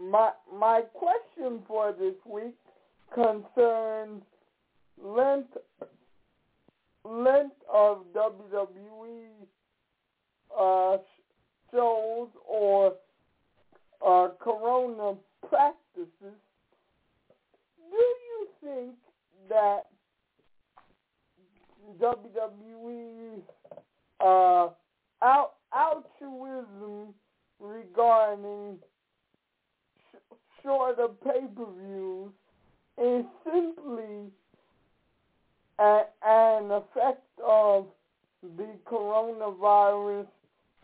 [0.00, 2.56] my my question for this week
[3.14, 4.22] concerns
[5.00, 5.56] length
[7.04, 9.28] length of WWE
[10.58, 10.98] uh,
[11.72, 12.94] shows or
[14.06, 15.16] uh, Corona
[15.48, 16.38] practices.
[17.90, 18.94] Do you think
[19.48, 19.86] that
[22.00, 23.40] WWE
[24.20, 24.68] uh,
[25.22, 27.14] out, altruism
[27.58, 28.78] regarding
[30.10, 32.30] sh- shorter pay-per-views
[33.02, 34.30] is simply
[35.80, 37.86] a, an effect of
[38.56, 40.26] the coronavirus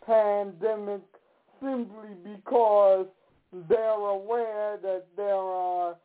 [0.05, 1.03] pandemic
[1.61, 3.07] simply because
[3.69, 5.97] they're aware that there are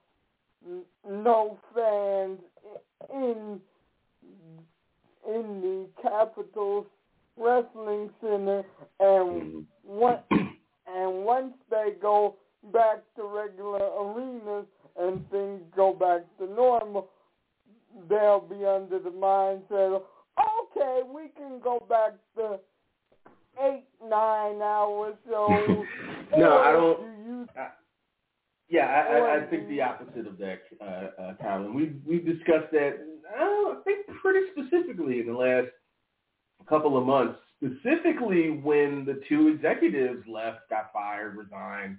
[1.09, 2.39] no fans
[3.13, 3.59] in
[5.27, 6.87] in the Capitol
[7.37, 8.63] Wrestling Center,
[8.99, 9.59] and mm-hmm.
[9.83, 12.35] one, and once they go
[12.73, 14.65] back to regular arenas
[14.99, 17.09] and things go back to normal,
[18.09, 20.03] they'll be under the mindset of,
[20.39, 22.59] okay, we can go back to
[23.63, 25.85] eight, nine hour shows.
[26.37, 27.47] No, I don't- do you
[28.69, 31.73] Yeah, I, I, I think the opposite of that, uh, uh, Colin.
[31.73, 33.05] We've we've discussed that.
[33.37, 35.67] Uh, I think pretty specifically in the last
[36.69, 37.37] couple of months.
[37.57, 41.97] Specifically, when the two executives left, got fired, resigned,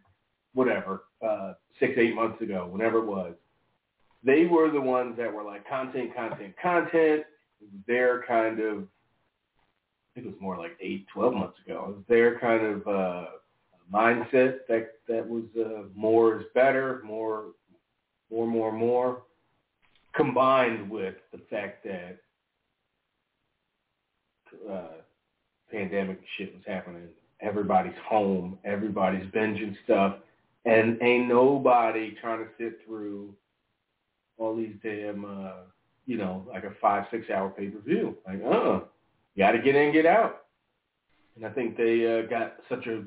[0.54, 3.34] whatever, uh, six eight months ago, whenever it was,
[4.24, 7.24] they were the ones that were like content, content, content.
[7.86, 8.78] Their kind of.
[8.78, 11.86] I think it was more like eight, twelve months ago.
[11.88, 12.86] It was their kind of.
[12.86, 13.26] uh
[13.92, 17.46] mindset that that was uh, more is better, more,
[18.30, 19.22] more, more, more,
[20.14, 22.18] combined with the fact that
[24.70, 25.00] uh,
[25.70, 27.08] pandemic shit was happening.
[27.40, 30.16] Everybody's home, everybody's binging stuff,
[30.64, 33.34] and ain't nobody trying to sit through
[34.42, 35.62] all these damn, uh,
[36.06, 38.16] you know, like a five, six hour pay per view.
[38.26, 38.80] Like, uh,
[39.38, 40.42] got to get in, get out.
[41.36, 43.04] And I think they uh, got such a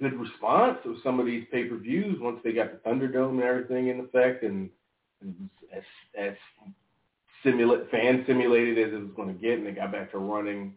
[0.00, 4.00] good response of some of these pay-per-views once they got the Thunderdome and everything in
[4.00, 4.70] effect, and,
[5.20, 5.82] and as
[6.18, 6.34] as
[7.44, 10.74] simulate fan simulated as it was going to get, and they got back to running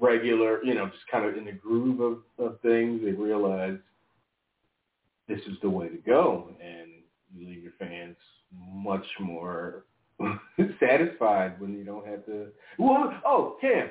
[0.00, 3.00] regular, you know, just kind of in the groove of, of things.
[3.04, 3.80] They realized
[5.28, 6.90] this is the way to go, and
[7.36, 8.16] you leave your fans
[8.74, 9.84] much more
[10.80, 12.48] satisfied when you don't have to.
[12.78, 13.90] Well, oh, Cam,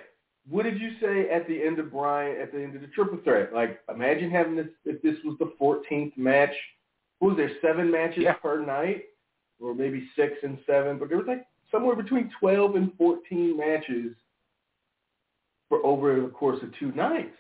[0.50, 3.20] what did you say at the end of Bryan at the end of the triple
[3.24, 3.54] threat?
[3.54, 6.54] Like, imagine having this if this was the 14th match.
[7.20, 8.34] What was there seven matches Yeah.
[8.34, 9.06] per night,
[9.60, 10.98] or maybe six and seven?
[10.98, 14.16] But there was like somewhere between 12 and 14 matches
[15.68, 17.36] for over the course of two nights.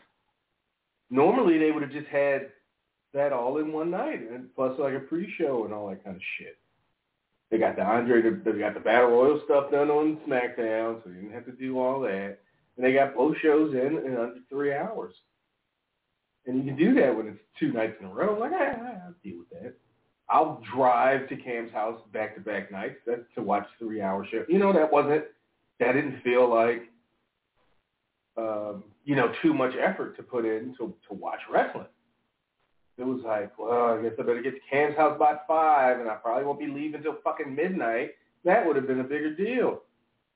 [1.09, 2.51] Normally, they would have just had
[3.13, 6.21] that all in one night, and plus like a pre-show and all that kind of
[6.37, 6.57] shit.
[7.49, 11.15] They got the Andre, they got the Battle Royal stuff done on SmackDown, so you
[11.15, 12.37] didn't have to do all that.
[12.77, 15.13] And they got both shows in in under three hours.
[16.45, 18.37] And you can do that when it's two nights in a row.
[18.39, 19.73] Like, ah, I'll deal with that.
[20.29, 24.45] I'll drive to Cam's house back-to-back nights that's to watch three-hour show.
[24.47, 25.25] You know, that wasn't,
[25.79, 26.83] that didn't feel like,
[28.37, 31.87] um, you know, too much effort to put in to, to watch wrestling.
[32.99, 36.09] It was like, well, I guess I better get to Cam's house by five, and
[36.09, 38.11] I probably won't be leaving until fucking midnight.
[38.43, 39.83] That would have been a bigger deal.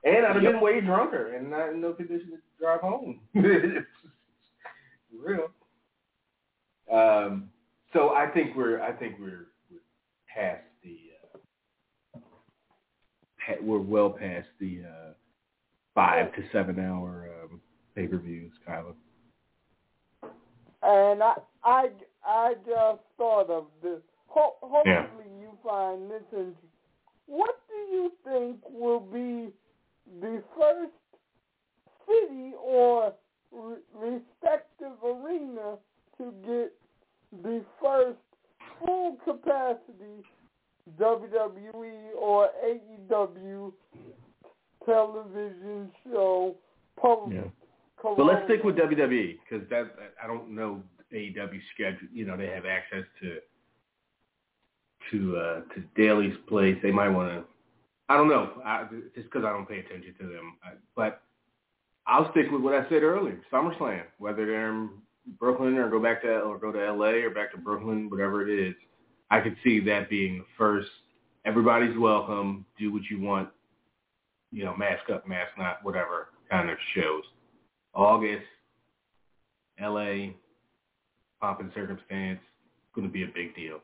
[0.06, 3.20] And I'd have been way drunker and not in no condition to drive home.
[5.18, 5.50] real.
[6.92, 7.50] Um,
[7.94, 9.80] so I think we're I think we're, we're
[10.34, 10.98] past the
[12.14, 15.14] uh, we're well past the uh,
[15.96, 17.62] five to seven hour um,
[17.96, 18.94] pay per views, Kyla.
[20.86, 21.90] And I, I,
[22.26, 24.00] I just thought of this.
[24.28, 25.42] Ho- hopefully Yeah.
[25.42, 26.70] you find this interesting.
[27.28, 29.52] What do you think will be
[30.22, 30.92] the first
[32.08, 33.14] city or
[33.52, 35.78] re- respective arena
[36.18, 36.74] to get
[37.44, 38.20] the first
[38.80, 40.24] full capacity
[41.00, 43.72] WWE or AEW
[44.86, 46.56] television show
[46.98, 47.42] post Yeah.
[48.04, 50.84] But let's stick with WWE because that I don't know
[51.14, 52.08] AEW schedule.
[52.14, 53.38] You know they have access to
[55.12, 56.78] to uh, to Daily's place.
[56.82, 57.44] They might want to.
[58.10, 58.62] I don't know.
[58.66, 58.86] I,
[59.16, 61.22] just because I don't pay attention to them, I, but
[62.06, 63.40] I'll stick with what I said earlier.
[63.52, 64.90] SummerSlam, whether they're in
[65.40, 68.60] Brooklyn or go back to or go to LA or back to Brooklyn, whatever it
[68.60, 68.76] is,
[69.32, 70.90] I could see that being the first.
[71.46, 72.66] Everybody's welcome.
[72.78, 73.50] Do what you want.
[74.52, 77.24] You know, mask up, mask not, whatever kind of shows.
[77.96, 78.46] August,
[79.82, 80.34] LA,
[81.44, 82.40] pop and circumstance,
[82.96, 83.80] going to be a big deal.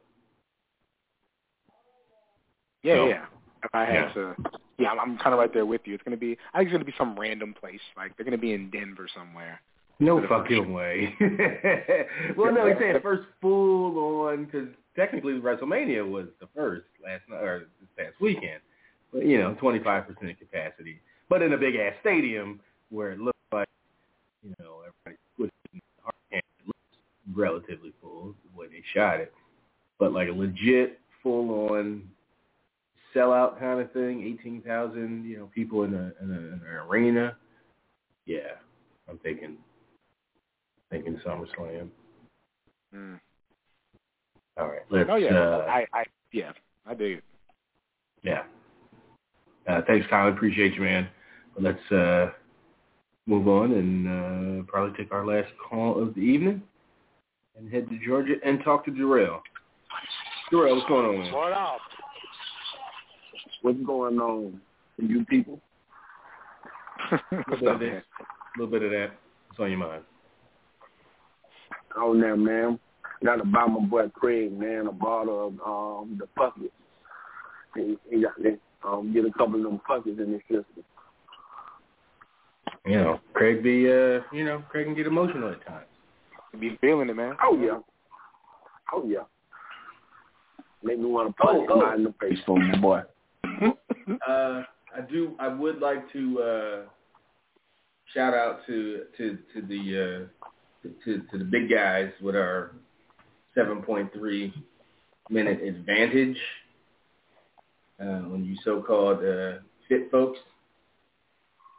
[2.84, 3.26] Yeah, So, yeah.
[3.62, 4.14] If I had yeah.
[4.14, 4.36] to,
[4.78, 5.94] yeah, I'm, I'm kind of right there with you.
[5.94, 7.82] It's gonna be, I think it's gonna be some random place.
[7.98, 9.60] Like they're gonna be in Denver somewhere.
[10.00, 11.14] No the first fucking way.
[12.38, 17.44] well, no, he said first full on because technically WrestleMania was the first last night
[17.44, 18.62] or this past weekend.
[19.12, 20.06] But you know, 25%
[20.40, 22.62] capacity, but in a big ass stadium
[22.92, 23.68] where it looks like
[24.42, 25.50] you know everybody was
[26.02, 26.80] hard it looks
[27.36, 29.34] relatively full the way they shot it,
[30.00, 32.04] but like a legit full on
[33.16, 37.36] sellout kind of thing, 18,000 you know people in a in, a, in an arena.
[38.26, 38.58] Yeah,
[39.10, 39.58] I'm thinking
[40.90, 41.90] thinking SummerSlam.
[42.96, 43.20] Mm.
[44.58, 45.10] All right, let's.
[45.12, 46.52] Oh yeah, uh, I, I, yeah,
[46.86, 47.24] I dig it.
[48.24, 48.44] yeah.
[49.68, 50.32] Uh, thanks, Tyler.
[50.32, 51.08] Appreciate you, man.
[51.54, 52.32] But let's uh,
[53.28, 54.08] move on and
[54.62, 56.64] uh, probably take our last call of the evening
[57.60, 59.40] and head to Georgia and talk to Jarrell.
[60.52, 61.34] Jarrell, what's going on, man?
[61.34, 61.80] What up?
[63.62, 64.62] What's going on,
[64.98, 65.60] you people?
[67.10, 68.02] What's A little up, bit, man?
[68.02, 69.12] a little bit of that.
[69.50, 70.04] What's on your mind?
[71.98, 72.80] Oh, now, man.
[73.24, 76.74] Got to buy my boy Craig, man, a bottle of um the buckets.
[77.76, 78.58] He, he got to
[78.88, 80.86] um, get a couple of them buckets in his system.
[82.86, 85.86] You know, Craig be, uh, you know, Craig can get emotional at times.
[86.54, 87.36] You be feeling it, man.
[87.44, 87.80] Oh, yeah.
[88.94, 89.24] Oh, yeah.
[90.84, 91.96] Make me want to punch Oh, him oh.
[91.96, 93.02] in the face for my boy.
[94.28, 94.64] Uh,
[94.96, 95.36] I do.
[95.40, 96.90] I would like to uh,
[98.12, 102.72] shout out to to to the uh, to to the big guys with our
[103.56, 104.52] 7.3
[105.30, 106.38] minute advantage
[108.02, 110.40] uh, on you so-called uh, fit folks.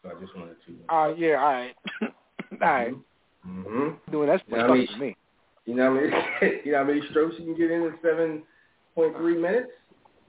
[0.03, 0.75] So I just wanted to.
[0.89, 2.95] Oh yeah, all right, all right.
[3.47, 4.13] Mm-hmm.
[4.13, 5.17] Doing that's Yeah, I that's me.
[5.67, 6.07] You know how many
[6.65, 8.43] you know how many strokes you can get in in
[8.97, 9.71] 7.3 minutes?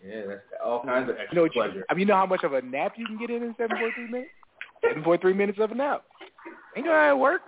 [0.06, 1.86] Yeah, that's all kinds of You know what you, pleasure.
[1.90, 3.78] I mean, you know how much of a nap you can get in in seven
[3.78, 4.32] point three minutes?
[4.84, 6.04] Seven point three minutes of a nap.
[6.76, 7.42] Ain't know how it work.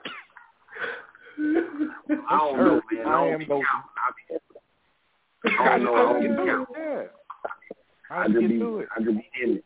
[1.40, 3.06] I don't know, man.
[3.06, 3.64] I I don't am be both.
[3.66, 3.90] counting.
[3.98, 5.96] I be- I don't know.
[5.96, 6.66] I just don't get be counting.
[6.78, 7.04] Yeah.
[8.10, 9.64] I I just just be, I just be in it.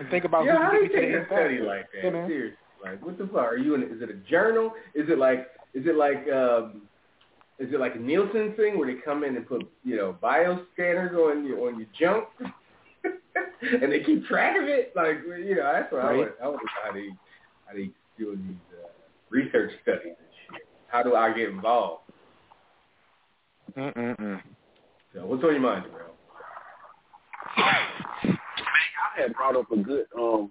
[0.00, 1.58] and think about yeah, who how can do you get to take the a study
[1.60, 2.04] like that?
[2.04, 2.28] Yeah, man.
[2.28, 3.36] Seriously, like what the fuck?
[3.36, 3.82] Are you in?
[3.82, 4.72] Is it a journal?
[4.94, 5.48] Is it like?
[5.74, 6.28] Is it like?
[6.32, 6.82] um
[7.58, 10.64] Is it like a Nielsen thing where they come in and put you know bio
[10.72, 12.24] scanners on your on your junk,
[13.82, 14.92] and they keep track of it?
[14.96, 16.16] Like you know, that's what I Right.
[16.18, 17.08] would I would know how they
[17.66, 18.88] how they doing these uh,
[19.30, 20.62] research studies and shit.
[20.88, 22.02] How do I get involved?
[23.76, 24.42] Mm-mm-mm.
[25.14, 26.06] So what's on your mind, bro?
[27.56, 30.50] I had brought up a good um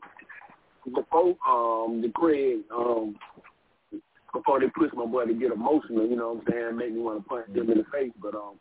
[0.94, 3.16] before um the Craig um
[4.34, 7.00] before they push my boy to get emotional, you know what I'm saying, make me
[7.00, 8.12] want to punch them in the face.
[8.22, 8.60] But um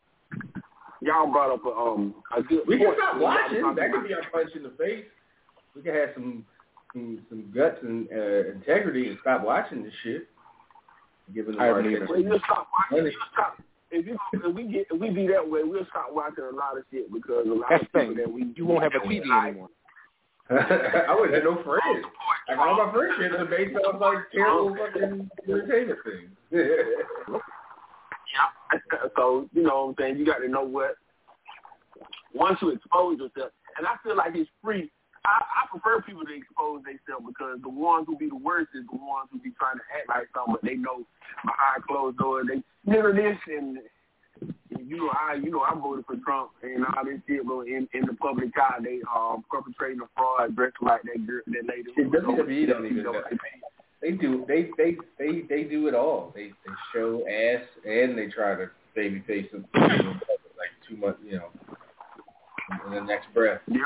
[1.02, 3.74] y'all brought up a um a good We can stop watching.
[3.76, 5.04] That could be our punch in the face.
[5.74, 6.44] We can have some
[6.92, 10.28] some, some guts and uh, integrity and stop watching this shit.
[11.34, 12.08] Giving them I our haven't.
[12.08, 13.04] Well, you'll stop watching.
[13.04, 13.58] You'll stop.
[13.90, 16.76] If, you, if we get if we be that way, we'll stop watching a lot
[16.76, 18.16] of shit because a lot That's of people thing.
[18.16, 19.68] that we You won't have a TV anymore.
[20.50, 22.06] I wouldn't have no friends.
[22.48, 26.30] Like all my friendships are based off like terrible fucking entertainment things.
[28.32, 28.78] Yeah.
[29.16, 30.16] So you know what I'm saying.
[30.16, 30.96] You got to know what
[32.34, 34.90] once you expose yourself, and I feel like it's free.
[35.26, 38.84] I, I prefer people to expose themselves because the ones who be the worst is
[38.90, 41.04] the ones who be trying to act like something, but they know
[41.44, 43.78] behind closed doors they nigga this and.
[44.88, 47.86] You know, I you know I voted for Trump and all this shit, but in
[47.92, 51.90] in the public eye they um perpetrating a fraud, dressed like that girl, that lady.
[51.94, 53.20] Shit, WWE don't even know.
[54.00, 56.32] They do they they they they do it all.
[56.34, 61.36] They they show ass and they try to baby face them like too much, you
[61.36, 61.50] know.
[62.86, 63.80] In the next breath, Yeah,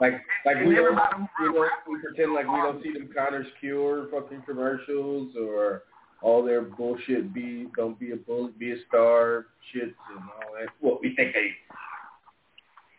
[0.00, 0.14] like
[0.44, 0.94] like And we don't,
[1.40, 5.82] we don't we pretend like we don't see them Connor's Cure fucking commercials or
[6.22, 7.34] all their bullshit.
[7.34, 10.68] Be don't be a bully, be a star shits and all that.
[10.80, 11.50] Well, we think they,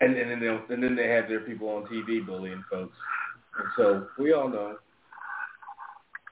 [0.05, 2.95] and, and then and then they have their people on TV bullying folks,
[3.57, 4.77] and so we all know.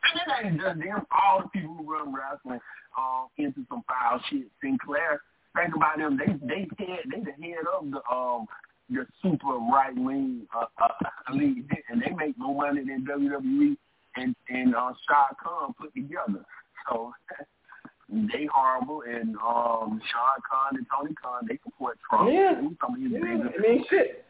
[0.04, 1.06] And it ain't just them.
[1.12, 2.60] All the people who run wrestling
[2.98, 4.48] um, into some foul shit.
[4.62, 5.22] Sinclair,
[5.56, 6.18] think about them.
[6.18, 8.46] They they head they the head of the um
[8.90, 13.78] the super right wing uh, uh, league, and they make more money than WWE
[14.16, 16.44] and and uh, Shad Khan put together.
[16.90, 17.14] So
[18.10, 22.30] they horrible, and um Shad Khan and Tony Khan they support Trump.
[22.32, 22.56] Yeah.
[22.82, 24.26] Some of his Yeah, biggest- I mean, shit.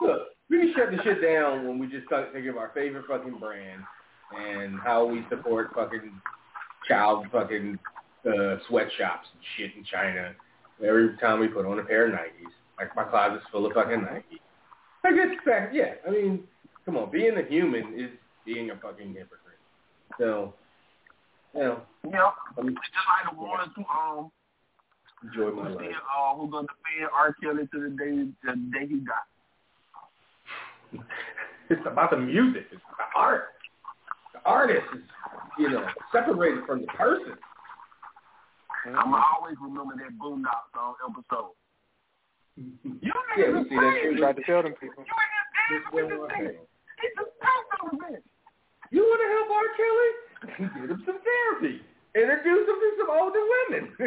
[0.00, 3.04] Look, we can shut the shit down when we just start thinking of our favorite
[3.06, 3.82] fucking brand
[4.36, 6.10] and how we support fucking
[6.88, 7.78] child fucking
[8.26, 10.32] uh, sweatshops and shit in China.
[10.84, 14.00] Every time we put on a pair of Nikes, like my closet's full of fucking
[14.00, 14.40] Nikes.
[15.04, 15.94] I guess fact, yeah.
[16.06, 16.44] I mean,
[16.84, 18.10] come on, being a human is
[18.46, 19.58] being a fucking hypocrite.
[20.18, 20.54] So,
[21.54, 24.30] know, Yeah, it's just like the ones who um
[25.24, 25.76] enjoy my life.
[25.78, 27.34] still uh who gonna defend R.
[27.42, 29.30] Kelly to the day the day he died.
[31.70, 32.66] It's about the music.
[32.72, 33.44] It's the art.
[34.34, 35.00] The artist is,
[35.58, 37.32] you know, separated from the person.
[38.84, 41.54] I'ma always remember that Boondocks song episode.
[42.56, 44.18] You Yeah, we see that shit.
[44.18, 45.04] Tried to tell them people.
[45.06, 46.66] You ain't just dancing with this nigga.
[47.00, 48.20] He's a pastor man.
[48.90, 49.68] You want to help R.
[49.78, 50.10] Kelly?
[50.42, 51.80] Get him some therapy.
[52.14, 53.84] Introduce him to some older women.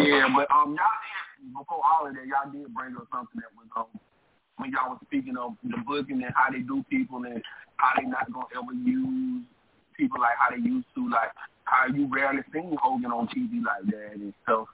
[0.00, 0.98] Yeah, but um, y'all
[1.38, 3.86] did before all of that, y'all did bring up something that was um
[4.56, 7.42] when y'all was speaking of the booking and how they do people and
[7.76, 9.44] how they not gonna ever use
[9.96, 11.30] people like how they used to, like
[11.64, 14.68] how you rarely seen Hogan on TV like that and stuff.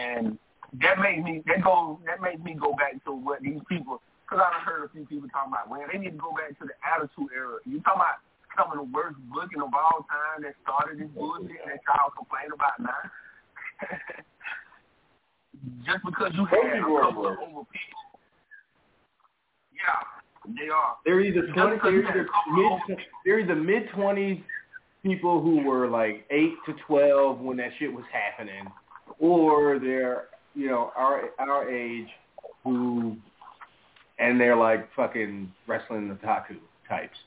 [0.00, 0.38] And
[0.80, 4.00] that made me that go that made me go back to what these people
[4.32, 6.64] because I've heard a few people talking about man they need to go back to
[6.64, 7.60] the attitude era.
[7.68, 8.24] You talking about
[8.56, 12.16] some of the worst booking of all time that started this bullshit and that y'all
[12.16, 12.96] complain about now.
[15.84, 18.02] Just because you had a couple of over people.
[19.76, 20.00] Yeah,
[20.48, 20.96] they are.
[21.04, 24.40] they're either twenty, they're either a couple of over mid, they're either mid twenties
[25.02, 28.64] people who were like eight to twelve when that shit was happening,
[29.18, 32.08] or they're you know our our age
[32.64, 33.16] who,
[34.22, 36.56] and they're like fucking wrestling otaku
[36.88, 37.18] types.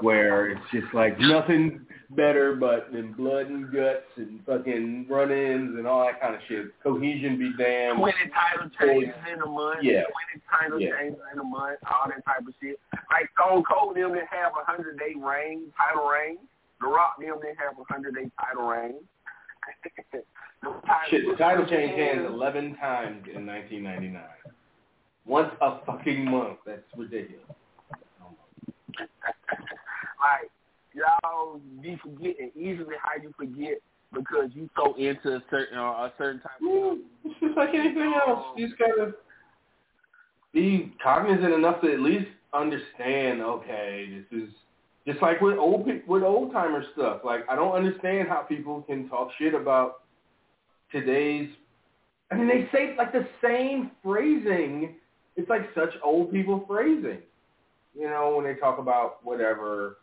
[0.00, 1.80] where it's just like nothing
[2.10, 6.66] better but than blood and guts and fucking run-ins and all that kind of shit.
[6.82, 7.98] Cohesion be damned.
[7.98, 9.78] Twenty title changes in a month.
[9.82, 10.02] Yeah.
[10.04, 10.90] Twenty title Yeah.
[11.00, 11.78] changes in a month.
[11.90, 12.78] All that type of shit.
[13.10, 16.38] Like Stone Cold them that have a hundred day reign, title reign.
[16.80, 18.94] The Rock them that have a hundred day title reign.
[20.62, 24.22] The title- Shit, the title changed hands 11 times in 1999.
[25.26, 26.58] Once a fucking month.
[26.64, 27.44] That's ridiculous.
[28.98, 30.50] like
[30.94, 33.78] y'all be forgetting easily how you forget
[34.12, 38.14] because you so into a certain uh, a certain type of It's just like anything
[38.26, 38.46] else.
[38.56, 39.12] You just gotta
[40.52, 43.42] be cognizant enough to at least understand.
[43.42, 44.48] Okay, this is
[45.06, 47.20] just like with old with old timer stuff.
[47.24, 50.02] Like I don't understand how people can talk shit about
[50.90, 51.48] today's.
[52.30, 54.94] I mean, they say like the same phrasing.
[55.36, 57.18] It's like such old people phrasing.
[57.94, 59.98] You know, when they talk about whatever.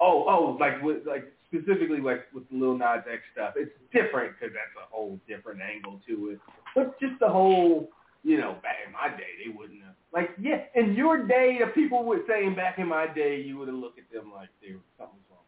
[0.00, 3.54] Oh, oh, like with like specifically like with Lil Nas X stuff.
[3.56, 6.40] It's different because that's a whole different angle to it.
[6.74, 7.90] But just the whole,
[8.22, 9.94] you know, back in my day, they wouldn't have.
[10.12, 13.68] Like, yeah, in your day, the people were saying back in my day, you would
[13.68, 15.46] have looked at them like they were something's wrong.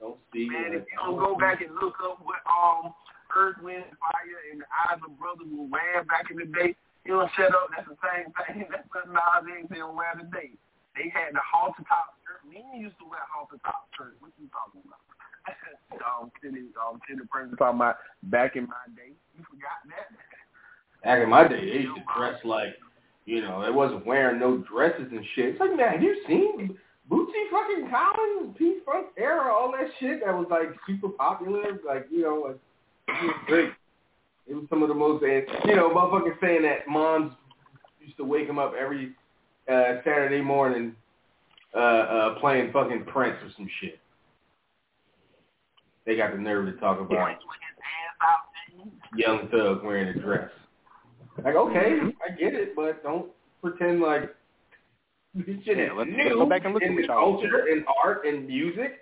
[0.00, 0.48] Don't see.
[0.48, 2.92] Man, if you don't go back and look up what um
[3.36, 7.30] Earth, Wind, Fire and the Isley Brothers were wearing back in the day, you don't
[7.36, 7.68] shut up.
[7.76, 8.66] That's the same thing.
[8.72, 10.56] That's what Nas didn't wear today.
[10.96, 12.40] They had the halter top shirt.
[12.48, 14.16] Me used to wear halter top shirts.
[14.20, 15.02] What you talking about?
[16.00, 19.12] um, Kenny, um, Kenny Prince talking about back in my day.
[19.36, 20.08] You forgot that?
[21.04, 22.74] Back in my day, they used to dress like,
[23.26, 25.50] you know, they wasn't wearing no dresses and shit.
[25.50, 26.78] It's like, man, have you seen
[27.10, 31.78] Bootsy fucking Collins, P Funk era, all that shit that was like super popular?
[31.86, 32.56] Like, you know,
[33.08, 33.70] like, great.
[34.46, 37.32] It was some of the most, you know, motherfuckers saying that moms
[38.00, 39.12] used to wake them up every
[39.70, 40.94] uh, Saturday morning
[41.74, 43.98] uh, uh, playing fucking Prince or some shit.
[46.06, 48.86] They got the nerve to talk about Prince with his ass out.
[48.86, 49.18] man.
[49.18, 50.50] young thug wearing a dress.
[51.42, 53.26] Like, okay, I get it, but don't
[53.62, 54.34] pretend like
[55.34, 58.26] this shit is let's- new let's go back and look in y'all culture and art
[58.26, 59.00] and music.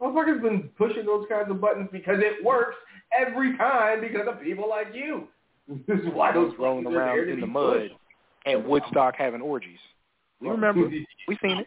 [0.00, 2.76] Motherfuckers been pushing those kinds of buttons because it works
[3.18, 5.28] every time because of people like you.
[5.88, 7.94] This is why those rolling around in the mud pushed.
[8.46, 9.78] at Woodstock having orgies.
[10.40, 10.90] We remember.
[11.28, 11.66] We seen it.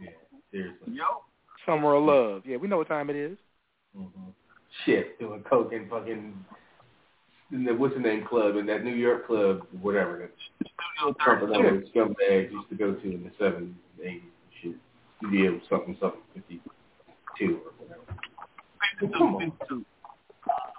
[0.00, 0.10] yeah,
[0.52, 0.92] seriously.
[0.92, 1.24] Yo,
[1.66, 2.42] Summer of Love.
[2.46, 3.36] Yeah, we know what time it is.
[3.98, 4.30] Mm-hmm.
[4.84, 6.32] Shit, doing coke and fucking
[7.50, 10.30] in the what's the name club in that New York club, whatever that
[11.00, 11.80] Studio Trump and 32.
[11.80, 14.22] those scumbags used to go to in the seventies, eighties,
[14.62, 15.32] shit.
[15.32, 16.60] deal something something fifty
[17.38, 19.18] two or whatever.
[19.18, 19.52] Come on.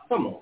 [0.09, 0.39] Come on.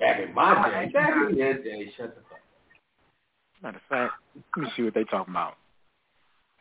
[0.00, 3.62] Back in my day, back in your day, shut the fuck up.
[3.62, 4.12] Matter of fact,
[4.56, 5.54] let me see what they talking about.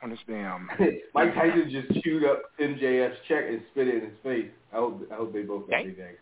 [0.03, 0.69] On this damn.
[1.15, 4.51] Mike Tyson just chewed up MJF's check and spit it in his face.
[4.71, 6.17] I hope I hope they both got big things.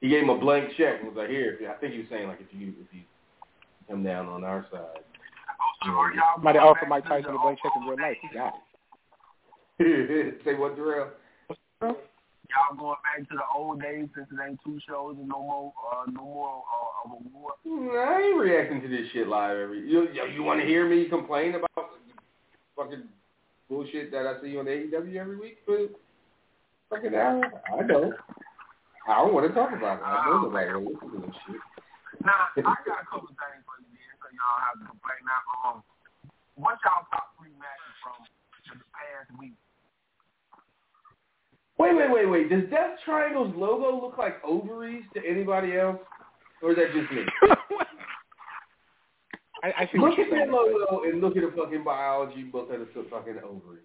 [0.00, 2.28] He gave him a blank check and was like, "Here." I think he was saying
[2.28, 3.02] like, if you if you
[3.88, 5.02] come down on our side.
[5.84, 6.34] Sure, y'all.
[6.36, 8.16] Somebody offered Mike Tyson a blank check in real life.
[8.20, 8.54] He got
[9.78, 10.40] it.
[10.44, 11.10] Say what, Darrell?
[12.48, 15.72] Y'all going back to the old days since it ain't two shows and no more,
[15.92, 17.52] uh, no more uh, of a war.
[17.66, 19.80] I ain't reacting to this shit live every.
[19.80, 21.92] You you want to hear me complain about
[22.74, 23.04] fucking
[23.68, 25.88] bullshit that I see on AEW every week for
[26.88, 27.44] fucking hour?
[27.78, 28.14] I don't.
[29.08, 30.04] I don't want to talk about it.
[30.04, 31.60] I know nobody will listen to this shit.
[32.24, 35.20] Now, I got a couple things for you, man, so y'all have to complain.
[35.24, 35.76] Now, um,
[36.56, 38.16] what's y'all top three matches from
[38.80, 39.56] the past week?
[41.78, 42.50] Wait, wait, wait, wait.
[42.50, 45.98] Does Death Triangle's logo look like ovaries to anybody else?
[46.60, 47.22] Or is that just me?
[49.62, 50.52] I, I see look at you're that saying.
[50.52, 53.82] logo and look at a fucking biology book of the fucking ovary.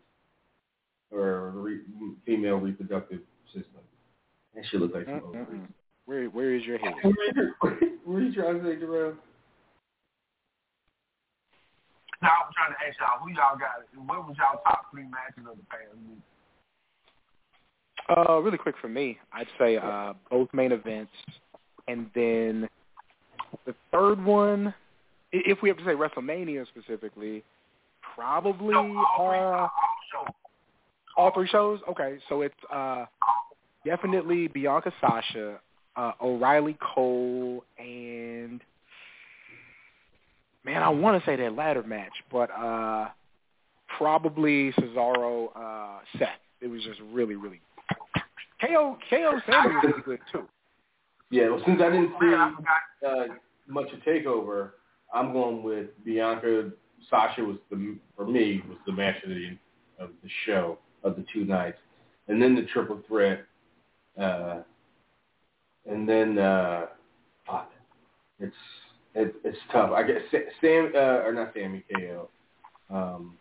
[1.12, 1.82] Or re-
[2.26, 3.82] female reproductive system.
[4.56, 5.48] That should look like some ovaries.
[5.48, 5.68] Mm-mm.
[6.06, 6.94] Where where is your head?
[7.62, 9.18] what are you trying to say, Jerome?
[12.22, 13.84] Now, I'm trying to ask y'all, who y'all got?
[14.08, 16.24] What was y'all top three matches of the past week?
[18.10, 21.12] Uh, really quick for me, I'd say uh, both main events,
[21.88, 22.68] and then
[23.66, 24.74] the third one,
[25.32, 27.44] if we have to say WrestleMania specifically,
[28.16, 30.32] probably No, all three, uh,
[31.16, 31.80] all three shows.
[31.90, 33.06] Okay, so it's uh,
[33.86, 35.60] definitely Bianca Sasha,
[35.96, 38.62] uh, O'Reilly Cole, and
[40.66, 43.08] man, I want to say that ladder match, but uh,
[43.98, 46.30] probably Cesaro uh, Seth.
[46.62, 47.60] It was just really, really.
[48.66, 50.48] KO KO Sammy was good too.
[51.30, 52.34] Yeah, well, since I didn't see
[53.08, 53.24] uh,
[53.68, 54.72] much of Takeover,
[55.14, 56.72] I'm going with Bianca.
[57.10, 59.58] Sasha was the for me was the match of the
[60.00, 61.78] of the show of the two nights,
[62.28, 63.46] and then the triple threat,
[64.20, 64.60] uh,
[65.90, 66.86] and then uh,
[67.46, 67.72] fuck,
[68.40, 68.56] it's
[69.16, 69.92] it, it's tough.
[69.92, 70.22] I guess
[70.62, 72.30] Sam uh, or not Sammy KO.
[72.90, 73.38] Um,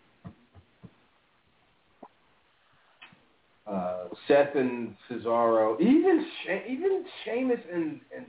[3.66, 8.26] uh, Seth and Cesaro, even she- even Sheamus and and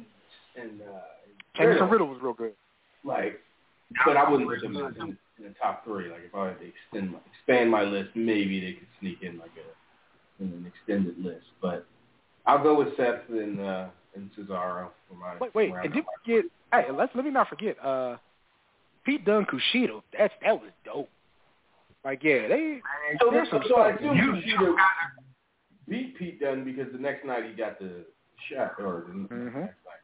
[0.56, 1.00] and uh,
[1.56, 2.54] Jameson Riddle, Riddle was real good.
[3.04, 3.40] like,
[4.06, 6.10] but I wouldn't put them in, in, in the top three.
[6.10, 9.40] Like if I had to extend my, expand my list, maybe they could sneak in
[9.40, 11.46] like a in an extended list.
[11.62, 11.86] But
[12.46, 15.36] I'll go with Seth and uh, and Cesaro for my.
[15.40, 16.46] Wait, wait, and did we get?
[16.72, 17.84] Hey, let's let me not forget.
[17.84, 18.18] Uh,
[19.06, 20.02] Pete Dunne Kushida.
[20.18, 21.10] That's that was dope.
[22.06, 22.82] Like, yeah, they.
[23.22, 24.02] So, There's so, some so I stuff.
[24.02, 24.92] assume you, Kushida you got
[25.88, 28.06] beat Pete Dunne because the next night he got the
[28.50, 29.54] shot, or the Mhm.
[29.54, 30.04] next night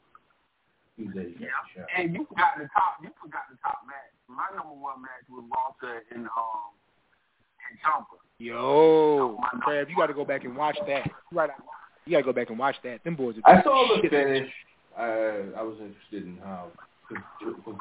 [0.97, 1.89] Tuesday he got the shot.
[1.95, 2.97] And you forgot the top.
[3.03, 4.11] You forgot the top match.
[4.27, 6.73] My number one match was Walter and um
[7.69, 8.18] and Ciampa.
[8.39, 11.10] Yo, Trav, you got to go back and watch that.
[11.31, 11.49] Right,
[12.06, 13.03] you got to go back and watch that.
[13.03, 13.35] Them boys.
[13.43, 14.11] Are I saw the shit.
[14.11, 14.51] finish.
[14.97, 15.06] I
[15.57, 16.72] I was interested in how.
[17.07, 17.18] Cause,
[17.65, 17.76] cause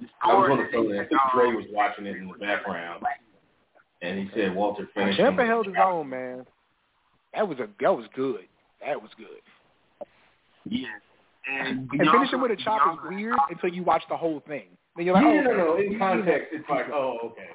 [0.00, 0.92] The I was story on the that phone.
[0.98, 3.04] I think Dre was watching it in the background,
[4.02, 5.18] and he said Walter finished.
[5.20, 5.46] Ciampa him.
[5.46, 6.46] held his own, man.
[7.34, 8.46] That was a that was good.
[8.84, 10.06] That was good.
[10.64, 10.86] Yeah.
[11.48, 14.66] And, And finishing with a chop is weird until you watch the whole thing.
[14.96, 15.64] Then you're like, Yeah, oh, no, no.
[15.74, 15.86] okay.
[15.86, 17.48] In context, it's like, oh, okay,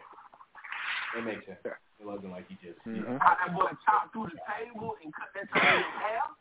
[1.15, 1.60] that makes sense.
[1.64, 2.80] It wasn't like he just.
[2.85, 3.19] Mhm.
[3.22, 6.35] How that boy chopped through the table and cut that table in half?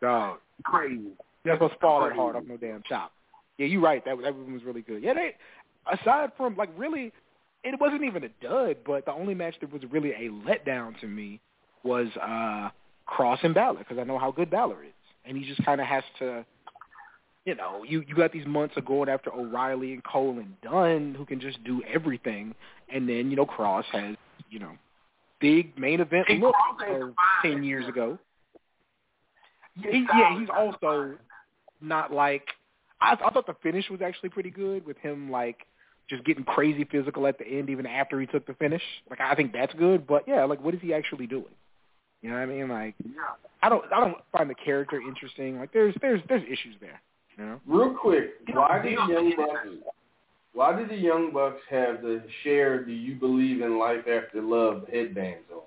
[0.00, 0.38] Dog.
[0.62, 1.02] Crazy.
[1.44, 3.12] You're not supposed to fall that hard off no damn chop.
[3.58, 4.04] Yeah, you're right.
[4.04, 5.02] That that one was really good.
[5.02, 5.34] Yeah, they
[5.92, 7.12] aside from like really,
[7.64, 8.76] it wasn't even a dud.
[8.86, 11.40] But the only match that was really a letdown to me
[11.84, 12.70] was uh
[13.08, 14.92] Kross and Balor because I know how good Balor is,
[15.24, 16.44] and he just kind of has to.
[17.46, 21.14] You know, you you got these months of going after O'Reilly and Cole and Dunne
[21.16, 22.54] who can just do everything,
[22.92, 24.16] and then you know Kross has
[24.50, 24.72] you know
[25.40, 27.52] big main event Hey, look Kross ain't of fine.
[27.52, 28.18] ten years ago.
[29.74, 31.14] He, yeah, he's also
[31.80, 32.44] not like
[33.00, 35.66] I, I thought the finish was actually pretty good with him like
[36.08, 38.82] just getting crazy physical at the end even after he took the finish.
[39.08, 41.44] Like I think that's good, but yeah, like what is he actually doing?
[42.22, 42.68] You know what I mean?
[42.68, 43.12] Like Yeah.
[43.62, 45.58] I don't I don't find the character interesting.
[45.58, 47.00] Like there's there's there's issues there.
[47.36, 47.60] You know?
[47.66, 49.68] Real quick, why did the Young Bucks?
[50.52, 54.84] Why did the Young Bucks have the Cher "Do you believe in life after love"
[54.92, 55.60] headbands on?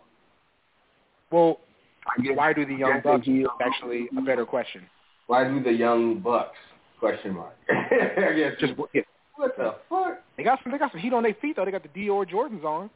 [1.31, 1.59] Well,
[2.05, 3.25] I guess, why do the Young Bucks?
[3.25, 4.83] give- Is actually a better question.
[5.27, 6.57] Why do the Young Bucks?
[6.99, 7.55] Question mark.
[7.69, 9.01] I guess Just yeah.
[9.35, 10.19] what the fuck?
[10.37, 10.71] They got some.
[10.71, 11.65] They got some heat on their feet though.
[11.65, 12.89] They got the Dior Jordans on.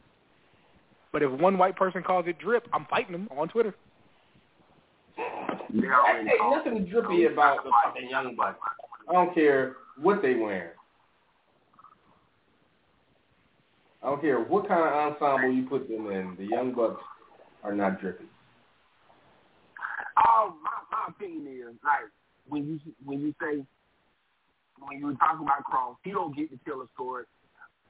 [1.12, 3.74] But if one white person calls it drip, I'm fighting them on Twitter.
[5.16, 5.24] They
[5.80, 8.58] Hey, already hey, called nothing drippy about the fucking young bucks.
[9.08, 10.70] I don't care what they wearing.
[14.02, 16.36] I don't care what kind of ensemble you put them in.
[16.38, 17.02] The young bucks
[17.64, 18.24] are not drippy.
[20.26, 22.10] Oh, my my opinion is like
[22.48, 23.64] when you when you say
[24.78, 27.24] when you were talking about Kross, he don't get to tell a story.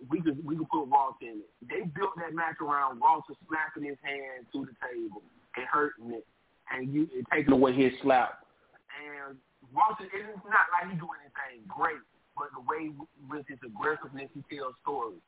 [0.06, 1.50] We could we could put Walter in it.
[1.66, 5.26] They built that match around Walter slapping his hand through the table
[5.58, 6.26] and hurting it,
[6.70, 8.46] and you and taking away his slap.
[8.94, 9.38] And
[9.74, 12.02] Walter, it's not like he do anything great,
[12.38, 12.94] but the way
[13.26, 15.18] with his aggressiveness he tells stories.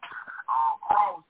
[0.46, 1.26] Uh, Kross,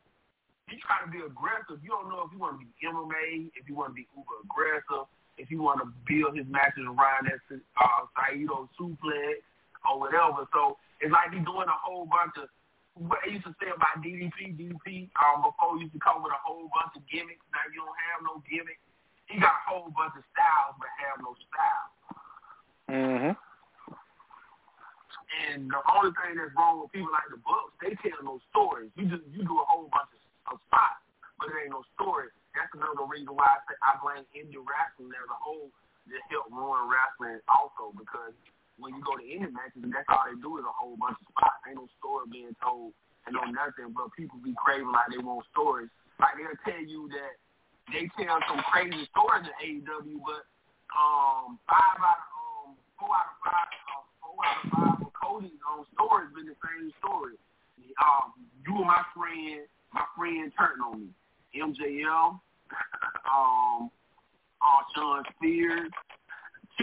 [0.68, 1.80] he try to be aggressive.
[1.80, 4.44] You don't know if you want to be MMA, if you want to be uber
[4.44, 5.08] aggressive,
[5.40, 9.40] if you want to build his matches around that uh, Saito suplex
[9.88, 10.44] or whatever.
[10.52, 12.52] So it's like he's doing a whole bunch of
[12.94, 14.56] what they used to say about DDP.
[14.58, 17.44] DDP um, before used to come with a whole bunch of gimmicks.
[17.54, 18.82] Now you don't have no gimmicks.
[19.30, 21.90] He got a whole bunch of styles, but have no style.
[22.90, 23.34] Mm-hmm.
[25.30, 28.90] And the only thing that's wrong with people like the Bucks, they tell no stories.
[28.98, 30.98] You just you do a whole bunch of, of spots,
[31.38, 32.34] but there ain't no story.
[32.58, 35.70] That's another reason why I say I blame indie wrestling as a whole
[36.10, 38.34] to help ruin wrestling also because
[38.80, 41.20] when you go to indie matches, and that's all they do is a whole bunch
[41.20, 41.60] of spots.
[41.68, 42.96] Ain't no story being told
[43.28, 45.92] and no nothing, but people be craving like they want stories.
[46.16, 47.36] Like they'll tell you that
[47.92, 50.48] they tell some crazy stories in AEW, but
[50.96, 55.12] um, five out of um, four out of five, uh, four out of five of
[55.14, 57.36] Cody's um, stories been the same story.
[58.00, 58.32] Um,
[58.64, 61.08] you and my friend, my friend turned on me.
[61.50, 62.38] MJL,
[63.26, 63.90] um,
[64.62, 65.90] uh, Shawn Spears.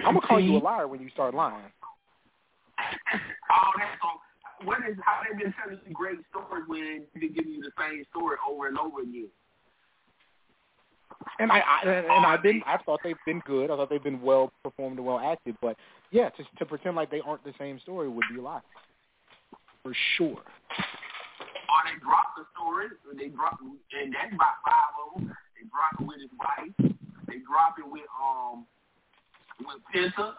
[0.05, 1.71] I'm gonna call you a liar when you start lying.
[3.49, 3.97] All that.
[4.01, 7.71] So, what is how they been telling you great stories when they giving you the
[7.77, 9.29] same story over and over again?
[11.39, 13.69] And I, I and I've been I thought they've been good.
[13.69, 15.55] I thought they've been well performed and well acted.
[15.61, 15.75] But
[16.11, 18.61] yeah, to to pretend like they aren't the same story would be a lie.
[19.83, 20.41] For sure.
[21.67, 22.87] Or they drop the story,
[23.17, 25.35] they drop, and that's about five of them.
[25.55, 26.95] They drop it with his wife.
[27.27, 28.65] They drop it with um
[29.59, 30.33] with Penta.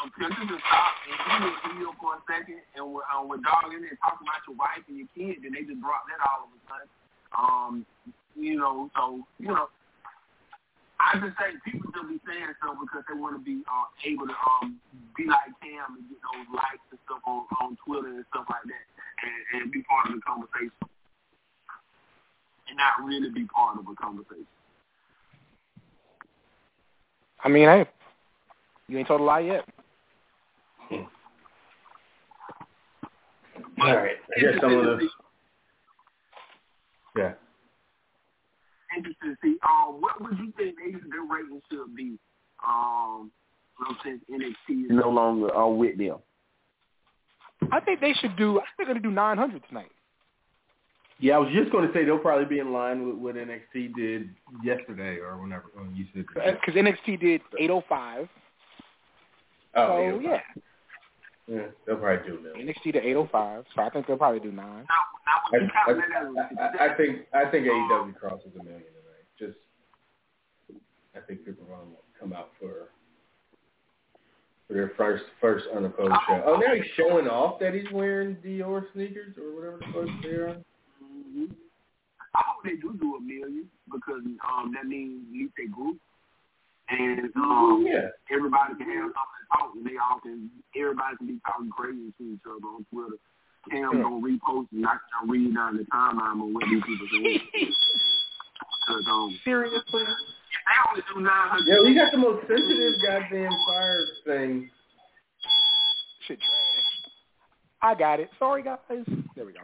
[0.00, 3.44] Um, Penta just stop and he was heel for a second, and with um, with
[3.44, 6.56] Dog talking about your wife and your kid, then they just drop that all of
[6.56, 6.88] a sudden.
[7.36, 7.72] Um,
[8.32, 9.68] you know, so you know.
[11.00, 14.28] I just say people still be saying stuff because they want to be uh, able
[14.28, 14.76] to um,
[15.16, 18.68] be like Cam and get those likes and stuff on, on Twitter and stuff like
[18.68, 18.84] that
[19.24, 20.76] and, and be part of the conversation
[22.68, 24.44] and not really be part of a conversation.
[27.42, 27.88] I mean, hey,
[28.88, 29.64] you ain't told a lie yet.
[30.92, 31.08] All
[33.96, 34.16] right.
[34.36, 35.08] I guess some of the
[37.16, 37.32] yeah.
[38.96, 39.56] Interested to see.
[39.68, 42.18] Um, what would you think they, their rating should be?
[42.66, 43.30] Um,
[43.78, 46.18] you know, since NXT is no longer uh, with them.
[47.72, 48.58] I think they should do.
[48.58, 49.90] I think they're gonna do 900 tonight.
[51.20, 53.94] Yeah, I was just going to say they'll probably be in line with what NXT
[53.94, 54.30] did
[54.64, 56.24] yesterday or whenever when you said.
[56.34, 58.26] Because NXT did 805.
[59.76, 60.30] Oh, so yeah.
[60.30, 60.40] yeah,
[61.46, 62.54] yeah, they'll probably do that.
[62.54, 63.64] NXT to 805.
[63.74, 64.86] So I think they'll probably do nine.
[64.88, 66.76] Now, now I, I, count that as a I, success?
[66.80, 69.26] I think I think AEW crosses a million tonight.
[69.38, 69.58] Just
[71.16, 72.88] I think people are going to come out for
[74.68, 76.42] for their first first unopposed show.
[76.46, 80.48] Oh, now he's showing off that he's wearing Dior sneakers or whatever the fuck they're
[80.50, 80.64] on.
[81.02, 81.54] Mhm.
[82.34, 85.98] I hope they do do a million because um, that means at least they group
[86.90, 88.08] and um, Yeah.
[88.30, 92.12] everybody can have something to talk and they all can everybody can be talking crazy
[92.18, 93.16] to each other on Twitter.
[93.70, 94.02] Cam Yeah.
[94.02, 97.42] gonna repost and not gonna read down the timeline on what these people say.
[98.86, 99.82] Because um, Seriously?
[99.92, 101.66] they only do nine hundred.
[101.66, 104.70] Yeah, we got the most sensitive goddamn fire thing.
[106.26, 107.12] Shit trash.
[107.82, 108.30] I got it.
[108.38, 108.78] Sorry guys.
[109.36, 109.60] There we go.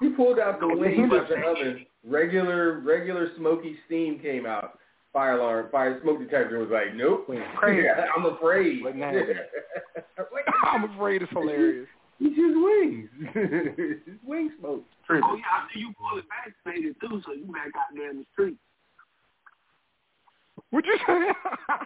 [0.00, 1.86] He pulled out the No, wings he the oven.
[2.04, 4.78] Regular regular smoky steam came out.
[5.12, 7.26] Fire alarm, fire smoke detector was like, nope.
[7.28, 7.86] Wait, crazy.
[8.16, 8.82] I'm afraid.
[10.64, 11.86] I'm afraid it's hilarious.
[12.18, 13.10] It's his wings.
[14.06, 14.84] his wing smoke.
[15.10, 18.24] Oh yeah, I see you fully vaccinated too, so you back out there in the
[18.32, 18.56] street.
[20.70, 21.32] What'd you say?
[21.68, 21.84] I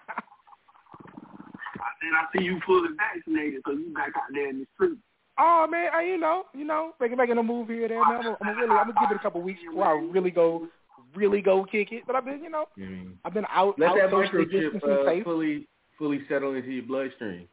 [2.00, 4.98] said I see you fully vaccinated, so you back out there in the street.
[5.38, 8.16] oh man, I, you know, you know, making making a move here, there, man.
[8.18, 10.30] I'm, gonna- I'm gonna really, I'm gonna give it a couple weeks before I really
[10.30, 10.68] go,
[11.16, 12.04] really go kick it.
[12.06, 13.12] But I've been, you know, Mm.
[13.24, 15.24] I've been out, Let out that microchip uh, safe.
[15.24, 15.66] fully
[15.98, 17.48] fully settle into your bloodstream.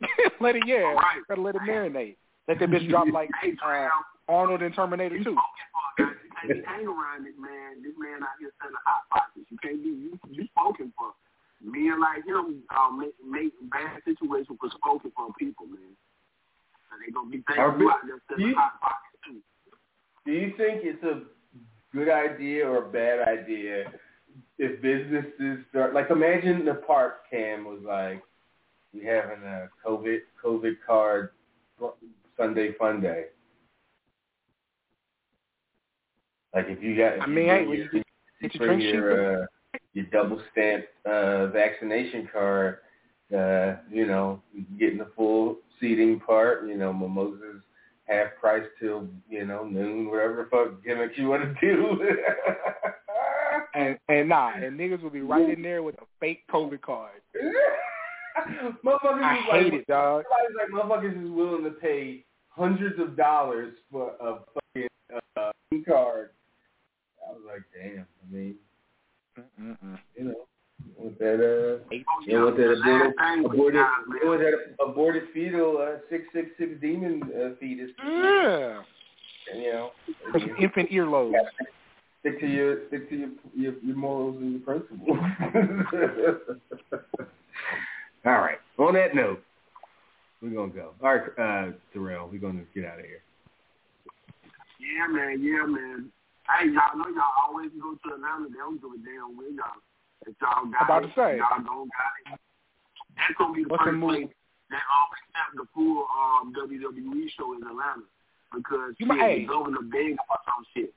[0.40, 1.22] let it, yeah, Right.
[1.28, 2.16] gotta let it marinate.
[2.48, 3.30] Let that bitch drop like
[3.66, 3.88] uh,
[4.28, 5.30] Arnold in Terminator 2.
[5.30, 5.36] You
[6.42, 7.82] can't hang around this man.
[7.82, 9.46] This man out here selling hot pockets.
[9.50, 11.12] You can't be you, you spoken for.
[11.64, 15.96] Men like him uh, make, make bad situations for spoken for people, man.
[16.92, 19.40] And they gonna be you out there selling hot pockets too.
[20.26, 21.22] Do you think it's a
[21.96, 23.90] good idea or a bad idea
[24.58, 28.22] if businesses start like imagine the park cam was like
[28.92, 31.30] we having a COVID COVID card
[32.36, 33.26] Sunday fun day.
[36.54, 38.02] Like if you got if I mean, bring hey, you you
[38.40, 39.46] your bring your uh,
[39.92, 42.78] your double stamp uh vaccination card,
[43.36, 47.62] uh, you know, you can get in the full seating part, you know, mimosas
[48.06, 51.98] half price till, you know, noon, whatever the fuck gimmicks you want to do.
[53.74, 57.20] And and nah, and niggas will be right in there with a fake COVID card.
[58.84, 60.24] motherfuckers I hate like, it, dog.
[60.48, 64.88] Everybody's like, motherfuckers is willing to pay hundreds of dollars for a fucking
[65.36, 65.50] uh,
[65.86, 66.30] card.
[67.26, 68.06] I was like, damn.
[68.22, 68.54] I mean,
[69.60, 69.98] Mm-mm.
[70.16, 70.34] you know,
[70.98, 71.94] with that, uh,
[72.26, 73.74] you know, with that aborted, Last was aborted,
[74.08, 74.54] you know, with that
[74.84, 77.90] aborted fetal uh, six six six demon uh, fetus.
[78.04, 78.82] Yeah.
[79.52, 79.90] And, you know,
[80.32, 81.34] For some infant earlobes.
[82.20, 85.08] stick to your stick to your your, your morals and your principles.
[88.24, 88.58] All right.
[88.78, 89.42] On that note,
[90.42, 90.92] we're gonna go.
[91.02, 93.22] All right, uh, Terrell, we're gonna get out of here.
[94.78, 95.42] Yeah, man.
[95.42, 96.10] Yeah, man.
[96.46, 98.48] Hey, y'all know y'all always go to Atlanta.
[98.48, 99.80] They don't give a damn where y'all.
[100.26, 101.38] If y'all got About to say.
[101.38, 102.40] y'all don't got it.
[103.16, 104.10] That's gonna be the What's first move?
[104.10, 104.28] place
[104.70, 108.02] that um accept the full um WWE show in Atlanta
[108.54, 109.40] because You shit, might- hey.
[109.42, 110.92] the governor begged for some shit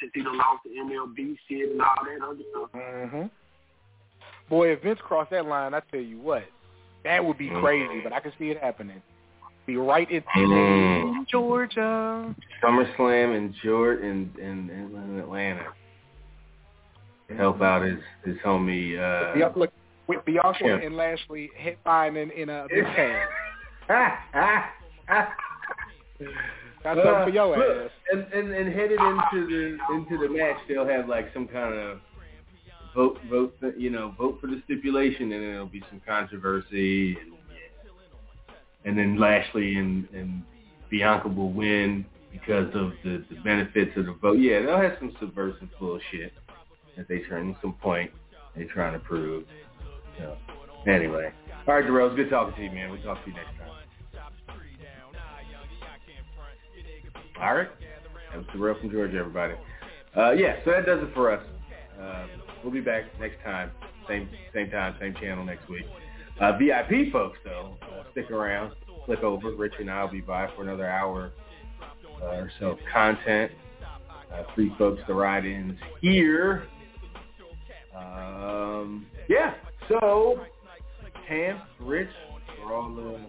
[0.00, 2.70] since he done lost the MLB shit and all that other stuff.
[2.72, 3.26] hmm
[4.48, 6.42] Boy, if Vince crossed that line, I tell you what,
[7.04, 8.00] that would be crazy.
[8.02, 9.00] But I can see it happening.
[9.66, 11.26] Be right in Mm.
[11.28, 12.34] Georgia.
[12.62, 15.66] SummerSlam in Georgia in, in, in Atlanta.
[17.30, 18.98] To help out his his homie.
[18.98, 19.70] Uh, look,
[20.08, 20.80] with Bianca Yeah.
[20.82, 23.26] and Lashley headlining in a big town.
[26.82, 27.90] Got something for your Look, ass.
[28.12, 32.00] And, and and headed into the into the match, they'll have like some kind of
[32.94, 37.32] vote vote you know vote for the stipulation, and then there'll be some controversy, and
[38.84, 40.42] and then Lashley and and
[40.90, 44.38] Bianca will win because of the, the benefits of the vote.
[44.38, 46.32] Yeah, they'll have some subversive bullshit
[47.00, 48.10] that they turn some point
[48.54, 49.44] they're trying to prove.
[50.18, 50.36] So
[50.86, 51.32] anyway,
[51.66, 52.90] all right, Darrell, good talking to you, man.
[52.90, 53.70] We'll talk to you next time.
[57.40, 57.68] All right.
[58.30, 59.54] That was Darrell from Georgia, everybody.
[60.14, 61.42] Uh, yeah, so that does it for us.
[61.98, 62.26] Uh,
[62.62, 63.70] we'll be back next time,
[64.06, 65.86] same same time, same channel next week.
[66.38, 68.74] Uh, VIP folks, though, uh, stick around,
[69.06, 69.54] click over.
[69.54, 71.32] Rich and I will be by for another hour
[72.20, 73.52] uh, or so of content.
[74.32, 76.68] Uh, free folks to ride in here.
[77.96, 79.54] Um, yeah,
[79.88, 80.40] so
[81.28, 82.08] Tam, Rich,
[82.62, 83.20] for all the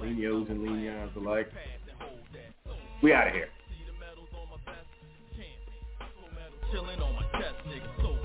[0.00, 1.48] Lenos and Leons alike.
[3.02, 3.48] We out of here.
[6.70, 8.16] Chilling on my chest, nigga, so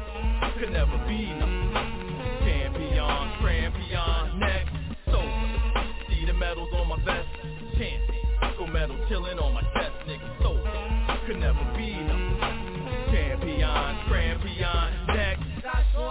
[0.60, 1.74] could never be nothing.
[2.42, 4.72] Champion, crampion, next,
[5.08, 5.20] so
[6.08, 7.28] see the medals on my vest,
[7.74, 8.26] champion,
[8.58, 10.58] go medal chilling on my chest, nigga, so
[11.28, 12.27] could never be nothing.